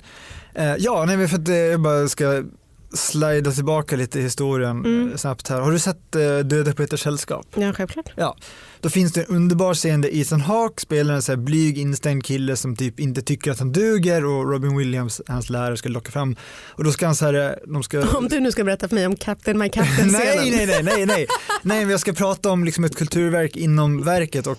Eh, 0.54 0.76
ja, 0.78 1.04
nej, 1.04 1.28
för 1.28 1.38
att 1.38 1.48
jag 1.48 1.80
bara 1.80 2.08
ska 2.08 2.44
slida 2.92 3.52
tillbaka 3.52 3.96
lite 3.96 4.18
i 4.18 4.22
historien 4.22 4.84
mm. 4.84 5.18
snabbt 5.18 5.48
här. 5.48 5.60
Har 5.60 5.70
du 5.70 5.78
sett 5.78 6.16
eh, 6.16 6.38
Döda 6.38 6.72
på 6.72 6.96
sällskap? 6.96 7.46
Ja, 7.54 7.72
självklart. 7.72 8.12
Ja, 8.16 8.36
Då 8.82 8.88
finns 8.90 9.12
det 9.12 9.20
en 9.22 9.36
underbar 9.36 9.74
scen 9.74 10.00
där 10.00 10.14
Ethan 10.16 10.40
Hawke 10.40 10.80
spelar 10.82 11.14
en 11.14 11.22
så 11.22 11.32
här 11.32 11.36
blyg 11.36 11.78
instängd 11.78 12.24
kille 12.24 12.56
som 12.56 12.76
typ 12.76 13.00
inte 13.00 13.22
tycker 13.22 13.50
att 13.50 13.58
han 13.58 13.72
duger 13.72 14.24
och 14.24 14.50
Robin 14.52 14.76
Williams, 14.76 15.20
hans 15.26 15.50
lärare, 15.50 15.76
ska 15.76 15.88
locka 15.88 16.10
fram 16.12 16.36
och 16.66 16.84
då 16.84 16.92
ska 16.92 17.06
han 17.06 17.14
så 17.16 17.24
här, 17.24 17.58
de 17.66 17.82
ska 17.82 18.08
Om 18.16 18.28
du 18.28 18.40
nu 18.40 18.52
ska 18.52 18.64
berätta 18.64 18.88
för 18.88 18.94
mig 18.94 19.06
om 19.06 19.16
Captain 19.16 19.58
My 19.58 19.68
Captain 19.68 20.08
nej, 20.12 20.50
nej, 20.50 20.66
nej, 20.66 20.82
nej, 20.82 21.06
nej, 21.06 21.26
nej, 21.62 21.80
men 21.80 21.90
jag 21.90 22.00
ska 22.00 22.12
prata 22.12 22.50
om 22.50 22.64
liksom 22.64 22.84
ett 22.84 22.96
kulturverk 22.96 23.56
inom 23.56 24.02
verket 24.02 24.46
och 24.46 24.58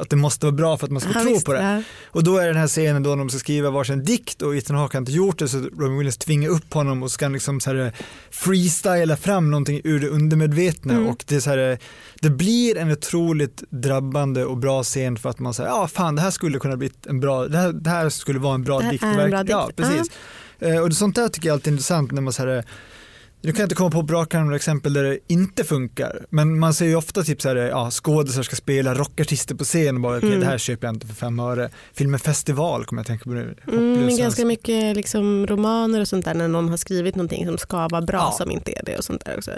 att 0.00 0.10
det 0.10 0.16
måste 0.16 0.46
vara 0.46 0.56
bra 0.56 0.76
för 0.78 0.86
att 0.86 0.92
man 0.92 1.00
ska 1.00 1.10
Ja, 1.14 1.22
tro 1.22 1.32
visst, 1.32 1.46
på 1.46 1.52
det. 1.52 1.62
ja. 1.62 1.82
Och 2.06 2.24
då 2.24 2.38
är 2.38 2.46
den 2.46 2.56
här 2.56 2.68
scenen 2.68 3.02
då 3.02 3.16
de 3.16 3.28
ska 3.30 3.38
skriva 3.38 3.70
varsin 3.70 4.04
dikt 4.04 4.42
och 4.42 4.56
Ethan 4.56 4.76
Hawke 4.76 4.96
har 4.96 5.00
inte 5.00 5.12
gjort 5.12 5.38
det 5.38 5.48
så 5.48 5.58
Robin 5.58 5.96
Williams 5.98 6.16
tvingar 6.18 6.50
upp 6.50 6.74
honom 6.74 7.02
och 7.02 7.10
ska 7.10 7.24
han 7.24 7.32
liksom 7.32 7.60
så 7.60 7.70
här 7.74 7.92
freestyla 8.30 9.16
fram 9.16 9.50
någonting 9.50 9.80
ur 9.84 10.00
det 10.00 10.08
undermedvetna 10.08 10.92
Mm. 10.92 11.06
och 11.06 11.24
det 11.26 11.36
är 11.36 11.40
så 11.40 11.50
här, 11.50 11.78
det 12.22 12.30
blir 12.30 12.76
en 12.78 12.90
otroligt 12.92 13.62
drabbande 13.70 14.44
och 14.44 14.56
bra 14.56 14.82
scen 14.82 15.16
för 15.16 15.28
att 15.30 15.38
man 15.38 15.54
säger 15.54 15.70
ja 15.70 15.88
fan 15.88 16.14
det 16.16 16.22
här 16.22 16.30
skulle 16.30 16.58
kunna 16.58 16.76
bli 16.76 16.90
en 17.08 17.20
bra, 17.20 17.48
det 17.48 17.58
här, 17.58 17.72
det 17.72 17.90
här 17.90 18.08
skulle 18.08 18.38
vara 18.38 18.54
en 18.54 18.62
bra 18.64 18.80
diktverk. 18.80 19.30
bra 19.30 19.44
Ja, 19.48 19.66
dikt. 19.66 19.76
precis. 19.76 20.10
Eh, 20.58 20.78
Och 20.82 20.92
sånt 20.92 21.16
där 21.16 21.28
tycker 21.28 21.48
jag 21.48 21.54
alltid 21.54 21.66
är 21.66 21.72
intressant 21.72 22.12
när 22.12 22.22
man 22.22 22.32
så 22.32 22.42
här 22.46 22.64
nu 23.44 23.52
kan 23.52 23.60
jag 23.60 23.66
inte 23.66 23.74
komma 23.74 23.90
på 23.90 24.02
bra 24.02 24.26
några 24.32 24.56
exempel 24.56 24.92
där 24.92 25.02
det 25.02 25.18
inte 25.28 25.64
funkar, 25.64 26.26
men 26.30 26.58
man 26.58 26.74
ser 26.74 26.86
ju 26.86 26.96
ofta 26.96 27.22
typ 27.22 27.42
så 27.42 27.48
här, 27.48 27.56
ja, 27.56 27.90
skådisar 27.90 28.42
ska 28.42 28.56
spela 28.56 28.94
rockartister 28.94 29.54
på 29.54 29.64
scen 29.64 29.94
och 29.96 30.00
bara 30.00 30.16
okej 30.16 30.28
Mm. 30.28 30.40
det 30.40 30.46
här 30.46 30.58
köper 30.58 30.86
jag 30.86 30.94
inte 30.96 31.06
för 31.06 31.14
fem 31.14 31.40
öre. 31.40 31.70
Filmen 31.94 32.20
Festival 32.20 32.84
kommer 32.84 33.00
jag 33.02 33.06
tänka 33.06 33.24
på 33.24 33.30
nu. 33.30 33.56
Mm, 33.68 33.96
svensk. 34.04 34.18
ganska 34.22 34.44
mycket 34.44 34.96
liksom 34.96 35.46
romaner 35.46 36.00
och 36.00 36.08
sånt 36.08 36.24
där 36.24 36.34
när 36.34 36.48
någon 36.48 36.68
har 36.68 36.76
skrivit 36.76 37.16
någonting 37.16 37.46
som 37.46 37.58
ska 37.58 37.88
vara 37.88 38.02
bra 38.02 38.18
Ja. 38.18 38.34
som 38.38 38.50
inte 38.50 38.72
är 38.78 38.82
det 38.86 38.96
och 38.98 39.04
sånt 39.04 39.24
där 39.24 39.36
också. 39.36 39.50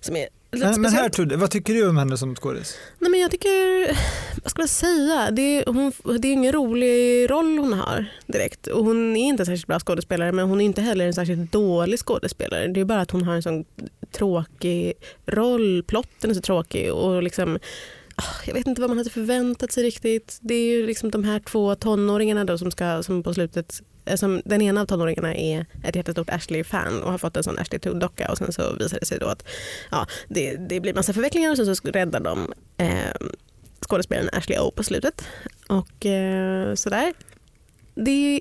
Som 0.00 0.16
är 0.16 0.28
lite 0.52 0.66
men, 0.66 0.80
men 0.80 0.92
här 0.92 1.36
vad 1.36 1.50
tycker 1.50 1.74
du 1.74 1.88
om 1.88 1.96
henne 1.96 2.16
som 2.16 2.36
skådis? 2.36 2.78
Nej, 2.98 3.10
men 3.10 3.20
jag 3.20 3.30
tycker, 3.30 3.86
vad 4.42 4.50
ska 4.50 4.62
man 4.62 4.68
säga, 4.68 5.30
det 5.30 5.42
är, 5.42 5.64
hon, 5.66 5.92
det 6.20 6.28
är 6.28 6.32
ingen 6.32 6.52
rolig 6.52 7.30
roll 7.30 7.58
hon 7.58 7.72
har 7.72 8.06
direkt. 8.26 8.66
Och 8.66 8.84
hon 8.84 9.16
är 9.16 9.28
inte 9.28 9.42
en 9.42 9.46
särskilt 9.46 9.66
bra 9.66 9.80
skådespelare 9.80 10.32
men 10.32 10.48
hon 10.48 10.60
är 10.60 10.64
inte 10.64 10.82
heller 10.82 11.06
en 11.06 11.14
särskilt 11.14 11.52
dålig 11.52 11.98
skådespelare. 11.98 12.68
Det 12.68 12.80
är 12.80 12.84
bara 12.84 13.00
att 13.00 13.10
hon 13.10 13.22
har 13.22 13.34
en 13.34 13.42
sån 13.42 13.64
tråkig 14.12 14.92
roll, 15.26 15.82
plotten 15.82 16.30
är 16.30 16.34
så 16.34 16.40
tråkig 16.40 16.92
och 16.92 17.22
liksom 17.22 17.58
Ah, 18.20 18.42
jag 18.46 18.54
vet 18.54 18.66
inte 18.66 18.80
vad 18.80 18.90
man 18.90 18.98
hade 18.98 19.10
förväntat 19.10 19.72
sig 19.72 19.84
riktigt. 19.84 20.38
Det 20.40 20.54
är 20.54 20.76
ju 20.76 20.86
liksom 20.86 21.10
de 21.10 21.24
här 21.24 21.40
två 21.40 21.74
tonåringarna 21.74 22.44
då 22.44 22.58
som, 22.58 22.70
ska, 22.70 23.02
som 23.02 23.22
på 23.22 23.34
slutet 23.34 23.82
eh, 24.04 24.16
som 24.16 24.42
den 24.44 24.62
ena 24.62 24.80
av 24.80 24.86
tonåringarna 24.86 25.34
är 25.34 25.66
ett 25.84 25.96
jättestort 25.96 26.30
Ashley-fan 26.30 27.02
och 27.02 27.10
har 27.10 27.18
fått 27.18 27.36
en 27.36 27.42
sån 27.42 27.58
Ashley 27.58 27.78
Toad-docka 27.78 28.30
och 28.30 28.38
sen 28.38 28.52
så 28.52 28.74
visar 28.74 29.00
det 29.00 29.06
sig 29.06 29.18
då 29.18 29.26
att 29.26 29.44
ja, 29.90 30.06
det, 30.28 30.56
det 30.56 30.80
blir 30.80 30.94
massa 30.94 31.12
förvecklingar 31.12 31.50
och 31.50 31.56
sen 31.56 31.76
så 31.76 31.88
räddar 31.88 32.20
de 32.20 32.52
eh, 32.76 33.28
skådespelaren 33.80 34.30
Ashley 34.32 34.58
O 34.58 34.70
på 34.76 34.82
slutet. 34.82 35.24
Och 35.68 36.06
eh, 36.06 36.74
sådär. 36.74 37.12
Det 37.94 38.40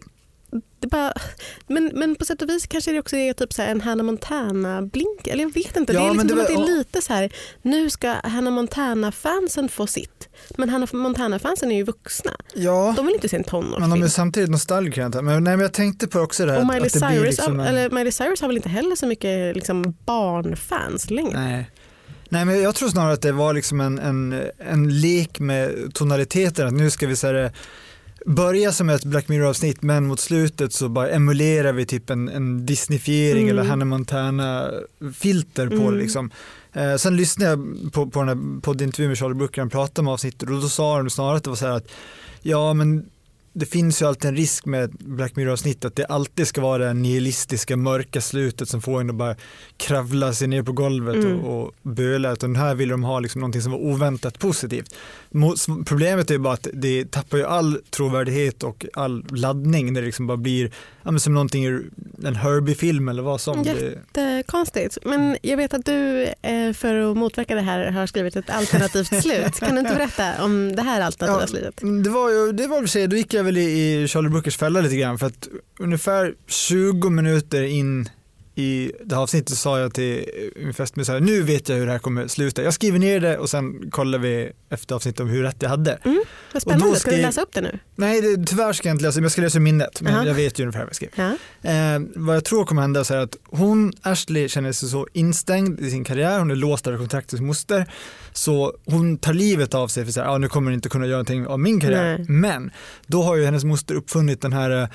det 0.79 0.87
bara, 0.87 1.13
men, 1.67 1.91
men 1.93 2.15
på 2.15 2.25
sätt 2.25 2.41
och 2.41 2.49
vis 2.49 2.67
kanske 2.67 2.91
det 2.91 2.99
också 2.99 3.15
är 3.15 3.33
typ 3.33 3.53
så 3.53 3.61
en 3.61 3.81
Hannah 3.81 4.05
Montana-blink. 4.05 5.27
Eller 5.27 5.43
jag 5.43 5.53
vet 5.53 5.77
inte. 5.77 5.93
Ja, 5.93 5.99
det 6.01 6.05
är 6.05 6.11
liksom 6.11 6.27
det 6.27 6.33
var- 6.35 6.43
det 6.65 6.71
är 6.71 6.77
lite 6.77 7.01
så 7.01 7.13
här, 7.13 7.33
nu 7.61 7.89
ska 7.89 8.13
Hannah 8.23 8.53
Montana-fansen 8.53 9.69
få 9.69 9.87
sitt. 9.87 10.29
Men 10.57 10.69
Hannah 10.69 10.89
Montana-fansen 10.93 11.71
är 11.71 11.75
ju 11.75 11.83
vuxna. 11.83 12.31
Ja, 12.55 12.93
De 12.97 13.05
vill 13.05 13.15
inte 13.15 13.29
se 13.29 13.35
en 13.35 13.43
men 13.51 13.61
de 13.61 13.71
tonårsfilm. 13.71 14.03
är 14.03 14.07
samtidigt 14.07 14.49
nostalgiker 14.49 15.01
jag. 15.01 15.23
men, 15.23 15.25
nej, 15.43 15.57
men 15.57 15.59
jag 15.59 15.73
tänkte 15.73 16.07
på 16.07 16.19
också 16.19 16.45
det 16.45 16.51
här 16.51 16.59
Och 16.59 16.67
Miley 16.67 16.87
att 16.87 16.93
det 16.93 16.99
blir 16.99 17.09
Cyrus, 17.09 17.25
liksom 17.37 17.59
en... 17.59 17.65
eller 17.67 17.89
Miley 17.89 18.11
Cyrus 18.11 18.41
har 18.41 18.47
väl 18.47 18.57
inte 18.57 18.69
heller 18.69 18.95
så 18.95 19.05
mycket 19.07 19.55
liksom 19.55 19.95
barnfans 20.05 21.09
längre. 21.09 21.39
Nej. 21.39 21.69
Nej 22.31 22.45
men 22.45 22.61
jag 22.61 22.75
tror 22.75 22.89
snarare 22.89 23.13
att 23.13 23.21
det 23.21 23.31
var 23.31 23.53
liksom 23.53 23.81
en, 23.81 23.99
en, 23.99 24.41
en 24.69 24.99
lek 25.01 25.39
med 25.39 25.91
tonaliteter. 25.93 26.65
Att 26.65 26.73
nu 26.73 26.89
ska 26.91 27.07
vi 27.07 27.15
så 27.15 27.27
här, 27.27 27.51
börja 28.25 28.71
som 28.71 28.89
ett 28.89 29.05
Black 29.05 29.27
Mirror 29.27 29.45
avsnitt 29.47 29.81
men 29.81 30.05
mot 30.07 30.19
slutet 30.19 30.73
så 30.73 30.89
bara 30.89 31.09
emulerar 31.09 31.73
vi 31.73 31.85
typ 31.85 32.09
en, 32.09 32.29
en 32.29 32.65
Disneyfiering 32.65 33.43
Mm. 33.43 33.49
eller 33.57 33.69
Hannah 33.69 33.85
Montana 33.87 34.71
filter 35.15 35.67
på 35.67 35.73
Mm. 35.75 35.93
det 35.93 35.99
liksom. 35.99 36.31
Eh, 36.73 36.95
sen 36.95 37.17
lyssnade 37.17 37.49
jag 37.51 37.93
på, 37.93 38.07
på 38.09 38.19
den 38.23 38.27
här 38.29 38.61
poddintervjun 38.61 39.09
med 39.09 39.17
Charlie 39.17 39.35
Brooker, 39.35 39.61
han 39.61 39.69
pratade 39.69 40.01
om 40.01 40.07
avsnittet 40.13 40.49
och 40.49 40.61
då 40.61 40.69
sa 40.69 40.97
de 40.97 41.09
snarare 41.09 41.37
att 41.37 41.43
det 41.43 41.49
var 41.49 41.57
så 41.57 41.65
här 41.67 41.73
att 41.77 41.87
ja 42.41 42.73
men 42.73 43.05
det 43.53 43.65
finns 43.65 44.01
ju 44.01 44.05
alltid 44.05 44.29
en 44.29 44.35
risk 44.35 44.65
med 44.65 44.91
Black 44.91 45.35
Mirror-avsnitt 45.35 45.85
att 45.85 45.95
det 45.95 46.05
alltid 46.05 46.47
ska 46.47 46.61
vara 46.61 46.85
det 46.85 46.93
nihilistiska 46.93 47.77
mörka 47.77 48.21
slutet 48.21 48.69
som 48.69 48.81
får 48.81 49.01
en 49.01 49.09
att 49.09 49.15
bara 49.15 49.35
kravla 49.77 50.33
sig 50.33 50.47
ner 50.47 50.63
på 50.63 50.71
golvet 50.71 51.15
Mm. 51.15 51.39
och, 51.39 51.63
och 51.63 51.73
böla. 51.81 52.31
Utan 52.31 52.55
här 52.55 52.75
vill 52.75 52.89
de 52.89 53.03
ha 53.03 53.19
liksom 53.19 53.41
någonting 53.41 53.61
som 53.61 53.71
var 53.71 53.79
oväntat 53.79 54.39
positivt. 54.39 54.95
Problemet 55.85 56.31
är 56.31 56.37
bara 56.37 56.53
att 56.53 56.67
det 56.73 57.11
tappar 57.11 57.37
ju 57.37 57.45
all 57.45 57.79
trovärdighet 57.89 58.63
och 58.63 58.85
all 58.93 59.25
laddning 59.31 59.93
när 59.93 60.01
det 60.01 60.05
liksom 60.05 60.27
bara 60.27 60.37
blir 60.37 60.71
ja, 61.09 61.11
men 61.11 61.19
som 61.19 61.33
någonting 61.33 61.65
ur 61.65 61.89
en 62.23 62.35
Herbie-film 62.35 63.09
eller 63.09 63.21
vad 63.23 63.41
som. 63.41 63.63
Jättekonstigt. 63.63 64.97
Men 65.05 65.37
jag 65.41 65.57
vet 65.57 65.73
att 65.73 65.85
du 65.85 66.23
eh, 66.41 66.73
för 66.73 67.11
att 67.11 67.17
motverka 67.17 67.55
det 67.55 67.61
här 67.61 67.91
har 67.91 68.07
skrivit 68.07 68.35
ett 68.35 68.49
alternativt 68.49 69.07
slut. 69.23 69.59
Kan 69.59 69.73
du 69.75 69.79
inte 69.79 69.93
berätta 69.95 70.43
om 70.43 70.75
det 70.75 70.81
här 70.81 71.01
alternativa 71.01 71.41
Ja, 71.41 71.47
slutet? 71.47 71.81
Mm, 71.81 72.03
Det 72.03 72.09
var 72.09 72.29
ju, 72.29 72.51
det 72.51 72.67
var 72.67 72.79
för 72.79 72.87
sig, 72.87 73.07
då 73.07 73.15
gick 73.15 73.33
jag 73.33 73.43
väl 73.43 73.57
i, 73.57 73.93
i 74.03 74.07
Charlie 74.07 74.29
Brookers 74.29 74.57
fälla 74.57 74.81
lite 74.81 74.95
grann 74.95 75.19
för 75.19 75.25
att 75.27 75.47
ungefär 75.79 76.33
20 76.47 77.09
minuter 77.09 77.61
in 77.63 78.09
i 78.59 78.91
det 79.05 79.15
här 79.15 79.21
avsnittet 79.21 79.49
så 79.49 79.55
sa 79.55 79.79
jag 79.79 79.93
till 79.93 80.25
min 80.55 80.73
fästmö 80.73 81.05
så 81.05 81.11
här, 81.11 81.19
nu 81.19 81.41
vet 81.41 81.69
jag 81.69 81.75
hur 81.75 81.85
det 81.85 81.91
här 81.91 81.99
kommer 81.99 82.27
sluta. 82.27 82.63
Jag 82.63 82.73
skriver 82.73 82.99
ner 82.99 83.19
det 83.19 83.37
och 83.37 83.49
sen 83.49 83.91
kollar 83.91 84.19
vi 84.19 84.51
efter 84.69 84.95
avsnittet 84.95 85.19
om 85.19 85.27
hur 85.27 85.43
rätt 85.43 85.55
jag 85.59 85.69
hade. 85.69 85.99
Vad 86.03 86.15
Och 86.53 86.61
spännande. 86.61 86.99
Ska 86.99 87.11
du 87.11 87.17
läsa 87.17 87.41
upp 87.41 87.53
det 87.53 87.61
nu? 87.61 87.79
Nej, 87.95 88.21
det, 88.21 88.45
tyvärr 88.45 88.73
ska 88.73 88.89
jag 88.89 88.93
inte 88.93 89.03
läsa, 89.03 89.17
men 89.17 89.23
jag 89.23 89.31
ska 89.31 89.41
läsa 89.41 89.59
minnet. 89.59 90.01
Men 90.01 90.13
Jaha. 90.13 90.25
jag 90.25 90.33
vet 90.33 90.59
ju 90.59 90.63
ungefär 90.63 90.79
vad 90.79 90.89
jag 90.89 90.95
skrev. 90.95 91.09
Ja. 91.15 91.31
Eh, 91.69 92.01
vad 92.15 92.35
jag 92.35 92.45
tror 92.45 92.65
kommer 92.65 92.81
hända 92.81 93.03
så 93.03 93.13
är 93.13 93.17
att 93.17 93.35
hon, 93.45 93.93
Ashley, 94.01 94.49
känner 94.49 94.71
sig 94.71 94.89
så 94.89 95.07
instängd 95.13 95.79
i 95.79 95.91
sin 95.91 96.03
karriär, 96.03 96.39
hon 96.39 96.51
är 96.51 96.55
låst 96.55 96.87
av 96.87 96.97
kontraktets 96.97 97.41
moster, 97.41 97.85
så 98.33 98.73
hon 98.85 99.17
tar 99.17 99.33
livet 99.33 99.73
av 99.73 99.87
sig 99.87 100.05
för 100.05 100.21
att 100.21 100.27
ah, 100.27 100.37
nu 100.37 100.47
kommer 100.47 100.71
hon 100.71 100.73
inte 100.73 100.89
kunna 100.89 101.05
göra 101.05 101.15
någonting 101.15 101.47
av 101.47 101.59
min 101.59 101.79
karriär. 101.79 102.17
Nej. 102.17 102.25
Men 102.29 102.71
då 103.07 103.23
har 103.23 103.35
ju 103.35 103.45
hennes 103.45 103.63
moster 103.63 103.95
uppfunnit 103.95 104.41
den 104.41 104.53
här 104.53 104.81
eh, 104.81 104.87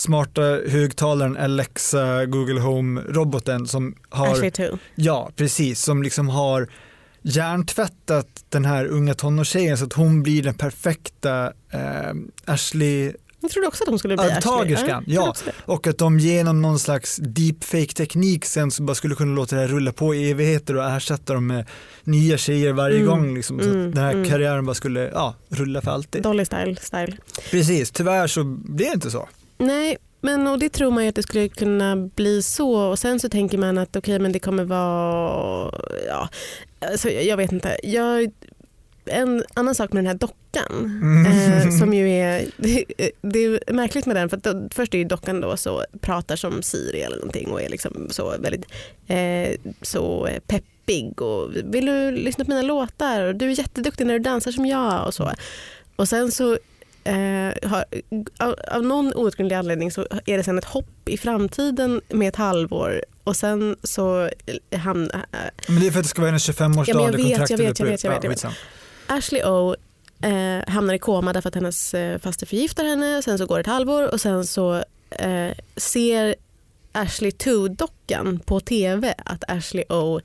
smarta 0.00 0.42
högtalaren 0.66 1.36
Alexa 1.36 2.26
Google 2.26 2.60
Home-roboten 2.60 3.66
som 3.66 3.94
har, 4.08 4.32
Ashley 4.32 4.50
ja 4.94 5.30
precis, 5.36 5.82
som 5.82 6.02
liksom 6.02 6.28
har 6.28 6.68
hjärntvättat 7.22 8.44
den 8.48 8.64
här 8.64 8.86
unga 8.86 9.14
tonårstjejen 9.14 9.78
så 9.78 9.84
att 9.84 9.92
hon 9.92 10.22
blir 10.22 10.42
den 10.42 10.54
perfekta 10.54 11.52
eh, 11.70 12.14
Ashley 12.44 13.12
Jag 13.40 13.50
trodde 13.50 13.68
också 13.68 13.84
att 13.84 13.88
hon 13.88 13.98
skulle 13.98 14.16
bli 14.16 14.24
jag 14.26 14.42
ja. 15.06 15.34
och 15.64 15.86
att 15.86 15.98
de 15.98 16.18
genom 16.18 16.62
någon 16.62 16.78
slags 16.78 17.16
deepfake-teknik 17.16 18.44
sen 18.44 18.70
så 18.70 18.82
bara 18.82 18.94
skulle 18.94 19.14
kunna 19.14 19.34
låta 19.34 19.56
det 19.56 19.62
här 19.62 19.68
rulla 19.68 19.92
på 19.92 20.14
i 20.14 20.30
evigheter 20.30 20.76
och 20.76 20.84
ersätta 20.84 21.34
dem 21.34 21.46
med 21.46 21.66
nya 22.04 22.38
tjejer 22.38 22.72
varje 22.72 22.96
Mm, 22.96 23.08
gång. 23.08 23.34
Liksom, 23.34 23.60
så 23.60 23.68
mm, 23.68 23.88
att 23.88 23.94
den 23.94 24.04
här 24.04 24.12
mm. 24.12 24.28
karriären 24.28 24.66
bara 24.66 24.74
skulle 24.74 25.00
ja, 25.00 25.34
rulla 25.48 25.80
för 25.80 25.90
alltid. 25.90 26.22
Dolly 26.22 26.44
style. 26.44 26.76
style. 26.76 27.16
Precis, 27.50 27.90
tyvärr 27.90 28.26
så 28.26 28.44
blir 28.44 28.86
det 28.86 28.92
inte 28.92 29.10
så. 29.10 29.28
Nej, 29.60 29.96
men 30.20 30.46
och 30.46 30.58
det 30.58 30.68
tror 30.68 30.90
man 30.90 31.02
ju 31.02 31.08
att 31.08 31.14
det 31.14 31.22
skulle 31.22 31.48
kunna 31.48 31.96
bli 31.96 32.42
så 32.42 32.74
och 32.74 32.98
sen 32.98 33.20
så 33.20 33.28
tänker 33.28 33.58
man 33.58 33.78
att 33.78 33.96
okej 33.96 34.18
men 34.18 34.32
det 34.32 34.38
kommer 34.38 34.64
vara, 34.64 35.72
ja, 36.06 36.28
alltså, 36.80 37.10
jag 37.10 37.36
vet 37.36 37.52
inte. 37.52 37.76
Jag, 37.82 38.30
en 39.04 39.44
annan 39.54 39.74
sak 39.74 39.92
med 39.92 40.04
den 40.04 40.08
här 40.08 40.14
dockan 40.14 40.40
Mm. 40.70 41.26
eh, 41.26 41.70
som 41.78 41.94
ju 41.94 42.10
är, 42.10 42.44
det, 42.56 42.84
det 43.20 43.44
är 43.44 43.72
märkligt 43.72 44.06
med 44.06 44.16
den 44.16 44.28
för 44.28 44.36
att 44.36 44.42
då, 44.42 44.68
först 44.70 44.94
är 44.94 44.98
ju 44.98 45.04
dockan 45.04 45.40
då 45.40 45.56
så 45.56 45.84
pratar 46.00 46.36
som 46.36 46.62
Siri 46.62 47.00
eller 47.02 47.16
någonting 47.16 47.50
och 47.50 47.62
är 47.62 47.68
liksom 47.68 48.08
så 48.10 48.34
väldigt 48.38 48.64
eh, 49.06 49.56
så 49.82 50.28
peppig 50.46 51.22
och 51.22 51.50
vill 51.64 51.86
du 51.86 52.10
lyssna 52.10 52.44
på 52.44 52.50
mina 52.50 52.62
låtar 52.62 53.24
och 53.24 53.34
du 53.34 53.46
är 53.46 53.58
jätteduktig 53.58 54.06
när 54.06 54.14
du 54.14 54.18
dansar 54.18 54.52
som 54.52 54.66
jag 54.66 55.06
och 55.06 55.14
så. 55.14 55.30
Och 55.96 56.08
sen 56.08 56.30
så 56.30 56.58
eh, 57.04 57.70
har, 57.70 57.84
av, 58.38 58.56
av 58.70 58.82
någon 58.82 59.14
outgrundlig 59.14 59.56
anledning 59.56 59.90
så 59.90 60.06
är 60.26 60.36
det 60.36 60.44
sen 60.44 60.58
ett 60.58 60.64
hopp 60.64 61.08
i 61.08 61.18
framtiden 61.18 62.00
med 62.08 62.28
ett 62.28 62.36
halvår 62.36 63.04
och 63.24 63.36
sen 63.36 63.76
så 63.82 64.30
hamnar 64.76 65.26
Men 65.68 65.80
det 65.80 65.86
är 65.86 65.90
för 65.90 65.98
att 65.98 66.04
det 66.04 66.08
ska 66.08 66.20
vara 66.20 66.30
hennes 66.30 66.48
25-årsdag. 66.48 66.84
Ja, 66.86 67.02
jag 67.02 67.12
vet, 67.12 67.50
jag 67.50 67.58
vet, 67.58 67.78
jag 67.78 67.86
vet, 67.86 68.04
jag 68.04 68.10
vet, 68.10 68.24
jag 68.24 68.30
vet. 68.30 68.46
Ashley 69.06 69.42
O 69.44 69.76
eh, 70.22 70.72
hamnar 70.72 70.94
i 70.94 70.98
koma 70.98 71.32
därför 71.32 71.48
att 71.48 71.54
hennes 71.54 71.94
eh, 71.94 72.18
faste 72.18 72.46
förgiftar 72.46 72.84
henne. 72.84 73.22
Sen 73.22 73.38
så 73.38 73.46
går 73.46 73.54
det 73.56 73.60
ett 73.60 73.66
halvår 73.66 74.12
och 74.12 74.20
sen 74.20 74.46
så 74.46 74.74
eh, 75.10 75.50
ser 75.76 76.34
Ashley 76.92 77.30
2-dockan 77.30 78.40
på 78.44 78.60
tv 78.60 79.14
att 79.24 79.44
Ashley 79.50 79.84
O 79.88 80.20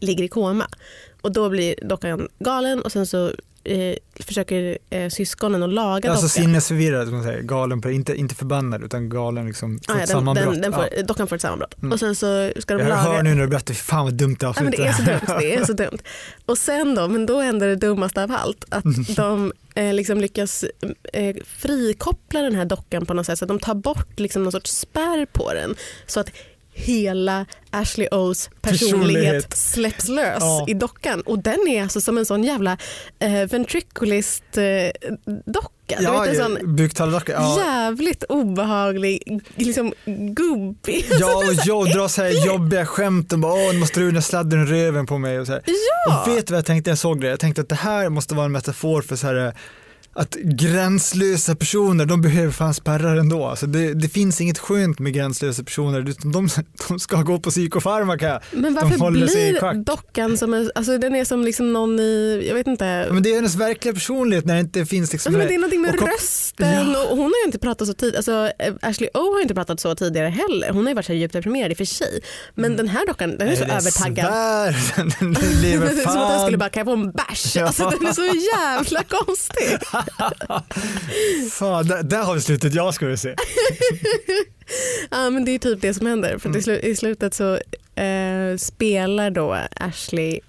ligger 0.00 0.24
i 0.24 0.28
koma. 0.28 0.68
Och 1.20 1.32
då 1.32 1.48
blir 1.48 1.74
dockan 1.82 2.28
galen 2.38 2.82
och 2.82 2.92
sen 2.92 3.06
så 3.06 3.32
eh, 3.66 3.96
försöker 4.20 4.78
eh, 4.90 5.08
syskonen 5.08 5.62
att 5.62 5.70
laga 5.72 6.10
Alltså 6.10 6.26
dockan. 6.26 6.42
sinnesförvirrad, 6.44 7.12
man 7.12 7.22
säger. 7.22 7.42
galen 7.42 7.80
på 7.80 7.90
inte, 7.90 8.14
inte 8.14 8.34
förbannad 8.34 8.84
utan 8.84 9.08
galen 9.08 9.46
liksom, 9.46 9.80
får 9.86 9.92
Ah, 9.92 9.96
ja, 9.96 10.02
ett 10.02 10.08
den, 10.08 10.16
sammanbrott. 10.16 10.52
den, 10.52 10.60
den 10.62 10.72
får, 10.72 10.88
ja. 10.96 11.02
Dockan 11.02 11.26
får 11.26 11.36
ett 11.36 11.42
sammanbrott. 11.42 11.78
Mm. 11.82 11.92
Och 11.92 11.98
sen 12.00 12.14
så 12.14 12.52
ska 12.58 12.74
de 12.74 12.80
Jag 12.80 12.88
laga... 12.88 13.00
hör 13.00 13.22
nu 13.22 13.34
när 13.34 13.42
du 13.42 13.48
berättar, 13.48 13.74
fan 13.74 14.04
vad 14.04 14.14
dumt 14.14 14.36
det 14.40 14.46
Ja, 14.46 14.54
men 14.62 14.70
det 14.70 14.86
är 14.86 14.92
så 14.92 15.02
dumt. 15.02 15.20
Det 15.40 15.54
är 15.54 15.64
så 15.64 15.72
dumt. 15.72 15.98
Och 16.46 16.58
sen 16.58 16.94
då, 16.94 17.08
men 17.08 17.26
då 17.26 17.40
händer 17.40 17.66
det 17.68 17.76
dummaste 17.76 18.22
av 18.22 18.32
allt. 18.32 18.64
Att 18.68 18.84
de 19.16 19.52
eh, 19.74 19.92
liksom 19.94 20.20
lyckas 20.20 20.64
eh, 21.12 21.36
frikoppla 21.46 22.42
den 22.42 22.54
här 22.54 22.64
dockan 22.64 23.06
på 23.06 23.14
något 23.14 23.26
sätt. 23.26 23.38
Så 23.38 23.44
att 23.44 23.48
de 23.48 23.58
tar 23.58 23.74
bort 23.74 24.20
liksom 24.20 24.42
någon 24.42 24.52
sorts 24.52 24.70
spärr 24.78 25.26
på 25.32 25.54
den. 25.54 25.74
Så 26.06 26.20
att 26.20 26.30
hela 26.78 27.46
Ashley 27.70 28.08
O's 28.10 28.50
personlighet, 28.62 28.90
Personlighet. 28.90 29.56
släpps 29.56 30.08
lös 30.08 30.36
Ja. 30.40 30.64
i 30.68 30.74
dockan. 30.74 31.20
Och 31.20 31.38
den 31.38 31.68
är 31.68 31.82
alltså 31.82 32.00
som 32.00 32.18
en 32.18 32.26
sån 32.26 32.44
jävla 32.44 32.76
eh, 33.18 33.32
ventriculist 33.32 34.44
eh, 34.56 34.64
docka. 35.46 35.96
Du 35.98 36.04
Ja, 36.04 36.20
vet, 36.20 36.30
en 36.30 36.36
sån. 36.36 36.76
Ja. 37.26 37.58
jävligt 37.64 38.24
obehaglig, 38.28 39.40
liksom 39.56 39.92
gubbig. 40.36 41.04
Ja, 41.20 41.36
och 41.36 41.54
jag 41.64 41.90
drar 41.92 42.08
så 42.08 42.22
här 42.22 42.46
jobbiga 42.46 42.86
skämt 42.86 43.32
och 43.32 43.38
bara 43.38 43.52
åh, 43.52 43.72
nu 43.72 43.78
måste 43.78 44.00
du 44.00 44.10
den 44.10 44.22
sladden 44.22 44.62
i 44.62 44.66
röven 44.66 45.06
på 45.06 45.18
mig. 45.18 45.40
Och, 45.40 45.46
så 45.46 45.52
här. 45.52 45.62
Ja. 46.06 46.22
och 46.22 46.28
vet 46.36 46.46
du 46.46 46.50
vad 46.52 46.58
jag 46.58 46.66
tänkte 46.66 46.88
när 46.88 46.92
jag 46.92 46.98
såg 46.98 47.20
det? 47.20 47.26
Jag 47.28 47.40
tänkte 47.40 47.62
att 47.62 47.68
det 47.68 47.74
här 47.74 48.08
måste 48.08 48.34
vara 48.34 48.44
en 48.46 48.52
metafor 48.52 49.02
för 49.02 49.16
så 49.16 49.26
här 49.26 49.54
att 50.16 50.34
gränslösa 50.34 51.54
personer, 51.56 52.04
de 52.06 52.22
behöver 52.22 52.52
fan 52.52 52.74
spärrar 52.74 53.16
ändå. 53.16 53.46
Alltså 53.46 53.66
det, 53.66 53.94
det 53.94 54.08
finns 54.08 54.40
inget 54.40 54.58
skönt 54.58 54.98
med 54.98 55.12
gränslösa 55.14 55.64
personer, 55.64 56.08
utan 56.10 56.32
de, 56.32 56.48
de 56.88 56.98
ska 56.98 57.22
gå 57.22 57.38
på 57.40 57.50
psykofarmaka. 57.50 58.40
Men 58.52 58.74
varför 58.74 59.10
blir 59.10 59.84
dockan 59.84 60.38
som 60.38 60.54
en, 60.54 60.70
alltså 60.74 60.98
den 60.98 61.14
är 61.14 61.24
som 61.24 61.44
liksom 61.44 61.72
någon 61.72 62.00
i, 62.00 62.44
jag 62.48 62.54
vet 62.54 62.66
inte, 62.66 63.08
Men 63.10 63.22
det 63.22 63.30
är 63.30 63.34
hennes 63.34 63.54
verkliga 63.54 63.94
personlighet 63.94 64.44
när 64.44 64.54
det 64.54 64.60
inte 64.60 64.86
finns 64.86 65.12
liksom 65.12 65.30
alltså, 65.34 65.38
men 65.38 65.48
det 65.48 65.54
är 65.54 65.58
någonting 65.58 65.80
med 65.82 65.94
och- 65.94 66.08
rösten 66.08 66.92
Ja. 66.92 67.02
och 67.10 67.16
hon 67.16 67.24
har 67.24 67.40
ju 67.42 67.46
inte 67.46 67.58
pratat 67.58 67.88
så 67.88 67.94
tidigt, 67.94 68.16
alltså 68.16 68.50
Ashley 68.82 69.08
O 69.14 69.18
har 69.32 69.36
ju 69.38 69.42
inte 69.42 69.54
pratat 69.54 69.80
så 69.80 69.94
tidigare 69.94 70.28
heller. 70.28 70.70
Hon 70.72 70.82
har 70.84 70.90
ju 70.90 70.94
varit 70.94 71.06
så 71.06 71.12
djupt 71.12 71.32
deprimerad 71.32 71.70
i 71.70 71.74
och 71.74 71.78
för 71.78 71.84
sig. 71.84 72.20
Men 72.54 72.76
den 72.76 72.88
här 72.88 73.06
dockan 73.06 73.36
den 73.38 73.48
är 73.48 73.54
så 73.56 73.60
Nej, 73.60 73.68
den 73.68 73.76
övertaggad. 73.76 74.26
svär, 74.26 75.20
den 75.20 75.32
lever 75.62 75.86
är 75.86 75.90
som 75.90 75.98
att 75.98 76.04
den 76.04 76.14
fan. 76.14 76.40
skulle 76.40 76.58
bara, 76.58 76.68
kan 76.68 76.80
jag 76.80 76.86
få 76.86 76.92
en 76.92 77.10
bärs? 77.12 77.56
Ja. 77.56 77.66
Alltså, 77.66 77.90
den 77.90 78.06
är 78.08 78.12
så 78.12 78.26
jävla 78.56 79.02
konstig. 79.02 79.78
Fan, 81.50 81.86
där, 81.86 82.02
där 82.02 82.22
har 82.22 82.34
vi 82.34 82.40
slutet 82.40 82.74
jag 82.74 82.94
skulle 82.94 83.16
se. 83.16 83.34
Ja, 85.10 85.30
men 85.30 85.44
det 85.44 85.50
är 85.50 85.58
typ 85.58 85.80
det 85.80 85.94
som 85.94 86.06
händer. 86.06 86.38
För 86.38 86.48
Mm. 86.48 86.80
i 86.82 86.96
slutet 86.96 87.34
så 87.34 87.54
eh, 88.00 88.56
spelar 88.58 89.30
då 89.30 89.56
Ashley 89.70 90.40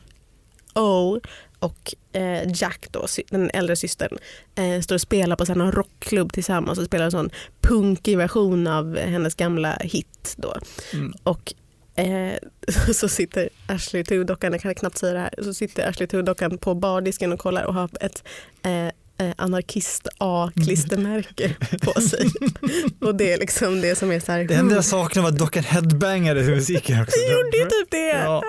O 0.75 1.19
och 1.59 1.93
eh, 2.13 2.51
Jack, 2.55 2.87
då, 2.91 3.07
den 3.29 3.51
äldre 3.53 3.75
systern, 3.75 4.17
eh, 4.55 4.81
står 4.81 4.95
och 4.95 5.01
spelar 5.01 5.35
på 5.35 5.53
någon 5.53 5.71
rockklubb 5.71 6.33
tillsammans 6.33 6.79
och 6.79 6.85
spelar 6.85 7.05
en 7.05 7.11
sån 7.11 7.29
punkig 7.61 8.17
version 8.17 8.67
av 8.67 8.97
hennes 8.97 9.35
gamla 9.35 9.73
hit. 9.81 10.33
Då. 10.37 10.55
Mm. 10.93 11.13
Och 11.23 11.53
eh, 11.95 12.33
så 12.93 13.07
sitter 13.07 13.49
Ashley 13.67 14.03
Tudockan, 14.03 14.51
jag 14.51 14.61
kan 14.61 14.75
knappt 14.75 14.97
säga 14.97 15.13
det 15.13 15.19
här, 15.19 15.33
så 15.43 15.53
sitter 15.53 15.89
Ashley 15.89 16.07
Tudockan 16.07 16.57
på 16.57 16.75
bardisken 16.75 17.33
och 17.33 17.39
kollar 17.39 17.63
och 17.63 17.73
har 17.73 17.89
ett 18.01 18.23
eh, 18.63 18.89
eh, 19.17 19.29
anarkist 19.37 20.07
A-klistermärke 20.17 21.55
på 21.81 22.01
sig. 22.01 22.29
och 23.01 23.15
det 23.15 23.33
är 23.33 23.37
liksom 23.37 23.81
det 23.81 23.95
som 23.97 24.11
är 24.11 24.19
så 24.19 24.31
här. 24.31 24.43
Det 24.43 24.55
enda 24.55 24.75
jag 24.75 24.85
saknar 24.85 25.23
var 25.23 25.31
dockan 25.31 25.63
headbangade 25.63 26.45
till 26.45 26.55
musiken 26.55 27.01
också. 27.01 27.19
Det 27.19 27.31
gjorde 27.33 27.57
ju 27.57 27.63
typ 27.63 27.91
det. 27.91 27.97
Ja. 28.09 28.43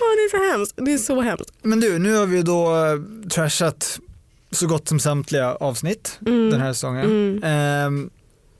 Åh, 0.00 0.10
det 0.16 0.22
är 0.24 0.30
så 0.30 0.52
hemskt. 0.52 0.74
Det 0.76 0.92
är 0.92 0.98
så 0.98 1.20
hemskt. 1.20 1.50
Men 1.62 1.80
du, 1.80 1.98
nu 1.98 2.14
har 2.16 2.26
vi 2.26 2.42
då 2.42 2.74
eh, 2.76 3.28
trashat 3.28 3.98
så 4.50 4.66
gott 4.66 4.88
som 4.88 5.00
samtliga 5.00 5.54
avsnitt 5.54 6.18
Mm. 6.26 6.50
den 6.50 6.60
här 6.60 6.72
säsongen. 6.72 7.04
Mm. 7.04 7.40
Ehm, 7.44 8.10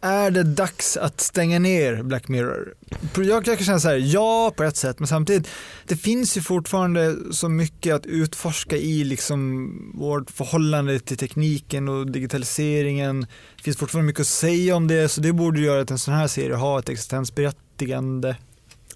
är 0.05 0.31
det 0.31 0.43
dags 0.43 0.97
att 0.97 1.21
stänga 1.21 1.59
ner 1.59 2.03
Black 2.03 2.29
Mirror? 2.29 2.75
Jag, 3.17 3.27
jag 3.27 3.45
kan 3.45 3.57
känna 3.57 3.81
så 3.81 3.89
här, 3.89 3.97
ja 3.97 4.53
på 4.57 4.65
ett 4.65 4.77
sätt, 4.77 4.99
men 4.99 5.09
samtidigt, 5.09 5.49
det 5.87 5.97
finns 5.97 6.37
ju 6.37 6.41
fortfarande 6.41 7.17
så 7.31 7.49
mycket 7.49 7.95
att 7.95 8.07
utforska 8.07 8.77
i 8.77 9.05
liksom 9.05 9.71
vårt 9.95 10.31
förhållande 10.31 11.01
till 11.01 11.17
tekniken 11.17 11.89
och 11.89 12.11
digitaliseringen. 12.11 13.21
Det 13.57 13.63
finns 13.63 13.77
fortfarande 13.77 14.07
mycket 14.07 14.21
att 14.21 14.27
säga 14.27 14.77
om 14.77 14.89
det, 14.89 15.09
så 15.09 15.21
det 15.21 15.33
borde 15.33 15.61
göra 15.61 15.81
att 15.81 15.91
en 15.91 15.99
sån 15.99 16.15
här 16.15 16.27
serie 16.27 16.55
har 16.55 16.79
ett 16.79 16.89
existensberättigande. 16.89 18.37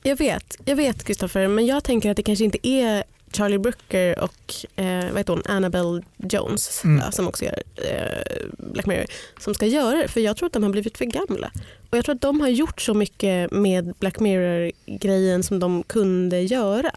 Jag 0.02 0.16
vet, 0.16 0.56
jag 0.64 0.76
vet 0.76 1.04
Kristoffer, 1.04 1.48
men 1.48 1.66
jag 1.66 1.84
tänker 1.84 2.10
att 2.10 2.16
det 2.16 2.22
kanske 2.22 2.44
inte 2.44 2.68
är 2.68 3.04
Charlie 3.32 3.58
Brooker 3.58 4.18
och 4.18 4.54
eh, 4.76 5.04
vad 5.10 5.18
heter 5.18 5.32
hon, 5.32 5.42
Annabelle 5.44 6.02
Jones 6.16 6.84
Mm. 6.84 7.12
som 7.12 7.28
också 7.28 7.44
gör 7.44 7.62
eh, 7.76 8.46
Black 8.58 8.86
Mirror 8.86 9.06
som 9.40 9.54
ska 9.54 9.66
göra 9.66 9.96
det 9.96 10.08
för 10.08 10.20
jag 10.20 10.36
tror 10.36 10.46
att 10.46 10.52
de 10.52 10.62
har 10.62 10.70
blivit 10.70 10.98
för 10.98 11.04
gamla. 11.04 11.50
Och 11.90 11.96
jag 11.98 12.04
tror 12.04 12.14
att 12.14 12.20
de 12.20 12.40
har 12.40 12.48
gjort 12.48 12.80
så 12.80 12.94
mycket 12.94 13.50
med 13.50 13.94
Black 13.98 14.20
Mirror-grejen 14.20 15.42
som 15.42 15.58
de 15.58 15.82
kunde 15.82 16.40
göra. 16.40 16.90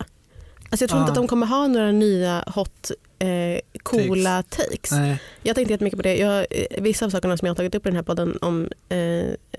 Alltså 0.69 0.83
jag 0.83 0.89
tror 0.89 0.99
Ah. 0.99 1.01
inte 1.01 1.11
att 1.11 1.15
de 1.17 1.27
kommer 1.27 1.45
ha 1.47 1.67
några 1.67 1.91
nya 1.91 2.43
hot 2.55 2.91
eh, 3.19 3.59
coola 3.83 4.43
takes. 4.43 4.91
Nej. 4.91 5.21
Jag 5.43 5.55
tänkte 5.55 5.73
jättemycket 5.73 5.97
på 5.99 6.03
det. 6.03 6.15
Jag, 6.17 6.45
eh, 6.49 6.65
vissa 6.77 7.05
av 7.05 7.09
sakerna 7.09 7.37
som 7.37 7.45
jag 7.45 7.51
har 7.51 7.55
tagit 7.57 7.75
upp 7.75 7.85
i 7.85 7.89
den 7.89 7.95
här 7.95 8.03
podden 8.03 8.37
om 8.41 8.69
eh, 8.89 8.97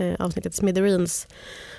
eh, 0.06 0.14
avsnittet 0.18 0.54
Smithereens 0.54 1.26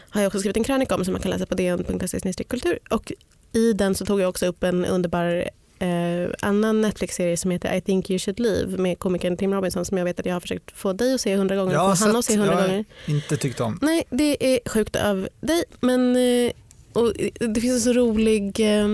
har 0.09 0.21
jag 0.21 0.27
också 0.27 0.39
skrivit 0.39 0.57
en 0.57 0.63
krönika 0.63 0.95
om 0.95 1.05
som 1.05 1.11
man 1.11 1.21
kan 1.21 1.31
läsa 1.31 1.45
på 1.45 1.55
dn.se 1.55 2.43
kultur. 2.43 2.79
Och 2.89 3.11
i 3.53 3.73
den 3.73 3.95
så 3.95 4.05
tog 4.05 4.21
jag 4.21 4.29
också 4.29 4.45
upp 4.45 4.63
en 4.63 4.85
underbar 4.85 5.49
eh, 5.79 6.29
annan 6.39 6.81
Netflix-serie 6.81 7.37
som 7.37 7.51
heter 7.51 7.75
I 7.75 7.81
think 7.81 8.09
you 8.09 8.19
should 8.19 8.39
leave 8.39 8.77
med 8.77 8.99
komikern 8.99 9.37
Tim 9.37 9.53
Robinson 9.53 9.85
som 9.85 9.97
jag 9.97 10.05
vet 10.05 10.19
att 10.19 10.25
jag 10.25 10.33
har 10.33 10.39
försökt 10.39 10.71
få 10.71 10.93
dig 10.93 11.13
att 11.13 11.21
se 11.21 11.35
hundra 11.35 11.55
gånger 11.55 11.75
och 11.75 11.97
Hanna 11.97 12.19
att 12.19 12.25
se 12.25 12.37
hundra 12.37 12.55
gånger. 12.55 12.85
Inte 13.07 13.37
tyckt 13.37 13.59
om. 13.59 13.79
Nej, 13.81 14.03
det 14.09 14.55
är 14.55 14.69
sjukt 14.69 14.95
av 14.95 15.27
dig. 15.41 15.63
Men 15.79 16.15
eh, 16.15 16.51
och 16.93 17.13
det 17.39 17.61
finns 17.61 17.73
en 17.73 17.93
så 17.93 17.99
rolig... 17.99 18.59
Eh, 18.59 18.87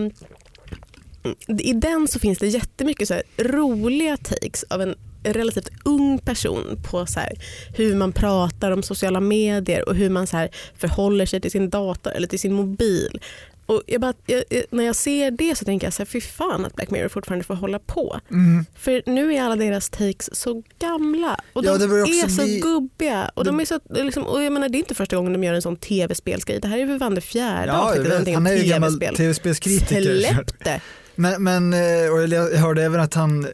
I 1.47 1.73
den 1.73 2.07
så 2.07 2.19
finns 2.19 2.39
det 2.39 2.47
jättemycket 2.47 3.07
så 3.07 3.21
roliga 3.37 4.17
takes 4.17 4.63
av 4.63 4.81
en 4.81 4.95
relativt 5.23 5.69
ung 5.85 6.19
person 6.19 6.79
på 6.91 7.05
så 7.05 7.19
hur 7.75 7.95
man 7.95 8.11
pratar 8.13 8.71
om 8.71 8.83
sociala 8.83 9.19
medier 9.19 9.89
och 9.89 9.95
hur 9.95 10.09
man 10.09 10.27
så 10.27 10.47
förhåller 10.77 11.25
sig 11.25 11.41
till 11.41 11.51
sin 11.51 11.69
dator 11.69 12.11
eller 12.11 12.27
till 12.27 12.39
sin 12.39 12.53
mobil. 12.53 13.19
Och 13.69 13.83
jag 13.87 14.01
bara, 14.01 14.13
jag, 14.25 14.43
när 14.69 14.83
jag 14.83 14.95
ser 14.95 15.31
det 15.31 15.57
så 15.57 15.65
tänker 15.65 15.87
jag 15.87 15.93
så 15.93 15.99
här, 16.01 16.05
fy 16.05 16.21
fan 16.21 16.65
att 16.65 16.75
Black 16.75 16.91
Mirror 16.91 17.09
fortfarande 17.09 17.45
får 17.45 17.55
hålla 17.55 17.79
på. 17.79 18.19
Mm. 18.31 18.65
För 18.77 19.03
nu 19.05 19.33
är 19.35 19.41
alla 19.43 19.55
deras 19.55 19.89
takes 19.89 20.29
så 20.35 20.63
gamla 20.79 21.37
och 21.53 21.65
Ja, 21.65 21.77
de 21.77 21.83
är 21.83 22.27
så 22.29 22.43
bli- 22.43 22.59
gubbiga. 22.59 23.31
Och 23.33 23.45
de 23.45 23.59
är 23.59 23.65
så, 23.65 23.79
liksom, 23.89 24.23
och 24.23 24.43
jag 24.43 24.53
menar, 24.53 24.69
det 24.69 24.77
är 24.77 24.79
inte 24.79 24.95
första 24.95 25.15
gången 25.15 25.33
de 25.33 25.43
gör 25.43 25.53
en 25.53 25.61
sån 25.61 25.75
tv-spelsgrej. 25.75 26.59
Det 26.59 26.67
här 26.67 26.77
är 26.77 26.87
för 26.87 26.99
fan 26.99 27.15
det 27.15 27.21
fjärde 27.21 27.71
Ja, 27.71 27.89
avsnittet 27.91 28.33
han 28.33 28.47
är 28.47 28.53
ju 28.55 28.63
gammal 28.69 28.89
tv-spel. 28.99 29.15
tv-spelskritiker. 29.15 30.19
Släpp 30.33 30.63
det! 30.63 30.81
Men, 31.19 31.43
men 31.43 31.73
eh, 31.73 32.11
och 32.13 32.27
jag 32.27 32.57
hörde 32.57 32.83
även 32.83 32.99
att 32.99 33.13
han 33.13 33.47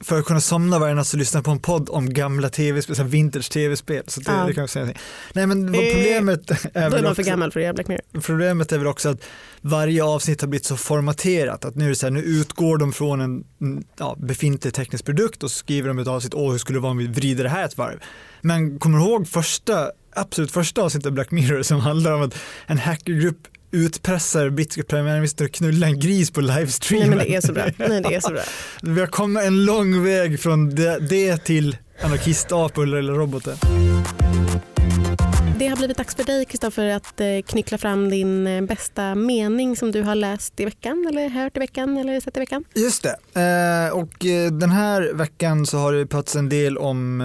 för 0.00 0.18
att 0.18 0.24
kunna 0.24 0.40
somna 0.40 0.78
varje 0.78 0.94
natt 0.94 1.06
så 1.06 1.16
lyssnar 1.16 1.42
på 1.42 1.50
en 1.50 1.58
podd 1.58 1.88
om 1.90 2.14
gamla 2.14 2.48
tv-spel, 2.48 3.06
vintage 3.06 3.50
tv-spel. 3.50 4.04
Så 4.06 4.20
det, 4.20 4.32
Ja. 4.32 4.44
det 4.46 4.54
kan 4.54 4.60
jag 4.62 4.70
säga. 4.70 4.84
någonting. 4.84 5.02
Nej 5.32 5.46
men 5.46 5.74
Eh, 5.74 5.80
problemet 5.94 6.50
är 6.50 6.56
Då 6.72 6.80
är 6.80 6.90
väl 6.90 7.02
man 7.04 7.14
för 7.14 7.22
också, 7.22 7.30
gammal 7.30 7.52
för 7.52 7.60
att 7.60 7.64
göra 7.64 7.74
Black 7.74 7.88
Mirror. 7.88 8.20
problemet 8.20 8.72
är 8.72 8.78
väl 8.78 8.86
också 8.86 9.08
att 9.08 9.22
varje 9.60 10.04
avsnitt 10.04 10.40
har 10.40 10.48
blivit 10.48 10.66
så 10.66 10.76
formaterat 10.76 11.64
att 11.64 11.74
nu 11.74 11.84
är 11.84 11.88
det 11.88 11.94
så 11.94 12.06
här, 12.06 12.10
nu 12.10 12.20
utgår 12.20 12.78
de 12.78 12.92
från 12.92 13.20
en 13.20 13.44
mm, 13.60 13.84
ja, 13.98 14.16
befintlig 14.18 14.74
teknisk 14.74 15.04
produkt 15.04 15.42
och 15.42 15.50
så 15.50 15.58
skriver 15.58 15.88
de 15.88 15.98
ett 15.98 16.08
avsnitt, 16.08 16.34
åh 16.34 16.50
hur 16.52 16.58
skulle 16.58 16.76
det 16.76 16.82
vara 16.82 16.90
om 16.92 16.98
vi 16.98 17.06
vrider 17.06 17.44
det 17.44 17.50
här 17.50 17.64
ett 17.64 17.78
varv. 17.78 17.98
Men 18.40 18.78
kommer 18.78 18.98
du 18.98 19.04
ihåg 19.04 19.28
första, 19.28 19.90
absolut 20.16 20.50
första 20.50 20.82
avsnittet 20.82 21.06
av 21.06 21.12
Black 21.12 21.30
Mirror 21.30 21.62
som 21.62 21.80
handlar 21.80 22.12
om 22.12 22.22
att 22.22 22.34
en 22.66 22.78
hackergrupp 22.78 23.38
utpressar 23.70 24.50
brittiska 24.50 24.82
premiärministern 24.82 25.46
att 25.46 25.52
knulla 25.52 25.86
en 25.86 26.00
gris 26.00 26.30
på 26.30 26.40
Nej 26.40 26.56
livestreamen. 26.58 27.08
men 27.08 27.18
det 27.18 27.34
är 27.34 27.40
så 27.40 27.52
bra. 27.52 27.64
Nej, 27.88 28.00
det 28.00 28.14
är 28.14 28.20
så 28.20 28.32
bra. 28.32 28.42
Vi 28.82 29.00
har 29.00 29.06
kommit 29.06 29.42
en 29.42 29.64
lång 29.64 30.04
väg 30.04 30.40
från 30.40 30.74
det, 30.74 30.98
det 30.98 31.36
till 31.44 31.76
anarkistapor 32.02 32.96
eller 32.96 33.12
robotar. 33.12 33.54
Det 35.58 35.66
har 35.66 35.76
blivit 35.76 35.96
dags 35.96 36.14
för 36.14 36.24
dig 36.24 36.44
Kristoffer 36.44 36.86
att 36.86 37.20
eh, 37.20 37.26
knyckla 37.46 37.78
fram 37.78 38.10
din 38.10 38.46
eh, 38.46 38.62
bästa 38.62 39.14
mening 39.14 39.76
som 39.76 39.92
du 39.92 40.02
har 40.02 40.14
läst 40.14 40.60
i 40.60 40.64
veckan 40.64 41.06
eller 41.08 41.28
hört 41.28 41.56
i 41.56 41.60
veckan 41.60 41.96
eller 41.96 42.20
sett 42.20 42.36
i 42.36 42.40
veckan. 42.40 42.64
Just 42.74 43.02
det, 43.02 43.16
eh, 43.40 43.96
och 43.96 44.14
den 44.60 44.70
här 44.70 45.12
veckan 45.12 45.66
så 45.66 45.78
har 45.78 45.92
det 45.92 46.06
pratats 46.06 46.36
en 46.36 46.48
del 46.48 46.78
om 46.78 47.20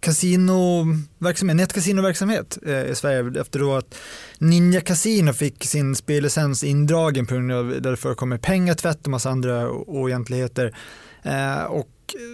kasinoverksamhet, 0.00 1.56
nätkasinoverksamhet 1.56 2.58
i 2.90 2.94
Sverige 2.94 3.40
efter 3.40 3.58
då 3.58 3.74
att 3.74 3.94
Ninja 4.38 4.80
Casino 4.80 5.32
fick 5.32 5.64
sin 5.64 5.96
spellicens 5.96 6.64
indragen 6.64 7.26
på 7.26 7.34
grund 7.34 7.52
av 7.52 7.68
där 7.82 7.90
det 7.90 7.96
förekommer 7.96 8.38
pengatvätt 8.38 9.04
och 9.04 9.10
massa 9.10 9.30
andra 9.30 9.70
oegentligheter. 9.70 10.74
Eh, 11.22 11.62
och 11.64 11.88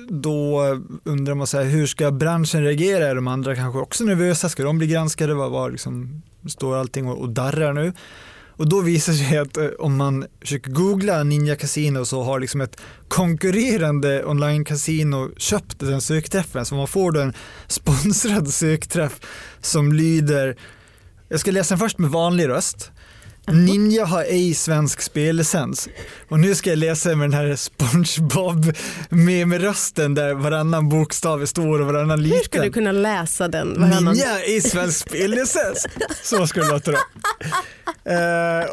då 0.08 0.62
undrar 1.04 1.34
man 1.34 1.46
så 1.46 1.58
här, 1.58 1.64
hur 1.64 1.86
ska 1.86 2.10
branschen 2.10 2.62
reagera? 2.62 3.06
Är 3.06 3.14
de 3.14 3.28
andra 3.28 3.56
kanske 3.56 3.78
också 3.78 4.04
nervösa? 4.04 4.48
Ska 4.48 4.62
de 4.62 4.78
bli 4.78 4.86
granskade? 4.86 5.34
Vad, 5.34 5.50
vad 5.50 5.72
liksom, 5.72 6.22
står 6.48 6.76
allting 6.76 7.06
och, 7.08 7.20
och 7.20 7.28
darrar 7.28 7.72
nu? 7.72 7.92
Och 8.56 8.68
då 8.68 8.80
visar 8.80 9.12
det 9.12 9.18
sig 9.18 9.38
att 9.38 9.56
eh, 9.56 9.66
om 9.78 9.96
man 9.96 10.26
försöker 10.40 10.70
googla 10.70 11.22
Ninja 11.22 11.56
Casino 11.56 12.04
så 12.04 12.22
har 12.22 12.40
liksom 12.40 12.60
ett 12.60 12.80
konkurrerande 13.08 14.24
online-casino 14.24 15.38
köpt 15.38 15.78
den 15.78 16.00
sökträffen. 16.00 16.64
Så 16.64 16.74
man 16.74 16.88
får 16.88 17.12
då 17.12 17.20
en 17.20 17.34
sponsrad 17.66 18.48
sökträff 18.48 19.20
som 19.60 19.92
lyder, 19.92 20.56
jag 21.28 21.40
ska 21.40 21.50
läsa 21.50 21.74
den 21.74 21.78
först 21.78 21.98
med 21.98 22.10
vanlig 22.10 22.48
röst. 22.48 22.90
Ninja 23.46 24.04
har 24.04 24.22
ej 24.22 24.54
svensk 24.54 25.00
spellicens. 25.02 25.88
Och 26.28 26.40
nu 26.40 26.54
ska 26.54 26.70
jag 26.70 26.78
läsa 26.78 27.14
med 27.16 27.30
den 27.30 27.38
här 27.40 27.56
SpongeBob 27.56 28.72
med, 29.08 29.60
rösten 29.62 30.14
där 30.14 30.34
varannan 30.34 30.88
bokstav 30.88 31.46
står 31.46 31.80
och 31.80 31.86
varannan 31.86 32.22
liten. 32.22 32.36
Hur 32.38 32.44
ska 32.44 32.62
du 32.62 32.70
kunna 32.72 32.92
läsa 32.92 33.48
den? 33.48 33.80
Varannan... 33.80 34.04
Ninja 34.14 34.40
ej 34.40 34.60
svensk 34.60 35.08
spellicens. 35.08 35.86
Så 36.22 36.46
ska 36.46 36.60
det 36.60 36.68
låta 36.68 36.90
då. 36.90 36.98
Eh, 38.10 38.64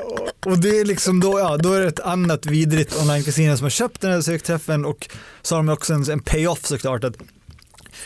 och- 0.46 0.58
det 0.60 0.80
är 0.80 0.86
liksom 0.86 1.20
då, 1.20 1.40
ja, 1.40 1.58
då 1.58 1.74
är 1.74 1.82
det 1.82 1.88
ett 1.88 2.00
annat 2.00 2.46
vidrigt 2.46 2.96
online-casino 2.96 3.56
som 3.58 3.64
har 3.66 3.70
köpt 3.70 4.02
den 4.02 4.12
här 4.12 4.22
sökträffen 4.22 4.86
och 4.86 5.10
så 5.42 5.56
har 5.56 5.60
de 5.64 5.70
också 5.74 5.94
en, 5.94 6.10
en 6.12 6.20
payoff 6.20 6.66
såklart 6.66 7.04
att 7.04 7.16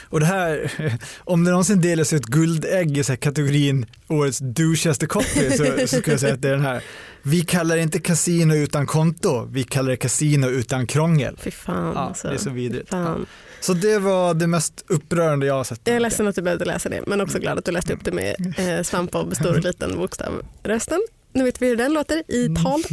och 0.03 0.19
det 0.19 0.25
här, 0.25 0.71
om 1.23 1.43
det 1.43 1.51
någonsin 1.51 1.81
delas 1.81 2.13
ut 2.13 2.25
guldägg 2.25 2.97
i 2.97 3.03
så 3.03 3.17
kategorin 3.17 3.85
årets 4.07 4.39
douchigaste 4.39 5.05
copy 5.05 5.51
så, 5.51 5.65
så 5.87 5.87
skulle 5.87 6.13
jag 6.13 6.19
säga 6.19 6.33
att 6.33 6.41
det 6.41 6.47
är 6.47 6.53
den 6.53 6.65
här. 6.65 6.83
Vi 7.23 7.41
kallar 7.41 7.75
det 7.75 7.81
inte 7.81 7.99
kasino 7.99 8.55
utan 8.55 8.87
konto, 8.87 9.47
vi 9.51 9.63
kallar 9.63 9.89
det 9.89 9.97
kasino 9.97 10.47
utan 10.47 10.87
krångel. 10.87 11.37
Fy 11.41 11.51
fan 11.51 11.93
Ja, 11.95 11.99
alltså. 11.99 12.27
det 12.27 12.33
är 12.33 12.37
så 12.37 12.49
vidrigt. 12.49 12.89
Fan. 12.89 13.25
Så 13.59 13.73
det 13.73 13.99
var 13.99 14.33
det 14.33 14.47
mest 14.47 14.85
upprörande 14.87 15.45
jag 15.45 15.53
har 15.53 15.63
sett. 15.63 15.81
Jag 15.83 15.95
är 15.95 15.99
ledsen 15.99 16.27
att 16.27 16.35
du 16.35 16.41
behövde 16.41 16.65
läsa 16.65 16.89
det 16.89 17.03
men 17.07 17.21
också 17.21 17.39
glad 17.39 17.57
att 17.57 17.65
du 17.65 17.71
läste 17.71 17.93
upp 17.93 18.03
det 18.05 18.11
med 18.11 18.53
eh, 18.57 18.83
Svampbob 18.83 19.35
stor 19.35 19.57
och 19.57 19.63
liten 19.63 19.97
bokstav 19.97 20.41
rösten. 20.63 21.01
Nu 21.35 21.43
vet 21.43 21.61
vi 21.61 21.67
hur 21.67 21.75
den 21.75 21.93
låter 21.93 22.23
i 22.27 22.55
tal. 22.63 22.83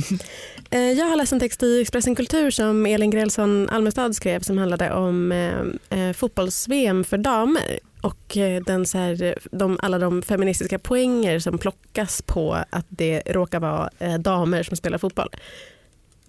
Eh, 0.70 0.92
jag 0.92 1.06
har 1.06 1.16
läst 1.16 1.32
en 1.32 1.40
text 1.40 1.62
i 1.62 1.80
Expressen 1.80 2.14
Kultur 2.14 2.50
som 2.50 2.86
Elin 2.86 3.10
Grälsson 3.10 3.68
Almestad 3.68 4.16
skrev 4.16 4.40
som 4.40 4.58
handlade 4.58 4.92
om 4.92 5.32
eh, 5.32 5.98
eh, 6.00 6.12
fotbolls-VM 6.12 7.04
för 7.04 7.18
damer 7.18 7.78
och 8.00 8.36
den 8.66 8.86
så 8.86 8.98
här, 8.98 9.38
de, 9.50 9.78
alla 9.82 9.98
de 9.98 10.22
feministiska 10.22 10.78
poänger 10.78 11.38
som 11.38 11.58
plockas 11.58 12.22
på 12.22 12.58
att 12.70 12.86
det 12.88 13.22
råkar 13.26 13.60
vara 13.60 13.90
eh, 13.98 14.14
damer 14.14 14.62
som 14.62 14.76
spelar 14.76 14.98
fotboll. 14.98 15.28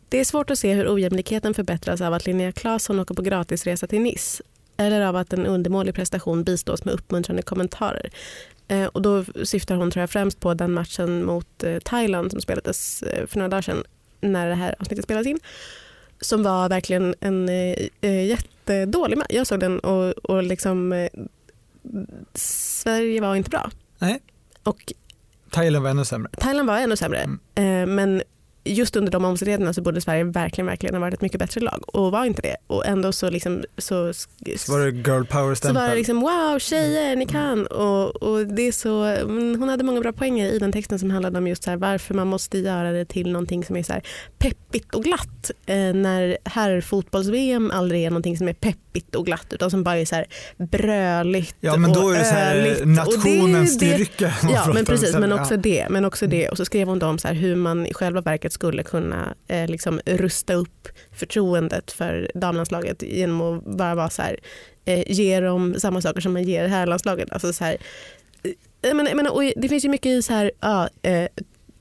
Det 0.10 0.20
är 0.20 0.26
svårt 0.26 0.50
att 0.50 0.60
se 0.60 0.74
hur 0.74 0.94
ojämlikheten 0.94 1.54
förbättras 1.54 2.02
av 2.02 2.14
att 2.14 2.26
Linnea 2.26 2.52
Claesson 2.52 3.00
åker 3.00 3.16
på 3.16 3.22
gratisresa 3.22 3.88
till 3.88 4.02
Nice 4.02 4.44
eller 4.78 5.02
av 5.02 5.16
att 5.16 5.34
en 5.34 5.46
undermålig 5.46 5.96
prestation 5.96 6.44
bistås 6.44 6.86
med 6.86 6.94
uppmuntrande 6.94 7.42
kommentarer. 7.42 8.10
Eh, 8.68 8.86
och 8.86 9.02
då 9.02 9.24
syftar 9.44 9.76
hon 9.76 9.92
tror 9.92 10.02
jag, 10.02 10.10
främst 10.10 10.40
på 10.40 10.54
den 10.54 10.72
matchen 10.72 11.24
mot 11.24 11.64
eh, 11.64 11.80
Thailand 11.80 12.32
som 12.32 12.42
spelades 12.42 13.04
eh, 13.04 13.28
för 13.28 13.38
några 13.38 13.50
dagar 13.50 13.62
sedan 13.62 13.84
när 14.22 14.50
det 14.50 14.56
här 14.56 14.76
avsnittet 14.80 15.06
spelades 15.06 15.28
in. 15.28 15.40
Som 16.22 16.44
var 16.44 16.70
verkligen 16.70 17.16
en 17.20 17.50
eh, 17.50 18.26
jättedålig 18.26 19.18
match. 19.18 19.28
Jag 19.30 19.48
såg 19.48 19.60
den 19.60 19.80
och, 19.80 20.10
och 20.12 20.44
liksom, 20.44 21.08
Sverige 22.34 23.22
var 23.22 23.36
inte 23.36 23.50
bra. 23.50 23.72
Nej. 24.00 24.22
Och 24.64 24.94
Thailand 25.50 25.84
var 25.84 25.92
ännu 25.92 26.06
sämre. 26.06 26.32
Thailand 26.38 26.68
var 26.68 26.78
ännu 26.78 26.98
sämre. 26.98 27.38
Mm. 27.56 27.96
Men 27.96 28.24
just 28.64 28.96
under 28.96 29.12
de 29.12 29.26
omständigheterna 29.26 29.74
så 29.74 29.82
borde 29.82 30.02
Sverige 30.02 30.24
verkligen, 30.24 30.66
verkligen 30.66 30.96
ha 30.96 31.02
varit 31.02 31.14
ett 31.14 31.22
mycket 31.22 31.40
bättre 31.40 31.62
lag 31.62 31.84
och 31.88 32.12
var 32.12 32.26
inte 32.26 32.42
det. 32.42 32.56
Och 32.68 32.86
ändå 32.86 33.12
så, 33.12 33.30
liksom, 33.30 33.64
så, 33.78 34.14
Så 34.58 34.72
var 34.72 34.80
det 34.80 34.92
girl 34.92 35.56
så 35.56 35.74
var 35.74 35.90
det 35.90 35.96
liksom 35.96 36.20
wow 36.20 36.60
tjejer 36.60 37.16
ni 37.16 37.26
kan 37.26 37.68
och, 37.68 38.24
och 38.24 38.48
det 38.48 38.68
är 38.68 38.72
så, 38.72 39.04
mm, 39.04 39.60
hon 39.60 39.70
hade 39.70 39.84
många 39.84 40.02
bra 40.02 40.12
poänger 40.12 40.52
i 40.52 40.60
den 40.60 40.72
texten 40.72 41.00
som 41.00 41.12
handlade 41.12 41.38
om 41.38 41.48
just 41.48 41.64
så 41.64 41.70
här, 41.70 41.78
varför 41.78 42.14
man 42.14 42.28
måste 42.28 42.58
göra 42.58 42.92
det 42.92 43.06
till 43.06 43.32
någonting 43.32 43.66
som 43.66 43.76
är 43.76 43.84
så 43.84 43.94
här 43.94 44.04
peppigt 44.38 44.96
och 44.96 45.04
glatt 45.04 45.52
eh, 45.66 45.76
när 45.76 46.38
herrfotbolls-VM 46.46 47.72
aldrig 47.72 48.04
är 48.04 48.10
någonting 48.10 48.38
som 48.38 48.48
är 48.48 48.54
peppigt 48.54 49.16
och 49.16 49.26
glatt 49.26 49.54
utan 49.54 49.72
som 49.72 49.84
bara 49.84 49.98
är 49.98 50.06
så 50.06 50.16
här 50.16 50.26
bröligt 50.58 51.56
Ja 51.60 51.78
men 51.78 51.94
då 51.94 52.10
är 52.10 52.20
det 52.20 52.26
så 52.26 52.34
här 52.34 52.86
nationens 52.86 53.74
styrka. 53.74 54.34
Ja 54.54 54.72
men 54.74 54.86
precis, 54.86 55.16
men 55.16 55.32
också 55.32 55.58
det. 55.58 55.88
Men 55.90 56.06
också 56.06 56.28
det. 56.28 56.50
Och 56.50 56.58
så 56.58 56.66
skrev 56.66 56.88
hon 56.88 57.00
då 57.00 57.08
om 57.08 57.20
så 57.20 57.28
här 57.28 57.36
hur 57.36 57.56
man 57.56 57.86
i 57.86 57.94
själva 57.94 58.22
verket 58.22 58.53
skulle 58.54 58.84
kunna 58.84 59.36
eh, 59.48 59.68
liksom 59.68 60.00
rusta 60.06 60.54
upp 60.54 60.88
förtroendet 61.12 61.92
för 61.92 62.32
damlandslaget 62.36 63.02
genom 63.02 63.42
att 63.42 63.66
bara 63.66 63.96
vara 63.96 64.10
så 64.10 64.22
här, 64.22 64.40
eh, 64.86 65.12
ge 65.12 65.40
dem 65.40 65.76
samma 65.78 66.02
saker 66.02 66.22
som 66.22 66.34
man 66.34 66.44
ger 66.44 66.68
herrlandslaget. 66.68 67.32
Alltså 67.32 67.54
så 67.54 67.64
här, 67.64 67.78
eh, 68.44 68.52
jag 68.82 68.96
menar, 68.96 69.10
jag 69.10 69.18
menar, 69.18 69.62
det 69.62 69.70
finns 69.70 69.86
ju 69.86 69.90
mycket 69.90 70.10
i 70.10 70.22
så 70.22 70.34
här, 70.34 70.52
ja, 70.60 70.90
eh, 71.02 71.28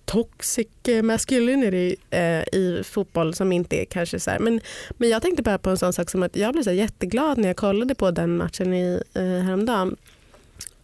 toxic 0.04 0.68
eh, 0.88 1.02
masculinity 1.02 1.96
eh, 2.10 2.42
i 2.52 2.82
fotboll 2.84 3.34
som 3.34 3.52
inte 3.52 3.82
är 3.82 3.84
kanske 3.84 4.20
så 4.20 4.30
här. 4.30 4.38
Men, 4.38 4.60
men 4.90 5.08
jag 5.08 5.22
tänkte 5.22 5.42
bara 5.42 5.58
på 5.58 5.70
en 5.70 5.78
sån 5.78 5.92
sak 5.92 6.10
som 6.10 6.22
att 6.22 6.36
jag 6.36 6.52
blev 6.52 6.62
så 6.62 6.70
här 6.70 6.76
jätteglad 6.76 7.38
när 7.38 7.48
jag 7.48 7.56
kollade 7.56 7.94
på 7.94 8.10
den 8.10 8.36
matchen 8.36 8.74
i, 8.74 9.02
eh, 9.14 9.22
häromdagen. 9.22 9.96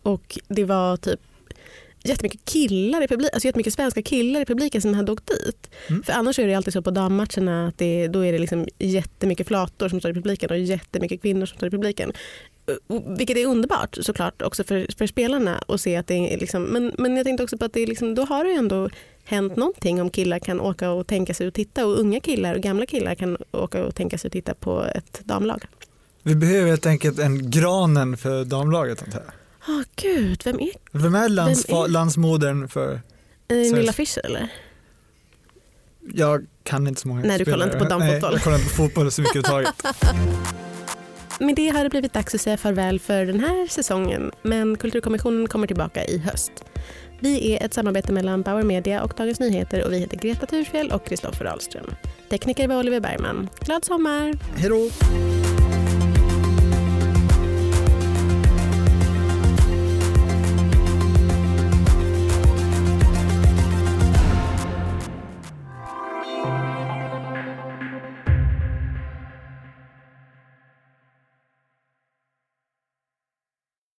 Och 0.03 0.39
det 0.49 0.65
var 0.65 0.97
typ 0.97 1.21
jättemycket 2.05 2.45
killar 2.45 3.03
i 3.03 3.09
publiken, 3.09 3.31
alltså 3.35 3.47
jättemycket 3.49 3.75
svenska 3.75 4.03
killar 4.03 4.41
i 4.41 4.45
publiken 4.45 4.83
som 4.83 4.95
hade 4.95 5.13
åkt 5.13 5.27
dit. 5.27 5.71
Mm. 5.89 6.03
För 6.03 6.13
annars 6.13 6.39
är 6.39 6.47
det 6.47 6.55
alltid 6.55 6.73
så 6.73 6.83
på 6.83 6.91
dammatcherna 6.91 7.67
att 7.69 7.79
det, 7.79 8.09
då 8.09 8.21
är 8.27 8.33
det 8.33 8.39
liksom 8.39 8.67
jättemycket 8.79 9.47
flator 9.47 9.89
som 9.89 10.01
står 10.01 10.11
i 10.11 10.15
publiken 10.15 10.51
och 10.51 10.59
jättemycket 10.59 11.23
kvinnor 11.23 11.47
som 11.47 11.57
står 11.57 11.67
i 11.67 11.71
publiken. 11.71 12.13
Och- 12.87 13.21
Vilket 13.21 13.37
är 13.37 13.47
underbart 13.47 13.99
såklart 14.01 14.43
också 14.43 14.65
för, 14.65 14.87
för 14.99 15.07
spelarna 15.07 15.63
att 15.69 15.81
se 15.81 15.97
att 15.97 16.07
det 16.07 16.35
är 16.35 16.39
liksom, 16.39 16.63
men, 16.63 16.93
men 16.99 17.17
jag 17.17 17.27
tänkte 17.27 17.45
också 17.45 17.59
på 17.59 17.65
att 17.65 17.73
det 17.73 17.81
är 17.81 17.87
liksom, 17.87 18.15
då 18.15 18.23
har 18.25 18.45
det 18.45 18.53
ändå 18.53 18.91
hänt 19.25 19.57
någonting 19.57 20.01
om 20.03 20.11
killar 20.11 20.39
kan 20.39 20.61
åka 20.61 20.91
och 20.91 21.07
tänka 21.07 21.35
sig 21.35 21.47
och 21.47 21.55
titta 21.55 21.87
och 21.87 21.99
unga 22.01 22.21
killar 22.21 22.55
och 22.55 22.61
gamla 22.61 22.87
killar 22.87 23.15
kan 23.15 23.37
åka 23.53 23.85
och 23.85 23.95
tänka 23.95 24.19
sig 24.19 24.29
och 24.29 24.33
titta 24.33 24.55
på 24.55 24.85
ett 24.95 25.21
damlag. 25.25 25.65
Vi 26.23 26.35
behöver 26.35 26.69
helt 26.69 26.87
enkelt 26.87 27.19
en 27.19 27.51
granen 27.51 28.17
för 28.17 28.45
damlaget. 28.45 29.03
antar 29.03 29.21
jag. 29.21 29.33
Åh 29.69 29.83
gud, 29.97 30.43
vem 30.45 30.61
är 30.61 30.71
Vem 30.93 31.15
är, 31.15 31.29
lands, 31.29 31.69
Vem 31.69 31.77
är- 31.77 31.89
landsmodern 31.89 32.69
för, 32.69 32.93
eh, 33.49 33.57
Nilla 33.57 33.93
Fischer 33.93 34.27
eller? 34.27 34.49
jag 36.15 36.47
kan 36.63 36.87
inte 36.87 37.01
så 37.01 37.09
många 37.09 37.21
Nej, 37.21 37.39
du 37.39 37.45
kollar 37.45 37.57
spelare. 37.57 37.73
inte 37.73 37.79
på 37.85 37.91
damfotboll. 37.99 38.21
Nej, 38.31 38.33
jag 38.35 38.43
kollar 38.43 38.57
inte 38.57 38.69
på 38.69 38.75
fotboll 38.77 39.11
så 39.11 39.23
mycket 39.23 39.37
överhuvudtaget. 39.49 39.97
Med 41.41 41.57
det 41.57 41.69
har 41.69 41.85
det 41.85 41.91
blivit 41.91 42.13
dags 42.13 42.35
att 42.35 42.41
säga 42.41 42.57
farväl 42.57 43.01
för 43.01 43.25
den 43.27 43.41
här 43.41 43.67
säsongen 43.67 44.31
men 44.43 44.77
Kulturkommissionen 44.77 45.47
kommer 45.49 45.67
tillbaka 45.67 46.05
i 46.05 46.19
höst. 46.19 46.53
Vi 47.21 47.53
är 47.57 47.65
ett 47.67 47.75
samarbete 47.75 48.13
mellan 48.13 48.43
Bauer 48.43 48.63
Media 48.63 49.03
och 49.03 49.13
Dagens 49.17 49.41
Nyheter 49.41 49.85
och 49.85 49.93
vi 49.93 49.99
heter 49.99 50.17
Greta 50.17 50.47
Thurfjell 50.47 50.91
och 50.93 51.07
Kristoffer 51.07 51.45
Ahlström. 51.45 51.87
Tekniker 52.31 52.69
var 52.69 52.79
Oliver 52.79 53.01
Bergman. 53.01 53.49
Glad 53.61 53.85
sommar! 53.85 54.35
Hej 54.57 54.69
då! 54.69 54.91